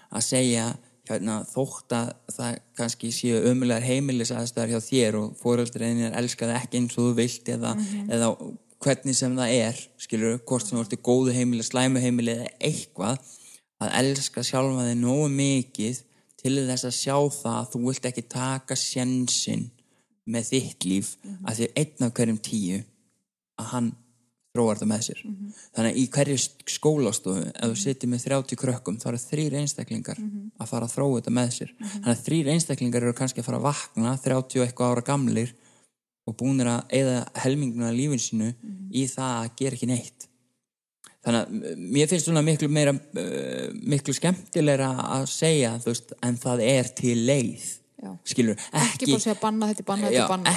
að 0.09 0.25
segja 0.25 0.69
hérna, 1.09 1.41
þótt 1.49 1.95
að 1.97 2.11
það 2.35 2.57
kannski 2.79 3.11
séu 3.15 3.43
ömulegar 3.49 3.87
heimilis 3.87 4.33
aðstæðar 4.35 4.75
hjá 4.75 4.81
þér 4.89 5.19
og 5.23 5.37
fóreldreðinir 5.41 6.17
elska 6.19 6.49
það 6.49 6.61
ekki 6.61 6.81
eins 6.81 6.97
og 6.97 7.07
þú 7.07 7.13
vilt 7.19 7.53
eða, 7.55 7.75
eða 8.09 8.31
hvernig 8.85 9.17
sem 9.19 9.39
það 9.39 9.55
er 9.57 9.81
skilur, 10.01 10.37
hvort 10.47 10.67
sem 10.67 10.77
þú 10.77 10.85
ert 10.85 10.95
í 10.95 11.01
góðu 11.09 11.35
heimili, 11.35 11.65
slæmu 11.67 12.03
heimili 12.03 12.37
eða 12.37 12.53
eitthvað 12.69 13.33
að 13.79 13.97
elska 14.03 14.45
sjálfa 14.47 14.87
þig 14.89 15.01
nógu 15.01 15.31
mikið 15.33 16.03
til 16.39 16.55
þess 16.69 16.87
að 16.87 16.97
sjá 16.99 17.17
það 17.39 17.57
að 17.57 17.71
þú 17.73 17.83
vilt 17.87 18.09
ekki 18.11 18.27
taka 18.31 18.79
sjensin 18.79 19.67
með 20.29 20.53
þitt 20.53 20.87
líf 20.87 21.15
að 21.47 21.61
því 21.61 21.69
einn 21.83 22.07
af 22.07 22.15
hverjum 22.19 22.41
tíu 22.45 22.79
að 23.59 23.71
hann 23.73 23.91
þróar 24.57 24.81
það 24.81 24.91
með 24.93 25.03
sér. 25.07 25.23
Þannig 25.77 25.91
að 25.91 25.99
í 26.01 26.05
hverju 26.15 26.37
skólastofu 26.75 27.45
ef 27.49 27.73
þú 27.73 27.81
situr 27.83 28.13
með 28.13 28.25
30 28.27 28.61
krökkum 28.63 28.99
þá 29.01 29.09
eru 29.11 29.21
þrýr 29.23 29.57
einstaklingar 29.61 30.21
að 30.21 30.71
fara 30.71 30.89
að 30.89 30.95
þróa 30.95 31.19
þetta 31.19 31.35
með 31.39 31.51
sér. 31.59 31.75
Þannig 31.83 32.13
að 32.15 32.25
þrýr 32.29 32.53
einstaklingar 32.55 33.07
eru 33.07 33.19
kannski 33.19 33.43
að 33.43 33.49
fara 33.51 33.61
að 33.61 33.69
vakna 33.69 34.15
30 34.25 34.63
og 34.63 34.67
eitthvað 34.67 34.95
ára 34.95 35.07
gamlir 35.11 35.55
og 36.29 36.37
búnir 36.37 36.69
að 36.69 36.97
eða 37.01 37.19
helminguna 37.45 37.93
lífin 37.95 38.23
sínu 38.23 38.49
í 38.93 39.05
það 39.09 39.37
að 39.43 39.53
gera 39.61 39.79
ekki 39.79 39.91
neitt. 39.91 40.29
Þannig 41.25 41.41
að 41.41 41.85
mér 41.93 42.09
finnst 42.11 42.29
svona 42.29 42.45
miklu 42.47 42.69
meira 42.73 42.95
uh, 42.95 43.69
miklu 43.75 44.15
skemmtilegra 44.17 44.93
að 45.19 45.27
segja 45.33 45.75
veist, 45.83 46.15
en 46.25 46.39
það 46.41 46.65
er 46.65 46.91
til 46.97 47.17
leið. 47.29 47.67
Skilur, 48.29 48.59
ekki 48.79 49.09
ekki, 49.09 49.33
banna 49.43 49.71
þetta 49.71 49.83
er 49.83 49.87
banna 49.89 50.11
þetta 50.11 50.23
er 50.23 50.31
banna 50.31 50.53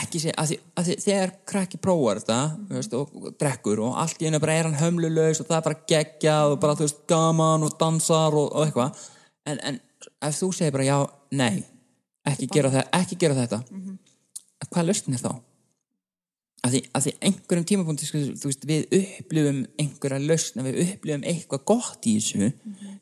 því, 0.46 0.98
þegar 1.02 1.34
krakki 1.50 1.80
prófar 1.82 2.22
þetta 2.22 2.40
þú 2.70 2.78
veist, 2.78 2.94
og, 2.98 3.30
drekkur 3.42 3.82
og 3.88 3.98
allt 4.04 4.22
í 4.22 4.28
henni 4.30 4.42
bara 4.44 4.58
er 4.60 4.70
hann 4.70 4.78
hömlulegs 4.78 5.42
og 5.42 5.50
það 5.50 5.58
er 5.58 5.68
bara 5.70 5.82
geggjað 5.94 6.54
og 6.54 6.62
bara 6.62 6.78
þú 6.78 6.88
veist 6.88 7.02
gaman 7.10 7.66
og 7.66 7.76
dansar 7.82 8.38
og, 8.38 8.52
og 8.54 8.68
eitthvað. 8.68 9.06
En, 9.50 9.62
en 9.66 9.80
ef 10.28 10.38
þú 10.38 10.52
segir 10.54 10.76
bara 10.76 10.86
já, 10.86 10.98
nei 11.34 11.64
ekki 12.30 12.50
gera, 12.54 12.70
það, 12.74 12.92
ekki 13.02 13.18
gera 13.24 13.40
þetta 13.40 13.64
hvað 14.70 14.84
er 14.84 14.88
lausnin 14.92 15.22
þá? 15.22 15.32
Að 16.62 16.76
því, 16.76 16.82
að 16.94 17.06
því 17.06 17.12
einhverjum 17.28 17.66
tímapunkti 17.72 18.08
sko, 18.08 18.20
veist, 18.44 18.66
við 18.70 18.92
upplifum 18.94 19.62
einhverja 19.82 20.20
lausna, 20.22 20.66
við 20.68 20.80
upplifum 20.84 21.26
eitthvað 21.32 21.64
gott 21.72 22.06
í 22.06 22.14
þessu 22.20 22.52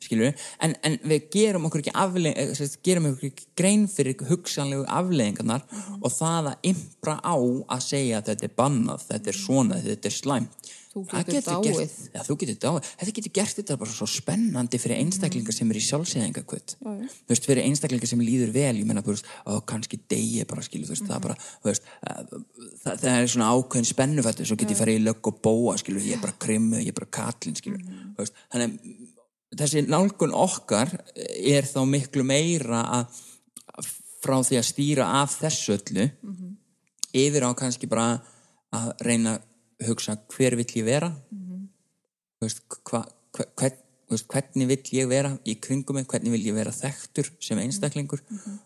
skilur 0.00 0.44
en, 0.64 0.74
en 0.86 0.96
við 1.04 1.26
gerum 1.34 1.68
okkur 1.68 1.82
ekki 1.82 1.94
afleið 2.00 2.78
gerum 2.86 3.10
okkur 3.10 3.28
ekki 3.28 3.48
grein 3.60 3.84
fyrir 3.92 4.24
hugsanlegu 4.30 4.86
afleiðingarnar 4.88 5.66
og 6.00 6.08
það 6.14 6.52
að 6.54 6.70
impra 6.72 7.18
á 7.20 7.36
að 7.36 7.84
segja 7.84 8.20
að 8.22 8.32
þetta 8.32 8.48
er 8.48 8.56
bannað 8.62 9.06
þetta 9.10 9.32
er 9.34 9.40
svona, 9.42 9.82
þetta 9.84 10.08
er 10.08 10.16
slæmt 10.16 10.72
Þú 10.90 11.04
Það 11.06 11.20
getur 11.20 11.34
gert, 11.36 11.48
dáið. 11.78 11.90
já, 12.10 12.20
þú 12.26 12.34
getur 12.40 12.56
dáið. 12.64 12.86
Þetta 12.98 13.12
getur 13.16 13.32
gert 13.38 13.58
þetta 13.60 13.74
bara 13.78 13.92
svo 13.94 14.06
spennandi 14.10 14.78
fyrir 14.82 14.98
einstaklingar 15.04 15.54
sem 15.54 15.68
er 15.70 15.78
í 15.78 15.82
sjálfsæðingakvöld 15.86 16.72
Já, 16.74 16.88
já. 16.98 17.04
þú 17.14 17.30
veist, 17.30 17.46
fyrir 17.46 17.62
einstaklingar 17.68 18.10
sem 18.10 18.24
líður 18.26 18.50
vel 18.56 18.72
ég 18.80 18.88
menna, 18.88 19.04
þú 19.06 19.14
veist, 19.14 19.28
ó, 19.46 19.52
kannski 19.70 20.00
degi 20.10 20.42
bara 20.50 20.64
skilu, 20.66 20.88
þú 20.88 20.96
veist, 20.96 21.06
það 21.06 21.14
er 21.14 21.22
bara, 21.28 21.36
þú 21.62 21.70
veist 21.70 21.86
uh, 21.86 22.24
það, 22.82 22.98
það 23.04 23.20
er 23.20 23.30
svona 23.36 23.50
ákveðin 23.54 23.86
spennufættu 23.92 24.48
svo 24.50 24.58
get 24.58 24.72
ég 24.74 24.80
farið 24.82 24.98
í 24.98 25.04
lögg 25.06 25.30
og 25.30 25.38
bóa, 25.46 25.76
skilu, 25.78 26.02
ég 26.02 26.18
er 26.18 26.24
bara 26.24 26.34
krimmu, 26.42 26.80
ég 26.82 26.90
er 26.90 26.98
bara 26.98 27.10
kallinn, 27.20 27.54
skilu 27.62 27.78
þú 27.78 28.24
veist, 28.24 28.42
þannig 28.50 28.98
þessi 29.62 29.84
nálgun 29.86 30.34
okkar 30.42 30.90
er 31.38 31.70
þá 31.70 31.78
miklu 31.86 32.26
meira 32.26 32.82
að 32.98 33.22
frá 34.26 34.36
því 34.44 34.58
að 34.58 34.66
stýra 34.68 35.06
af 35.22 35.38
þessu 35.40 35.78
öllu 35.78 36.08
yfir 37.16 37.46
á 37.46 37.50
kannski 37.58 37.88
bara 37.90 38.18
að 38.74 38.90
reyna 39.06 39.36
að 39.38 39.46
hugsa 39.86 40.16
hver 40.34 40.56
vill 40.60 40.72
ég 40.80 40.84
vera? 40.88 41.10
Þú 42.40 42.46
veist, 42.48 42.62
hva, 42.88 43.02
hva, 43.36 43.44
hvern, 43.60 43.78
veist, 44.10 44.26
hvernig 44.32 44.68
vill 44.70 44.94
ég 44.98 45.08
vera 45.10 45.34
í 45.44 45.54
kringum 45.62 45.98
mig, 46.00 46.06
hvernig 46.10 46.32
vill 46.34 46.46
ég 46.50 46.56
vera 46.56 46.72
þekktur 46.74 47.28
sem 47.40 47.58
einstaklingur? 47.62 48.22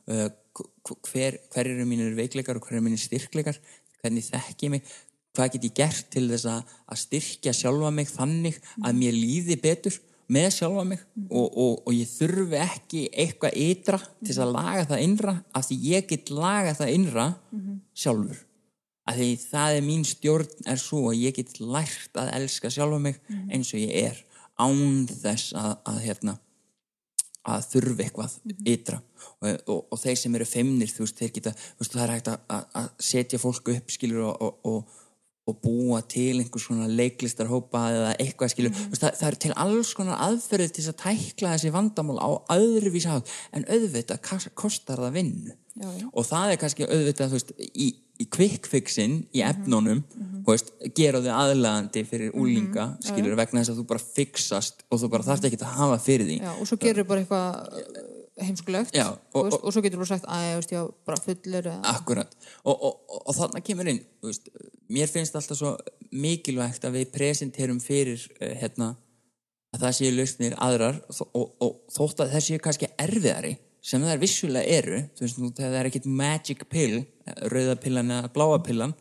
Uh, 0.07 0.29
hv- 0.55 1.01
hver, 1.11 1.39
hver 1.55 1.71
eru 1.73 1.85
mínir 1.91 2.15
veikleikar 2.19 2.57
og 2.61 2.65
hver 2.69 2.79
eru 2.79 2.87
mínir 2.87 3.03
styrkleikar? 3.03 3.59
Hvernig 4.03 4.27
þekki 4.31 4.69
ég 4.69 4.75
mig? 4.77 4.95
Hvað 5.35 5.53
get 5.57 5.65
ég 5.67 5.75
gert 5.75 6.11
til 6.15 6.29
þess 6.31 6.47
að, 6.47 6.75
að 6.95 6.99
styrkja 7.03 7.53
sjálfa 7.59 7.91
mig 7.91 8.07
þannig 8.13 8.59
að 8.87 8.99
mér 9.01 9.17
líði 9.19 9.57
betur 9.59 9.97
með 10.31 10.51
sjálfa 10.61 10.85
mig? 10.93 11.01
Og, 11.27 11.49
og, 11.51 11.73
og 11.89 11.93
ég 11.97 12.07
þurfi 12.15 12.61
ekki 12.63 13.03
eitthvað 13.11 13.59
ytra 13.65 13.99
til 13.99 14.31
þess 14.31 14.43
að 14.47 14.55
laga 14.55 14.85
það 14.93 15.03
innra 15.09 15.35
af 15.59 15.67
því 15.67 15.81
ég 15.91 16.07
get 16.13 16.31
laga 16.31 16.77
það 16.79 16.93
innra 16.95 17.27
sjálfur 17.99 18.45
að 19.05 19.21
því 19.21 19.29
það 19.45 19.79
er 19.79 19.85
mín 19.85 20.07
stjórn 20.09 20.71
er 20.71 20.81
svo 20.81 21.03
að 21.11 21.21
ég 21.21 21.37
get 21.37 21.61
lært 21.61 22.21
að 22.21 22.33
elska 22.39 22.73
sjálfa 22.73 23.01
mig 23.03 23.21
eins 23.53 23.75
og 23.75 23.83
ég 23.83 24.09
er 24.09 24.25
án 24.61 25.07
þess 25.11 25.53
að, 25.59 25.73
að 25.91 26.01
hérna 26.07 26.39
að 27.45 27.65
þurfi 27.75 28.07
eitthvað 28.07 28.35
ytra. 28.73 29.01
Og, 29.45 29.49
og, 29.69 29.81
og 29.93 30.01
þeir 30.01 30.19
sem 30.21 30.37
eru 30.39 30.47
feimnir 30.49 30.93
þú 30.93 31.05
veist, 31.05 31.19
þeir 31.21 31.33
geta, 31.37 31.53
þú 31.53 31.83
veist, 31.83 31.97
það 31.97 32.05
er 32.05 32.13
hægt 32.15 32.31
að, 32.33 32.45
að- 32.81 32.93
setja 33.05 33.41
fólk 33.41 33.73
upp, 33.75 33.93
skilur 33.93 34.29
og, 34.31 34.45
og, 34.65 34.95
búa 35.61 36.01
til 36.09 36.39
einhvers 36.41 36.65
svona 36.65 36.87
leiklistarhópa 36.89 37.83
eða 37.93 38.15
eitthvað 38.17 38.55
skilur. 38.55 38.73
Mm 38.73 38.97
það, 38.97 39.19
það 39.19 39.29
eru 39.29 39.41
til 39.45 39.53
alls 39.67 39.93
konar 39.99 40.23
aðferðið 40.25 40.73
til 40.73 40.85
þess 40.85 40.95
að 40.95 41.03
tækla 41.03 41.53
þessi 41.53 41.75
vandamál 41.75 42.17
á 42.17 42.31
öðruvísi 42.57 43.13
hátt. 43.13 43.29
En 43.53 43.69
auðvitað 43.69 44.23
kostar 44.55 45.05
það 45.05 45.13
já. 46.01 46.09
og 46.13 46.25
það 46.25 46.51
er 46.55 46.61
kannski 46.63 46.89
auðvitað 46.89 47.29
þú 47.29 47.39
veist, 47.39 47.53
í, 47.75 47.89
í 48.23 48.27
quick 48.31 48.69
fixin 48.71 49.23
í 49.35 49.43
efnunum 49.43 50.03
þú 50.45 50.53
veist, 50.53 50.73
gera 50.95 51.23
þau 51.25 51.33
aðlagandi 51.35 52.03
fyrir 52.07 52.35
úlinga 52.39 52.89
skilur 53.03 53.37
vegna 53.39 53.63
þess 53.63 53.73
að 53.73 53.81
þú 53.81 53.87
bara 53.91 54.05
fixast 54.05 54.85
og 54.91 55.01
þú 55.03 55.11
bara 55.15 55.27
þarft 55.27 55.49
ekki 55.49 55.59
að 55.63 55.79
hafa 55.81 55.97
fyrir 56.05 56.29
því. 56.29 56.37
Já, 56.45 56.53
og 56.53 56.69
svo 56.69 56.79
gerir 56.83 57.09
bara 57.09 57.25
eitthvað 57.25 58.13
heimskulegt 58.45 58.95
Já, 58.95 59.07
og, 59.09 59.19
og- 59.35 59.45
veist, 59.49 59.61
og, 59.63 59.73
svo 59.75 59.83
getur 59.83 60.03
þú 60.03 60.09
sagt 60.11 60.27
að 60.27 60.47
ég 60.49 60.57
veist, 60.61 60.75
já, 60.75 60.83
bara 61.07 61.21
fullur 61.23 61.71
Akkurat. 61.83 62.37
Og, 62.65 62.75
og, 62.75 62.95
og, 63.09 63.23
og 63.25 63.37
þarna 63.39 63.63
kemur 63.67 63.91
inn 63.91 64.01
veist, 64.23 64.51
mér 64.91 65.11
finnst 65.11 65.37
alltaf 65.39 65.59
svo 65.59 65.75
mikilvægt 66.11 66.85
að 66.87 67.01
við 67.01 67.13
presenterum 67.15 67.81
fyrir 67.83 68.21
uh, 68.41 68.55
hérna, 68.61 68.95
að 69.75 69.87
það 69.87 69.97
séu 69.99 70.15
lausnir 70.15 70.59
aðrar 70.63 71.01
og, 71.11 71.29
og, 71.35 71.55
og 71.65 71.79
þótt 71.95 72.25
að 72.25 72.35
það 72.37 72.47
séu 72.49 72.63
kannski 72.63 72.91
erfiðari 72.99 73.57
sem 73.85 74.01
það 74.05 74.15
er 74.15 74.23
vissulega 74.23 74.77
eru 74.79 75.01
þú 75.17 75.25
veist, 75.27 75.41
nú, 75.43 75.51
það 75.59 75.75
er 75.81 75.89
ekkit 75.91 76.07
magic 76.09 76.63
pill 76.73 77.03
rauðapillan 77.53 78.13
eða 78.17 78.31
bláapillan 78.37 78.95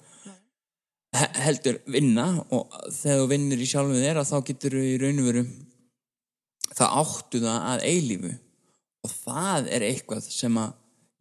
he- 1.16 1.32
heldur 1.46 1.78
vinna 1.96 2.26
og 2.52 2.74
þegar 2.92 3.22
þú 3.24 3.28
vinnur 3.32 3.64
í 3.64 3.70
sjálfum 3.70 4.02
þér 4.04 4.22
þá 4.28 4.36
getur 4.50 4.76
þú 4.80 4.84
í 4.90 4.96
raun 5.04 5.22
og 5.24 5.30
veru 5.30 5.44
það 6.74 6.96
áttu 7.04 7.40
það 7.44 7.60
að 7.70 7.84
eilífu. 7.86 8.32
Og 9.04 9.12
það 9.24 9.68
er 9.76 9.84
eitthvað 9.86 10.26
sem 10.32 10.56
að 10.58 10.72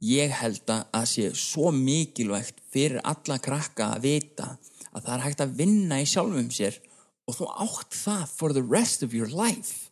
ég 0.06 0.32
held 0.38 0.70
að 0.72 1.04
sé 1.10 1.26
svo 1.38 1.70
mikilvægt 1.74 2.62
fyrir 2.72 3.02
alla 3.06 3.36
krakka 3.42 3.90
að 3.96 4.06
vita 4.06 4.46
að 4.92 5.04
það 5.04 5.12
er 5.16 5.24
hægt 5.26 5.42
að 5.44 5.54
vinna 5.58 5.98
í 6.02 6.06
sjálfum 6.08 6.48
sér 6.54 6.78
og 7.28 7.36
þú 7.38 7.48
átt 7.66 7.94
það 7.98 8.24
for 8.32 8.54
the 8.56 8.62
rest 8.64 9.04
of 9.06 9.14
your 9.14 9.28
life. 9.30 9.90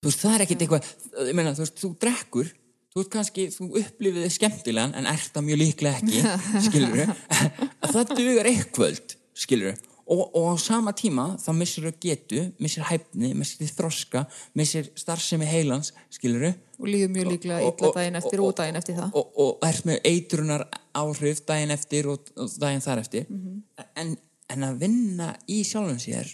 Þú 0.00 0.08
veist, 0.08 0.22
það 0.22 0.34
er 0.36 0.44
ekkit 0.46 0.62
eitthvað 0.64 1.34
meina, 1.36 1.52
þú 1.56 1.64
veist, 1.66 1.80
þú 1.82 1.90
drekkur 2.04 2.52
þú 2.90 3.00
veist 3.02 3.12
kannski, 3.12 3.46
þú 3.54 3.68
upplifið 3.84 4.24
þið 4.26 4.34
skemmtilegan 4.38 4.96
en 4.98 5.06
ert 5.06 5.30
það 5.34 5.46
mjög 5.48 5.60
líklega 5.62 6.00
ekki 6.00 6.22
skilur 6.66 7.04
að 7.06 7.94
það 7.94 8.16
dugar 8.18 8.48
eitthvöld 8.50 9.14
skilur 9.40 9.76
og, 10.10 10.24
og 10.34 10.46
á 10.50 10.54
sama 10.58 10.90
tíma 10.98 11.26
þá 11.38 11.50
missir 11.54 11.84
þau 11.86 11.92
getu, 12.02 12.40
missir 12.58 12.82
hæfni 12.88 13.30
missir 13.38 13.60
þið 13.62 13.76
þroska, 13.78 14.24
missir 14.58 14.88
starfsemi 14.98 15.46
heilans 15.46 15.92
skilur 16.10 16.48
og 16.50 16.88
líður 16.88 17.12
mjög 17.14 17.30
líklega 17.34 17.60
Og- 17.62 17.76
illa 17.78 17.88
og- 17.92 17.94
daginn 18.00 18.18
eftir 18.18 18.40
og 18.42 18.54
daginn 18.58 18.78
eftir 18.80 18.96
það. 18.96 19.14
Og, 19.20 19.30
og 19.44 19.66
ert 19.68 19.84
með 19.86 19.98
eitrunar 20.10 20.64
áhrif 20.96 21.42
daginn 21.46 21.70
eftir 21.76 22.08
og, 22.10 22.26
og 22.40 22.50
daginn 22.58 22.80
þar 22.82 23.02
eftir. 23.04 23.26
Mhm. 23.28 23.62
en, 24.00 24.14
en 24.50 24.64
að 24.66 24.78
vinna 24.82 25.28
í 25.46 25.60
sjálfum 25.68 26.00
sér 26.02 26.32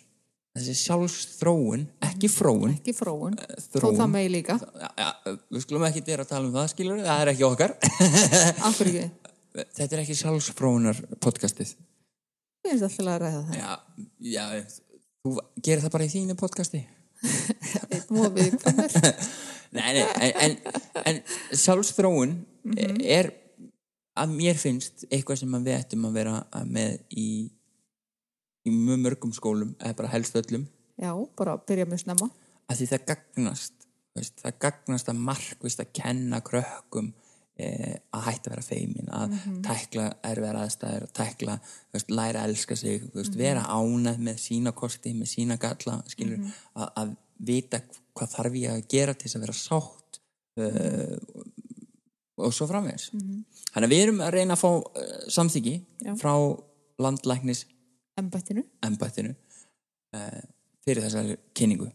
þessi 0.57 0.75
sjálfsþróun, 0.81 1.85
ekki 2.09 2.31
fróun. 2.33 2.75
Ekki 2.79 2.95
fróun, 2.97 3.37
þó 3.37 3.77
þróun. 3.77 3.99
það 4.01 4.11
megi 4.15 4.33
líka. 4.33 4.57
Ja, 4.81 4.91
ja, 5.03 5.37
við 5.53 5.65
skulum 5.67 5.87
ekki 5.89 6.03
vera 6.07 6.25
að 6.27 6.33
tala 6.33 6.49
um 6.49 6.57
það 6.57 6.69
skilur, 6.73 7.03
það 7.05 7.23
er 7.25 7.31
ekki 7.33 7.47
okkar. 7.47 7.75
Hverju 8.79 9.03
ekki, 9.03 9.27
þetta 9.79 9.89
er 9.89 10.03
ekki 10.03 10.19
sjálfsfróunar 10.23 11.03
podcastið. 11.25 11.75
Ég 12.67 12.73
finnst 12.73 12.89
alltaf 12.89 13.11
að 13.13 13.19
ræða 13.23 13.43
það. 13.49 13.59
Já, 13.61 13.73
já, 14.33 14.45
þú 15.23 15.35
gerir 15.61 15.85
það 15.85 15.97
bara 15.97 16.07
í 16.07 16.15
þínu 16.15 16.39
podcasti. 16.41 16.85
Einn 17.93 18.07
mófið 18.13 18.57
nei, 19.77 19.91
nei, 19.97 20.03
en, 20.05 20.33
en, 20.41 20.57
en 21.05 21.21
sjálfsþróun 21.57 22.37
er 23.03 23.33
að 24.17 24.33
mér 24.33 24.59
finnst 24.61 25.05
eitthvað 25.11 25.43
sem 25.43 25.57
við 25.61 25.77
ættum 25.77 26.09
að 26.09 26.19
vera 26.21 26.65
með 26.65 26.99
í 27.13 27.29
í 28.67 28.75
mjög 28.75 29.03
mörgum 29.05 29.33
skólum 29.37 29.75
eða 29.79 29.99
bara 30.01 30.13
helst 30.13 30.37
öllum. 30.39 30.67
Já, 31.01 31.13
bara 31.39 31.57
byrja 31.69 31.87
með 31.89 32.05
snemma. 32.05 32.31
Að 32.67 32.81
því 32.81 32.91
það 32.93 33.07
gagnast 33.13 33.87
veist, 34.17 34.41
það 34.43 34.59
gagnast 34.65 35.11
að 35.11 35.23
markvist 35.29 35.83
að 35.83 35.93
kenna 35.97 36.41
krökkum 36.45 37.11
eh, 37.61 37.99
að 38.15 38.25
hætta 38.29 38.51
að 38.51 38.55
vera 38.55 38.65
feimin 38.65 39.13
að 39.15 39.37
tækla 39.67 40.07
erfiðar 40.31 40.61
aðstæður 40.63 41.07
að 41.07 41.15
tækla, 41.21 41.59
þú 41.67 41.99
veist, 41.99 42.15
læra 42.21 42.43
að 42.43 42.55
elska 42.55 42.79
sig 42.81 43.07
veist, 43.15 43.39
vera 43.39 43.67
ánæð 43.69 44.25
með 44.29 44.43
sína 44.43 44.75
kosti 44.77 45.15
með 45.17 45.33
sína 45.35 45.59
galla, 45.61 46.01
skilur 46.13 46.43
að, 46.47 46.89
að 46.89 47.15
vita 47.47 47.83
hvað 48.17 48.33
þarf 48.33 48.61
ég 48.63 48.73
að 48.73 48.91
gera 48.97 49.15
til 49.15 49.29
þess 49.29 49.39
að 49.39 49.47
vera 49.47 49.57
sátt 49.61 50.21
uh, 50.63 51.17
og 52.37 52.53
svo 52.53 52.69
framvegis. 52.69 53.11
Þannig 53.13 53.85
að 53.85 53.93
við 53.93 54.05
erum 54.07 54.23
að 54.25 54.37
reyna 54.39 54.57
að 54.57 54.63
fá 54.63 54.71
uh, 54.73 55.19
samþyggi 55.33 55.75
Já. 56.07 56.15
frá 56.21 56.33
landlæknis 57.03 57.67
embættinu. 58.21 58.65
Embættinu 58.87 59.35
uh, 60.17 60.43
fyrir 60.87 61.05
þessari 61.07 61.39
kynningu. 61.57 61.91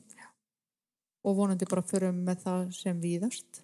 Og 1.21 1.35
vonandi 1.37 1.67
bara 1.69 1.83
förum 1.85 2.23
með 2.25 2.45
það 2.45 2.63
sem 2.77 3.01
víðast. 3.01 3.61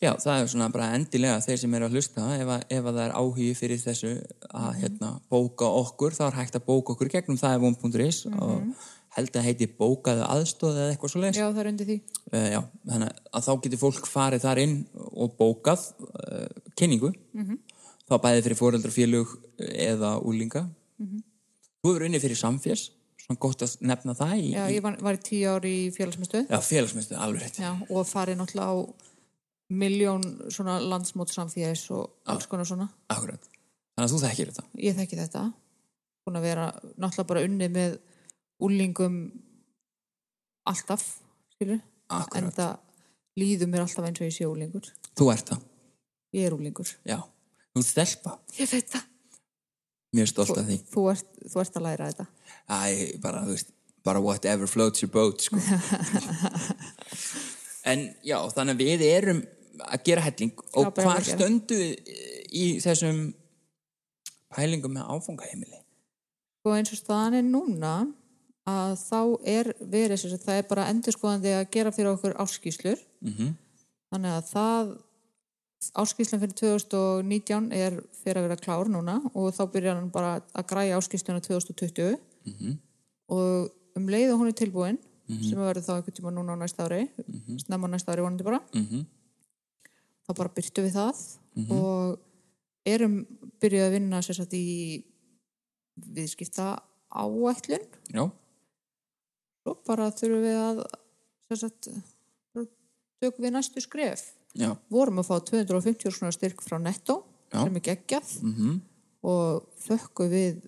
Já, 0.00 0.14
það 0.16 0.38
er 0.38 0.46
svona 0.48 0.70
bara 0.72 0.94
endilega 0.96 1.40
þeir 1.44 1.58
sem 1.60 1.74
eru 1.76 1.86
að 1.90 1.96
hlusta 1.98 2.22
ef, 2.38 2.48
að, 2.48 2.62
ef 2.72 2.86
að 2.88 2.94
það 2.94 3.02
er 3.02 3.16
áhugi 3.20 3.48
fyrir 3.58 3.80
þessu 3.82 4.12
að 4.48 4.78
hérna, 4.80 5.10
bóka 5.28 5.68
okkur 5.80 6.16
þá 6.16 6.22
er 6.30 6.38
hægt 6.38 6.56
að 6.56 6.64
bóka 6.70 6.94
okkur 6.94 7.10
gegnum 7.12 7.36
það 7.40 7.56
er 7.56 7.60
von.is 7.66 8.20
og 8.30 8.86
held 9.18 9.36
að 9.36 9.44
heiti 9.44 9.68
bókaðu 9.76 10.24
aðstóð 10.24 10.78
eða 10.78 10.94
eitthvað 10.94 11.12
svo 11.12 11.20
leis 11.20 11.36
já, 11.36 11.44
það 11.50 11.60
er 11.60 11.70
undir 11.72 11.90
því. 11.90 11.98
Uh, 12.30 12.46
já, 12.54 12.60
þannig 12.94 13.20
að 13.28 13.46
þá 13.48 13.52
getur 13.66 13.82
fólk 13.82 14.08
farið 14.08 14.46
þar 14.46 14.62
inn 14.64 14.76
og 15.10 15.36
bókað 15.36 15.86
uh, 16.08 16.46
kynningu. 16.80 17.12
Þá 18.08 18.14
bæði 18.24 18.46
fyrir 18.46 18.58
fóreldra 18.58 19.24
eða 19.60 20.16
úlinga 20.24 20.64
Þú 21.80 21.92
hefur 21.92 22.06
unni 22.08 22.20
fyrir 22.20 22.38
samféls 22.38 22.88
svona 23.20 23.40
gott 23.40 23.62
að 23.64 23.76
nefna 23.88 24.14
það 24.16 24.34
í, 24.36 24.48
já, 24.54 24.64
ég 24.74 24.82
var, 24.84 24.96
var 25.04 25.16
í 25.16 25.22
tíu 25.24 25.52
ár 25.52 25.66
í 25.68 25.76
félagsmyndstöð 25.94 26.50
já, 26.50 26.58
félagsmyndu, 26.64 27.16
alveg 27.20 27.44
rétt. 27.44 27.60
Já, 27.62 27.70
og 27.88 28.08
farið 28.08 28.40
náttúrulega 28.40 28.74
á 28.74 28.76
miljón 29.80 30.24
svona 30.50 30.78
landsmót 30.82 31.32
samfélags 31.32 31.86
og 31.94 32.32
alls 32.32 32.48
konar 32.50 32.68
svona. 32.68 32.88
Akkurat, 33.12 33.44
þannig 33.94 34.06
að 34.06 34.14
þú 34.14 34.22
þekkir 34.24 34.50
þetta. 34.50 34.64
Ég 34.82 34.96
þekki 34.98 35.20
þetta. 35.20 35.44
Búin 36.26 36.40
að 36.40 36.46
vera 36.48 36.66
náttúrulega 36.96 37.28
bara 37.30 37.44
unnið 37.48 37.74
með 37.76 37.98
úlingum 38.66 39.20
alltaf 40.70 41.06
skilur, 41.54 41.80
en 41.80 42.16
Akkurat, 42.20 42.56
það 42.56 43.40
líður 43.40 43.70
mér 43.72 43.84
alltaf 43.86 44.08
eins 44.08 44.20
og 44.20 44.26
ég 44.28 44.36
sé 44.36 44.48
úlingur 44.48 44.90
þú 45.16 45.30
ert 45.32 45.52
það, 45.52 45.62
ég 46.36 46.48
er 46.48 46.56
úlingur, 46.56 46.90
já. 47.08 47.20
Þú 47.70 47.84
ert 47.84 47.88
stelpa, 47.88 48.36
ég 48.58 48.68
veit 48.74 48.90
það 48.90 49.09
mjög 50.16 50.28
stolt 50.32 50.56
af 50.58 50.64
því 50.68 50.76
þú 50.92 51.02
ert, 51.12 51.28
þú 51.52 51.56
ert 51.64 51.78
að 51.80 51.86
læra 51.86 52.08
þetta 52.10 52.26
Æ, 52.70 52.72
bara, 53.22 53.42
veist, 53.48 53.68
bara 54.06 54.20
whatever 54.22 54.66
floats 54.70 55.02
your 55.02 55.10
boat, 55.12 55.42
sko. 55.42 55.58
en 57.90 57.98
já, 58.26 58.38
þannig 58.54 58.74
að 58.76 58.82
við 58.84 59.00
erum 59.08 59.40
að 59.80 60.02
gera 60.10 60.24
helling 60.26 60.52
og 60.76 60.84
Já, 60.86 60.90
bara 60.96 61.06
hvar 61.06 61.20
að 61.20 61.28
gera. 61.28 61.36
stöndu 61.38 61.80
í 62.60 62.64
þessum 62.84 63.18
pælingum 64.54 64.92
með 64.96 65.04
áfangaheimili? 65.14 65.78
og 66.66 66.72
eins 66.76 66.90
og 66.92 66.98
staðan 67.00 67.38
er 67.38 67.46
núna 67.46 67.94
að 68.68 68.90
þá 69.00 69.20
er 69.48 69.66
verið 69.80 70.34
það 70.42 70.58
er 70.58 70.66
bara 70.68 70.88
endurskoðandi 70.92 71.50
að 71.56 71.70
gera 71.72 71.92
fyrir 71.94 72.14
okkur 72.14 72.36
áskýslur 72.42 72.98
Mm 73.24 73.54
þannig 74.10 74.32
að 74.34 74.46
það 74.50 74.88
áskýslan 75.96 76.40
fyrir 76.42 76.54
2019 76.60 77.72
er 77.72 77.96
fyrir 78.22 78.36
að 78.40 78.48
vera 78.48 78.56
klár 78.60 78.88
núna 78.92 79.18
og 79.34 79.52
þá 79.56 79.62
byrjar 79.72 79.96
hann 79.96 80.10
bara 80.12 80.40
að 80.54 80.66
græja 80.72 80.98
áskýsluna 81.00 81.40
2020 81.40 82.18
Mhm. 82.46 82.78
og 83.28 83.70
um 83.96 84.06
leið 84.08 84.32
og 84.32 84.38
hún 84.40 84.48
er 84.48 84.52
tilbúin 84.56 84.98
sem 85.48 85.58
að 85.58 85.68
verður 85.70 85.84
þá 85.86 85.92
einhvern 85.96 86.16
tíma 86.16 86.30
núna 86.34 86.52
á 86.56 86.60
næsta 86.62 86.84
ári 86.88 87.08
snemma 87.60 87.86
á 87.86 87.92
næsta 87.92 88.12
ári 88.12 88.22
vonandi 88.24 88.44
bara 88.44 88.60
-hmm. 88.72 89.04
þá 90.28 90.34
bara 90.36 90.48
byrtu 90.56 90.82
við 90.82 90.92
það 90.92 91.16
og 91.70 92.18
erum 92.86 93.26
byrjuð 93.60 93.86
að 93.86 93.92
vinna 93.92 94.20
sér 94.22 94.34
satt 94.36 94.52
í 94.54 95.04
viðskipta 95.96 96.80
áætlun 97.12 97.84
Já, 98.14 98.30
svo 99.62 99.74
bara 99.86 100.10
þurfum 100.10 100.42
við 100.42 100.56
að 100.56 100.84
sér 101.48 101.56
satt 101.56 101.88
bara 102.54 102.66
tökum 103.20 103.44
við 103.44 103.52
næstu 103.52 103.80
skref 103.80 104.32
já, 104.58 104.70
vorum 104.90 105.20
að 105.22 105.28
fá 105.30 105.36
250 105.50 106.14
svona 106.14 106.34
styrk 106.34 106.62
frá 106.64 106.78
netto 106.82 107.22
sem 107.50 107.76
er 107.76 107.84
geggjað. 107.90 108.38
Mm 108.42 108.78
og 109.26 109.66
þökku 109.84 110.26
við 110.30 110.60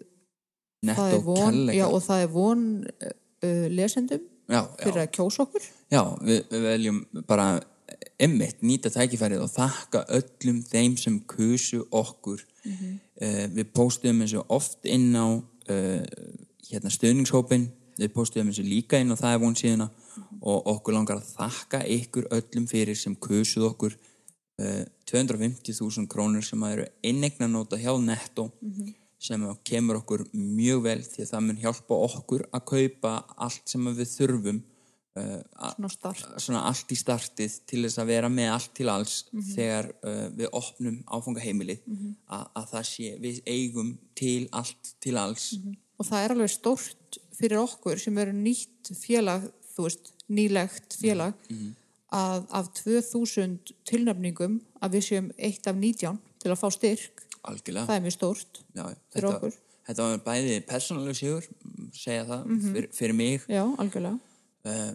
netto 0.84 1.20
von, 1.24 1.58
já, 1.72 1.86
og 1.86 2.02
það 2.04 2.24
er 2.24 2.30
von 2.32 2.64
uh, 2.84 3.66
lesendum 3.72 4.24
já, 4.50 4.62
fyrir 4.80 5.04
að 5.04 5.12
kjósa 5.16 5.46
okkur. 5.46 5.68
Já 5.92 6.02
við, 6.20 6.40
við 6.50 6.66
veljum 6.66 7.02
bara 7.28 7.46
emmitt 8.22 8.62
nýta 8.64 8.92
tækifærið 8.92 9.44
og 9.44 9.52
þakka 9.52 10.04
öllum 10.18 10.62
þeim 10.66 10.96
sem 11.00 11.20
kusu 11.28 11.84
okkur. 11.88 12.42
Mhm. 12.62 12.98
uh, 13.22 13.46
við 13.56 13.72
póstuðum 13.74 14.24
þessu 14.24 14.44
oft 14.52 14.86
inn 14.86 15.10
á 15.16 15.26
uh, 15.32 16.02
hérna 16.68 16.92
stöðningshópin 16.92 17.70
við 17.98 18.12
póstuðum 18.14 18.52
þessu 18.52 18.66
líka 18.66 19.00
inn 19.00 19.12
á 19.12 19.16
það 19.18 19.34
er 19.34 19.42
von 19.42 19.58
síðuna 19.58 19.88
og 20.42 20.72
okkur 20.74 20.96
langar 20.96 21.20
að 21.20 21.30
þakka 21.36 21.82
ykkur 21.98 22.26
öllum 22.38 22.66
fyrir 22.70 22.98
sem 22.98 23.14
kusuð 23.14 23.68
okkur 23.70 23.94
uh, 23.94 24.82
250.000 25.10 26.08
krónur 26.10 26.44
sem 26.46 26.62
að 26.66 26.76
eru 26.76 26.88
innegna 27.12 27.48
nota 27.50 27.78
hjá 27.80 27.92
Netto 28.00 28.50
sem 29.22 29.42
að 29.46 29.60
kemur 29.68 30.00
okkur 30.00 30.26
mjög 30.34 30.82
vel 30.88 31.00
því 31.06 31.24
að 31.24 31.32
það 31.32 31.46
mun 31.46 31.62
hjálpa 31.62 31.98
okkur 32.08 32.46
að 32.50 32.68
kaupa 32.72 33.16
allt 33.46 33.70
sem 33.70 33.90
við 33.92 34.08
þurfum 34.16 34.62
uh, 35.18 35.38
Svona 35.92 36.14
svona 36.42 36.64
allt 36.70 36.92
í 36.94 36.98
startið 36.98 37.58
til 37.70 37.84
þess 37.84 38.00
að 38.02 38.10
vera 38.10 38.30
með 38.32 38.50
allt 38.56 38.72
til 38.78 38.88
alls 38.90 39.16
þegar 39.52 39.92
uh, 40.02 40.26
við 40.34 40.50
opnum 40.58 40.98
áfangaheimilið 41.06 41.84
að, 42.26 42.46
að 42.58 42.68
það 42.74 42.88
sé, 42.90 43.14
við 43.22 43.40
eigum 43.46 43.94
til 44.18 44.48
allt 44.50 44.94
til 45.02 45.16
alls. 45.20 45.52
Og 46.00 46.08
það 46.08 46.24
er 46.24 46.34
alveg 46.34 46.50
stórt 46.50 47.20
fyrir 47.36 47.62
okkur 47.62 48.00
sem 48.00 48.18
eru 48.18 48.34
nýtt 48.34 48.92
félag, 48.98 49.46
þú 49.74 49.86
veist, 49.86 50.12
nýlegt 50.32 50.96
félag, 51.00 51.34
að 52.12 52.46
af 52.58 52.70
2000 52.82 53.72
tilnefningum 53.88 54.58
að 54.84 54.96
við 54.98 55.06
séum 55.08 55.28
eitt 55.38 55.68
af 55.70 55.76
19 55.78 56.18
til 56.42 56.50
að 56.52 56.58
fá 56.60 56.68
styrk. 56.74 57.22
algjörlega 57.42 57.86
Það 57.88 57.96
er 57.96 58.02
mjög 58.04 58.16
stórt. 58.16 58.60
Já, 58.76 58.82
fyrir 59.12 59.26
þetta, 59.28 59.36
okkur. 59.36 59.54
þetta 59.88 60.08
var 60.08 60.20
bæði 60.26 60.58
persónuleg 60.68 61.16
sigur 61.18 61.46
segja 61.96 62.26
það 62.28 62.52
fyr, 62.74 62.88
fyrir 62.94 63.16
mig 63.18 63.46
Já, 63.50 63.64
algjörlega. 63.82 64.18
uh, 64.68 64.92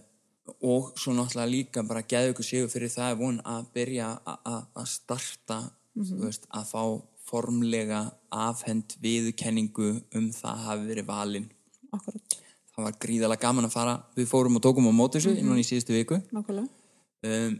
og 0.64 0.92
svo 0.96 1.12
náttúrulega 1.12 1.50
líka 1.52 1.82
bara 1.84 2.00
geðu 2.08 2.32
ykkur 2.32 2.46
sigur 2.48 2.70
fyrir 2.72 2.88
það 2.94 3.10
er 3.12 3.18
von 3.20 3.40
að 3.44 3.66
byrja 3.74 4.06
að 4.24 4.86
starta 4.88 5.58
þú 5.98 6.22
veist, 6.24 6.46
að 6.54 6.70
fá 6.72 6.82
formlega 7.28 7.98
afhend 8.32 8.94
viðurkenningu 9.04 9.90
um 10.16 10.30
það 10.32 10.62
hafi 10.68 10.86
verið 10.88 11.08
valinn 11.10 11.50
Akkurat. 11.92 12.38
Það 12.78 12.86
var 12.86 12.96
gríðalega 13.02 13.42
gaman 13.42 13.66
að 13.66 13.74
fara. 13.74 13.96
Við 14.14 14.30
fórum 14.30 14.58
og 14.58 14.62
tókum 14.62 14.86
á 14.86 14.94
móti 14.94 15.18
þessu 15.18 15.34
mm 15.34 15.58
í 15.58 15.66
síðustu 15.66 15.96
viku. 15.96 16.20
Um, 16.30 17.58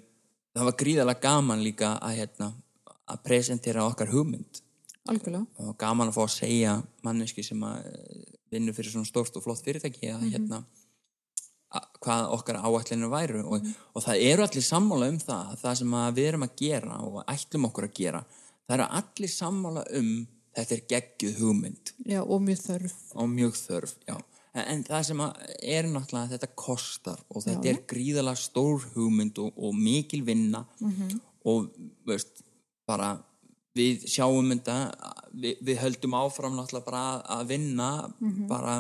það 0.55 0.69
var 0.71 0.79
gríðalega 0.79 1.25
gaman 1.25 1.65
líka 1.65 1.97
að, 1.99 2.21
hérna, 2.21 2.53
að 3.11 3.23
presentera 3.27 3.87
okkar 3.89 4.13
hugmynd. 4.15 4.63
Algjörlega. 5.09 5.47
og 5.65 5.77
gaman 5.81 6.11
að 6.11 6.19
fá 6.19 6.25
að 6.27 6.35
segja 6.35 6.73
manneski 7.03 7.43
sem 7.43 7.63
að 7.65 7.87
eh, 7.89 8.25
vinnur 8.53 8.75
fyrir 8.77 8.93
svona 8.93 9.09
stórt 9.09 9.39
og 9.41 9.45
flott 9.47 9.63
fyrirtæki 9.65 10.11
að 10.13 10.27
hérna 10.35 10.59
að, 11.73 11.87
hvað 12.05 12.35
okkar 12.37 12.59
áætlinu 12.61 13.09
væru. 13.09 13.41
Og, 13.49 13.71
og 13.97 14.05
það 14.05 14.25
eru 14.29 14.45
allir 14.45 14.67
sammála 14.67 15.09
um 15.09 15.17
það 15.23 15.55
það 15.63 15.79
sem 15.81 15.97
við 16.19 16.29
erum 16.29 16.45
að 16.45 16.59
gera 16.61 16.99
og 17.09 17.23
ætlum 17.25 17.71
okkur 17.71 17.89
að 17.89 17.97
gera 17.97 18.21
það 18.69 18.77
eru 18.77 18.89
allir 19.01 19.33
sammála 19.33 19.87
um 19.97 20.11
þetta 20.59 20.77
er 20.77 20.83
geggjuð 20.93 21.41
hugmynd. 21.41 21.95
Já, 22.05 22.21
og 22.21 22.43
mjög 22.45 22.61
þörf. 22.67 22.99
og 23.15 23.31
mjög 23.33 23.57
þörf 23.57 23.95
já. 24.05 24.17
En, 24.73 24.83
það 24.85 25.03
sem 25.09 25.21
að 25.21 25.33
er 25.63 25.85
náttúrulega 25.93 26.25
að 26.27 26.33
þetta 26.35 26.51
kostar 26.57 27.21
og 27.31 27.43
þetta 27.45 27.65
Já. 27.69 27.73
er 27.75 27.83
gríðalega 27.93 28.37
stór 28.43 28.85
hugmynd 28.95 29.39
og, 29.39 29.53
og 29.57 29.75
mikil 29.75 30.23
vinna 30.27 30.65
og 31.45 31.71
veist, 32.07 32.43
bara 32.87 33.23
við 33.79 34.07
sjáum 34.11 34.51
þetta 34.53 34.77
við, 35.33 35.59
við 35.63 35.77
höldum 35.83 36.15
áfram 36.19 36.57
náttúrulega 36.59 36.85
bara 36.91 37.03
að- 37.19 37.27
að 37.39 37.47
vinna 37.49 37.91
bara 38.49 38.77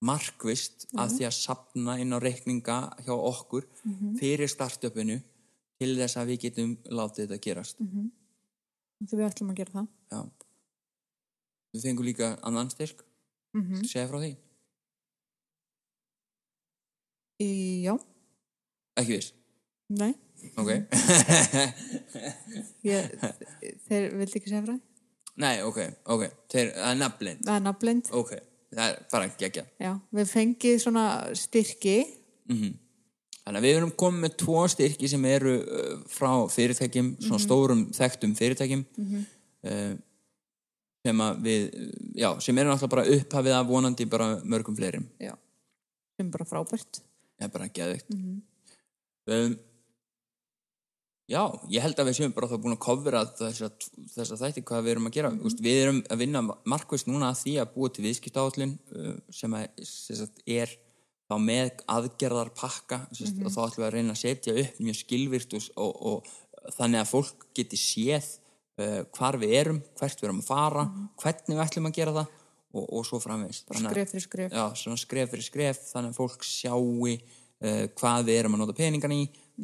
markvist 0.00 0.86
af 0.96 1.10
því 1.10 1.24
að 1.26 1.34
sapna 1.34 1.98
inn 2.00 2.12
á 2.14 2.18
reikninga 2.22 2.76
hjá 3.04 3.12
okkur 3.14 3.64
fyrir 4.18 4.48
startupinu 4.48 5.20
til 5.80 5.96
þess 5.98 6.16
að 6.16 6.26
við 6.30 6.40
getum 6.44 6.76
látið 6.90 7.26
þetta 7.26 7.40
gerast. 7.42 7.76
Þegar 7.78 9.18
við 9.18 9.26
ætlum 9.30 9.50
að 9.50 9.56
gera 9.56 9.72
það. 9.72 9.88
já. 10.12 10.20
Við 11.74 11.82
fengum 11.82 12.04
líka 12.06 12.38
annan 12.42 12.70
styrk. 12.70 13.04
Mm 13.54 13.82
segja 13.84 14.08
frá 14.08 14.18
því, 14.22 14.36
Já, 17.38 17.92
ekki 18.98 19.14
viss 19.18 19.28
nei. 19.94 20.10
ok 20.58 20.70
Ég, 22.88 23.08
þeir 23.88 24.06
vildi 24.18 24.38
ekki 24.40 24.50
segja 24.50 24.62
frá 24.64 24.74
því. 24.74 24.80
nei, 25.42 25.54
ok, 25.66 25.78
ok, 26.14 26.24
þeir, 26.50 26.72
það 26.76 26.90
er 26.92 26.98
nafnblind 27.02 27.44
Það 27.46 27.58
er 27.60 27.64
nafnblind. 27.68 28.10
ok, 28.20 28.32
það 28.74 28.90
er 28.92 28.98
bara 29.12 29.30
gegja 29.42 29.64
Já, 29.86 29.92
við 30.18 30.32
fengið 30.32 30.76
svona 30.82 31.04
styrki. 31.38 31.96
þannig 32.48 33.60
að 33.62 33.66
við 33.68 33.78
erum 33.78 33.94
komið 34.02 34.24
með 34.26 34.36
tvo 34.42 34.64
styrki 34.74 35.10
sem 35.14 35.28
eru 35.30 35.54
uh, 35.62 35.94
frá 36.10 36.32
fyrirtækjum 36.52 37.12
svona 37.22 37.42
stórum 37.44 37.86
þekktum 37.96 38.34
fyrirtækjum 38.38 38.82
uh, 38.98 39.94
sem 41.06 41.22
að 41.24 41.38
við 41.46 41.68
já, 42.18 42.32
sem 42.42 42.58
eru 42.58 42.72
náttúrulega 42.72 42.94
bara 42.98 43.06
upphafið 43.16 43.54
að 43.56 43.68
vonandi 43.70 44.08
bara 44.10 44.32
mörgum 44.44 44.76
fleirum 44.76 45.06
Já. 45.22 45.32
Sem 46.18 46.32
bara 46.34 46.44
frábært. 46.50 46.98
Er 47.46 47.52
bara 47.54 47.70
geðvikt 47.78 48.12
um, 48.12 49.56
já, 51.28 51.42
ég 51.68 51.84
held 51.84 52.00
að 52.00 52.08
við 52.08 52.18
séum 52.18 52.34
bara 52.36 52.48
þá 52.48 52.56
búin 52.62 52.74
að 52.74 52.82
kofra 52.86 53.22
þessa, 53.38 53.70
þessa 54.14 54.40
þætti 54.40 54.64
hvað 54.68 54.84
við 54.86 54.94
erum 54.94 55.08
að 55.10 55.16
gera. 55.18 55.30
Mm 55.34 55.62
við 55.68 55.80
erum 55.82 56.02
að 56.08 56.22
vinna 56.22 56.42
markvist 56.64 57.08
núna 57.10 57.32
að 57.32 57.40
því 57.42 57.54
að 57.60 57.72
búa 57.76 57.92
til 57.92 58.04
viðskiptáallin 58.06 58.74
uh, 58.96 59.14
sem, 59.30 59.56
að, 59.58 59.84
sem 59.84 60.20
sagt, 60.22 60.42
er 60.46 60.74
þá 61.28 61.36
með 61.44 61.84
aðgerðar 61.92 62.52
pakka 62.56 63.02
mm 63.04 63.44
og 63.44 63.52
þá 63.52 63.62
ætlum 63.66 63.82
við 63.82 63.88
að 63.90 63.96
reyna 63.96 64.16
að 64.16 64.22
setja 64.22 64.58
upp 64.64 64.82
mjög 64.82 65.00
skilvirt 65.02 65.56
og, 65.58 65.70
og, 65.76 66.04
og 66.12 66.74
þannig 66.78 67.02
að 67.02 67.12
fólk 67.12 67.48
geti 67.56 67.80
séð 67.80 68.32
uh, 68.80 69.02
hvar 69.16 69.38
við 69.40 69.56
erum, 69.60 69.82
hvert 70.00 70.22
við 70.22 70.30
erum 70.30 70.42
að 70.42 70.48
fara 70.48 70.88
hvernig 71.20 71.56
við 71.58 71.64
ætlum 71.66 71.90
að 71.90 71.98
gera 72.00 72.16
það 72.22 72.36
og, 72.74 72.84
og 72.92 73.04
svo 73.08 73.18
framvegis 73.22 73.62
Þannig 73.68 73.88
að- 73.88 73.92
Skref 73.94 74.10
fyrir 74.12 74.24
skref. 74.26 74.52
já, 74.52 74.96
skref 75.04 75.30
fyrir 75.32 75.46
skref 75.48 75.78
þannig 75.92 76.10
að 76.12 76.18
fólk 76.20 76.42
sjáu 76.44 76.82
uh, 77.08 77.86
hvað 77.98 78.24
við 78.28 78.38
erum 78.42 78.54
að 78.58 78.62
nota 78.64 78.76
peningan 78.78 79.12
í 79.16 79.22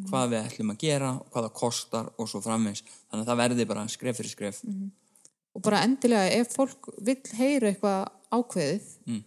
hvað 0.08 0.30
við 0.32 0.40
ætlum 0.48 0.70
að 0.74 0.78
gera, 0.82 1.10
hvað 1.30 1.44
það 1.46 1.52
kostar 1.54 2.08
og 2.18 2.26
svo 2.28 2.40
framvegis, 2.42 2.82
þannig 3.10 3.22
að 3.22 3.28
það 3.30 3.40
verði 3.44 3.66
bara 3.70 3.84
skref 3.88 4.16
fyrir 4.18 4.30
skref 4.32 4.62
Og 5.54 5.62
bara 5.62 5.84
endilega 5.86 6.32
ef 6.40 6.48
fólk 6.56 6.88
vill 7.06 7.20
heyra 7.38 7.68
eitthvað 7.70 8.08
ákveðið, 8.34 8.86
Mm. 9.06 9.20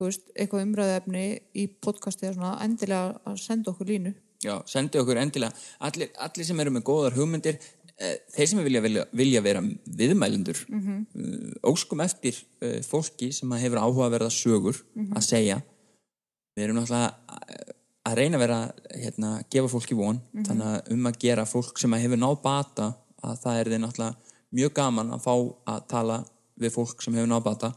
veist, 0.00 0.22
eitthvað 0.32 0.62
umræðefni 0.64 1.24
í 1.54 1.66
podcasti 1.84 2.30
svona, 2.32 2.54
endilega 2.64 3.18
að 3.26 3.36
senda 3.42 3.70
okkur 3.74 3.86
línu. 3.90 4.14
já, 4.40 4.54
sendi 4.64 4.96
okkur 5.02 5.18
endilega 5.20 5.52
allir, 5.80 6.08
allir 6.16 6.44
sem 6.46 6.60
eru 6.60 6.70
með 6.70 6.82
góðar 6.88 7.12
hugmyndir 7.18 7.58
þeir 8.36 8.46
sem 8.50 8.60
vilja, 8.62 8.80
vilja, 8.84 9.04
vilja 9.12 9.40
vera 9.42 9.62
viðmælendur 9.98 10.60
mm 10.68 11.56
óskum 11.66 12.00
eftir 12.00 12.36
uh, 12.62 12.78
fólki 12.86 13.32
sem 13.34 13.50
að 13.52 13.64
hefur 13.64 13.80
áhuga 13.82 14.06
að 14.06 14.12
verða 14.14 14.30
sögur 14.30 14.76
að 15.18 15.24
segja. 15.26 15.56
Við 16.56 16.64
erum 16.64 16.76
náttúrulega 16.78 17.12
að- 17.28 17.74
að 18.08 18.14
reyna 18.16 18.36
að 18.38 18.40
vera 18.44 18.58
hérna, 19.02 19.30
gefa 19.50 19.68
fólki 19.68 19.94
von. 19.98 20.20
Þannig 20.46 20.66
að 20.66 20.92
um 20.94 21.06
að 21.10 21.18
gera 21.18 21.44
fólk 21.44 21.78
sem 21.78 21.92
að 21.92 22.00
hefur 22.06 22.16
náð 22.22 22.42
bata 22.42 22.86
að 23.22 23.38
það 23.42 23.58
er 23.60 23.66
þið 23.72 23.80
náttúrulega 23.82 24.16
mjög 24.52 24.72
gaman 24.74 25.10
að 25.12 25.20
fá 25.26 25.34
að 25.74 25.88
tala 25.88 26.24
við 26.58 26.72
fólk 26.72 27.02
sem 27.02 27.14
hefur 27.14 27.28
náð 27.28 27.42
bata. 27.44 27.72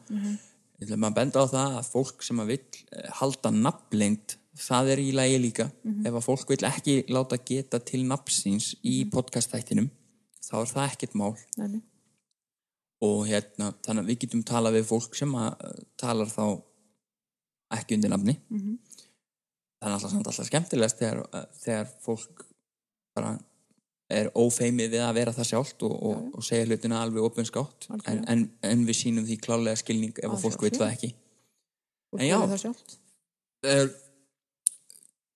Ég 0.81 0.87
ætlum 0.87 1.03
að 1.09 1.13
benda 1.17 1.39
á 1.41 1.45
það 1.51 1.77
að 1.81 1.89
fólk 1.91 2.23
sem 2.23 2.39
að 2.39 2.51
eh, 2.55 3.09
halda 3.19 3.51
nafnlengd 3.51 4.35
það 4.57 4.89
er 4.93 4.99
í 4.99 5.11
lagi 5.11 5.37
líka. 5.41 5.71
Ef 6.05 6.13
að 6.13 6.23
fólk 6.29 6.47
vill 6.49 6.65
ekki 6.69 6.95
láta 7.09 7.37
geta 7.45 7.79
til 7.79 8.05
nafnsins 8.05 8.75
í 8.83 9.03
podcastþættinum 9.11 9.89
þá 10.45 10.53
er 10.61 10.69
það 10.73 10.87
ekkert 10.91 11.15
mál 11.21 11.33
Nei, 11.57 11.67
nei. 11.75 11.81
og 13.05 13.23
hérna, 13.29 13.71
þannig 13.85 14.03
að 14.05 14.09
við 14.11 14.19
getum 14.25 14.43
talað 14.47 14.77
við 14.79 14.87
fólk 14.91 15.15
sem 15.17 15.35
að 15.37 15.51
uh, 15.67 15.77
talar 16.01 16.29
þá 16.31 16.43
ekki 17.77 17.95
undir 17.97 18.11
nafni 18.13 18.35
Mhm. 18.49 18.73
það 19.81 19.87
er 19.87 19.95
alltaf, 19.95 20.45
skemmtilegast 20.49 20.99
þegar, 21.01 21.21
uh, 21.33 21.45
þegar 21.63 21.87
fólk 22.05 22.45
bara 23.15 23.31
er 24.11 24.27
ófeimið 24.35 24.89
við 24.91 25.01
að 25.05 25.13
vera 25.15 25.31
það 25.31 25.47
sjálft 25.53 25.83
og, 25.87 25.93
og, 26.03 26.23
og 26.35 26.43
segja 26.43 26.65
hlutina 26.67 26.97
alveg 27.01 27.23
opinskátt 27.23 27.87
en, 28.11 28.25
en, 28.27 28.41
en 28.67 28.81
við 28.85 28.97
sínum 29.05 29.23
því 29.25 29.37
klálega 29.39 29.79
skilning 29.79 30.11
ef 30.19 30.27
Að 30.27 30.35
að 30.35 30.41
fólk 30.43 30.65
veit 30.65 30.75
það 30.81 30.91
ekki 30.97 31.11
En 32.19 32.27
já. 32.27 32.35
uh, 32.43 33.87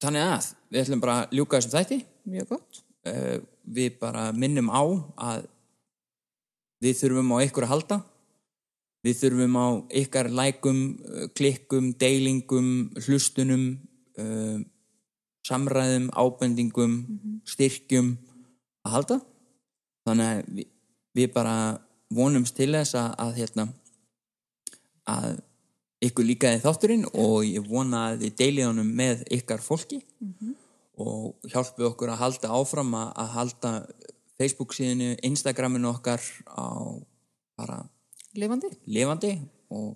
Þannig 0.04 0.26
að 0.28 0.48
við 0.76 0.82
ætlum 0.84 1.02
bara 1.06 1.14
að 1.24 1.36
ljúka 1.40 1.60
þessum 1.62 1.74
þætti 1.78 1.98
Mjög 2.34 2.50
gott. 2.52 2.82
uh, 3.08 3.38
við 3.66 3.98
bara 4.02 4.30
minnum 4.36 4.70
á 4.70 4.84
að 5.18 5.48
við 6.84 7.00
þurfum 7.02 7.34
á 7.34 7.38
ykkur 7.46 7.66
að 7.66 7.74
halda. 7.74 7.98
Við 9.06 9.18
þurfum 9.22 9.58
á 9.58 9.68
ykkar 10.02 10.30
lækum, 10.34 10.80
klikkum, 11.38 11.92
deilingum 12.02 12.70
hlustunum 13.06 13.66
uh, 14.18 14.60
samræðum, 15.46 16.10
ábendingum 16.14 16.96
styrkjum 17.46 18.16
að 18.86 18.96
halda. 18.98 19.20
Þannig 20.06 20.32
að 20.32 20.54
við, 20.58 20.70
við 21.18 21.34
bara 21.36 21.58
vonumst 22.14 22.58
til 22.58 22.72
þess 22.74 22.98
að, 22.98 23.12
að 23.22 23.36
hérna 23.40 23.68
að 25.06 25.38
ykkur 26.06 26.28
líkaði 26.28 26.62
þátturinn 26.64 27.06
og 27.14 27.46
ég 27.48 27.66
vona 27.66 28.10
að 28.10 28.26
þið 28.26 28.38
deilið 28.42 28.70
honum 28.70 28.94
með 28.98 29.26
ykkar 29.34 29.64
fólki 29.64 30.02
og 31.02 31.50
hjálpið 31.52 31.90
okkur 31.90 32.14
að 32.14 32.22
halda 32.22 32.54
áfram 32.56 32.94
að, 32.98 33.30
halda 33.36 33.74
Facebook 34.40 34.76
síðinu, 34.76 35.16
Instagraminu 35.28 35.92
okkar 35.92 36.24
á 36.48 36.68
bara 37.56 37.84
Lifandi. 38.36 38.72
lifandi 38.92 39.32
og 39.72 39.96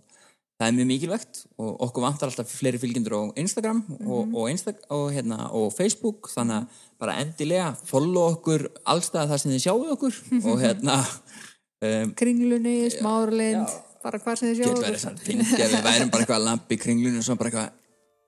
það 0.60 0.68
er 0.68 0.76
mjög 0.76 0.88
mikilvægt 0.90 1.42
og 1.60 1.84
okkur 1.88 2.04
vantar 2.04 2.32
alltaf 2.32 2.52
fleiri 2.52 2.80
fylgjendur 2.82 3.16
á 3.16 3.22
Instagram 3.40 3.82
og, 4.00 4.34
og, 4.36 4.46
Insta 4.52 4.74
og, 4.92 5.06
hérna, 5.16 5.50
og 5.56 5.72
Facebook 5.76 6.32
þannig 6.34 6.62
að 6.62 6.82
bara 7.00 7.18
endilega 7.24 7.70
follow 7.88 8.34
okkur 8.36 8.68
allstað 8.84 9.32
þar 9.32 9.44
sem 9.44 9.54
þið 9.56 9.64
sjáu 9.66 9.86
okkur 9.96 10.20
og 10.42 10.58
hérna 10.64 10.98
um, 11.00 12.16
kringlunni, 12.20 12.78
smáralind 12.96 13.68
Já. 13.68 13.78
bara 14.04 14.20
hvað 14.24 14.42
sem 14.42 14.52
þið 14.52 14.64
sjáu 14.64 14.74
ef 14.84 15.76
við 15.76 15.86
værum 15.88 16.12
bara 16.12 16.26
eitthvað 16.26 16.40
að 16.40 16.48
lampa 16.50 16.76
í 16.76 16.82
kringlunum 16.84 17.24
og 17.24 17.28
svo 17.28 17.40
bara 17.40 17.54
eitthvað 17.54 17.78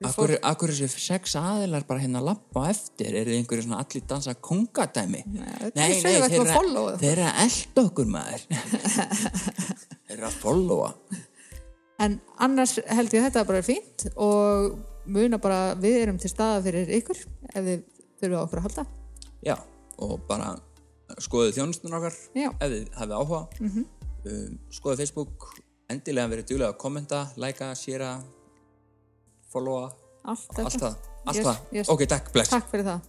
Akkur, 0.08 0.32
akkur 0.50 0.72
þessu 0.72 1.00
sex 1.02 1.36
aðilar 1.38 1.84
bara 1.88 2.02
hérna 2.02 2.22
lappa 2.24 2.64
á 2.66 2.70
eftir, 2.72 3.12
eru 3.12 3.32
þið 3.32 3.38
einhverju 3.40 3.66
svona 3.66 3.80
allir 3.82 4.06
dansa 4.10 4.34
kongadæmi? 4.48 5.22
er 6.12 6.46
að 6.46 6.52
followa 6.52 6.94
það. 6.94 7.02
þeir 7.02 7.12
eru 7.12 7.26
að 7.28 7.42
elda 7.44 7.84
okkur 7.88 8.10
maður. 8.14 8.46
þeir 10.08 10.16
eru 10.16 10.28
að 10.28 10.40
followa. 10.42 10.90
En 12.02 12.18
annars 12.42 12.74
held 12.82 13.14
ég 13.14 13.22
að 13.22 13.28
þetta 13.28 13.46
bara 13.52 13.62
er 13.62 13.68
fínt 13.68 14.06
og 14.16 14.74
muna 15.06 15.38
bara 15.42 15.60
við 15.78 16.00
erum 16.02 16.18
til 16.22 16.30
staða 16.32 16.60
fyrir 16.66 16.92
ykkur 16.98 17.22
ef 17.52 17.58
þið 17.62 17.86
þurfum 18.22 18.38
okkur 18.42 18.62
að 18.62 18.68
halda. 18.68 18.86
Já, 19.42 19.56
og 20.02 20.14
bara 20.28 20.52
skoðið 21.22 21.58
þjónustun 21.58 21.98
okkar 21.98 22.16
Já. 22.38 22.48
ef 22.52 22.70
þið 22.70 22.86
hafið 22.98 23.16
áhuga. 23.18 23.42
um, 24.30 24.54
skoðið 24.72 25.02
Facebook, 25.02 25.48
endilega 25.92 26.30
verið 26.32 26.48
duglega 26.52 26.72
að 26.72 26.80
kommenta, 26.82 27.24
læka, 27.36 27.72
séra, 27.78 28.14
followa, 29.52 29.92
Allt 30.24 30.58
allt 30.58 30.76
það. 30.80 30.94
Allt 31.26 31.36
Yes, 31.36 31.46
það. 31.46 31.56
yes. 31.76 31.88
Ok, 31.92 32.04
takk, 32.10 32.32
bless. 32.34 32.50
Takk 32.50 32.68
fyrir 32.70 32.84
það. 32.86 33.00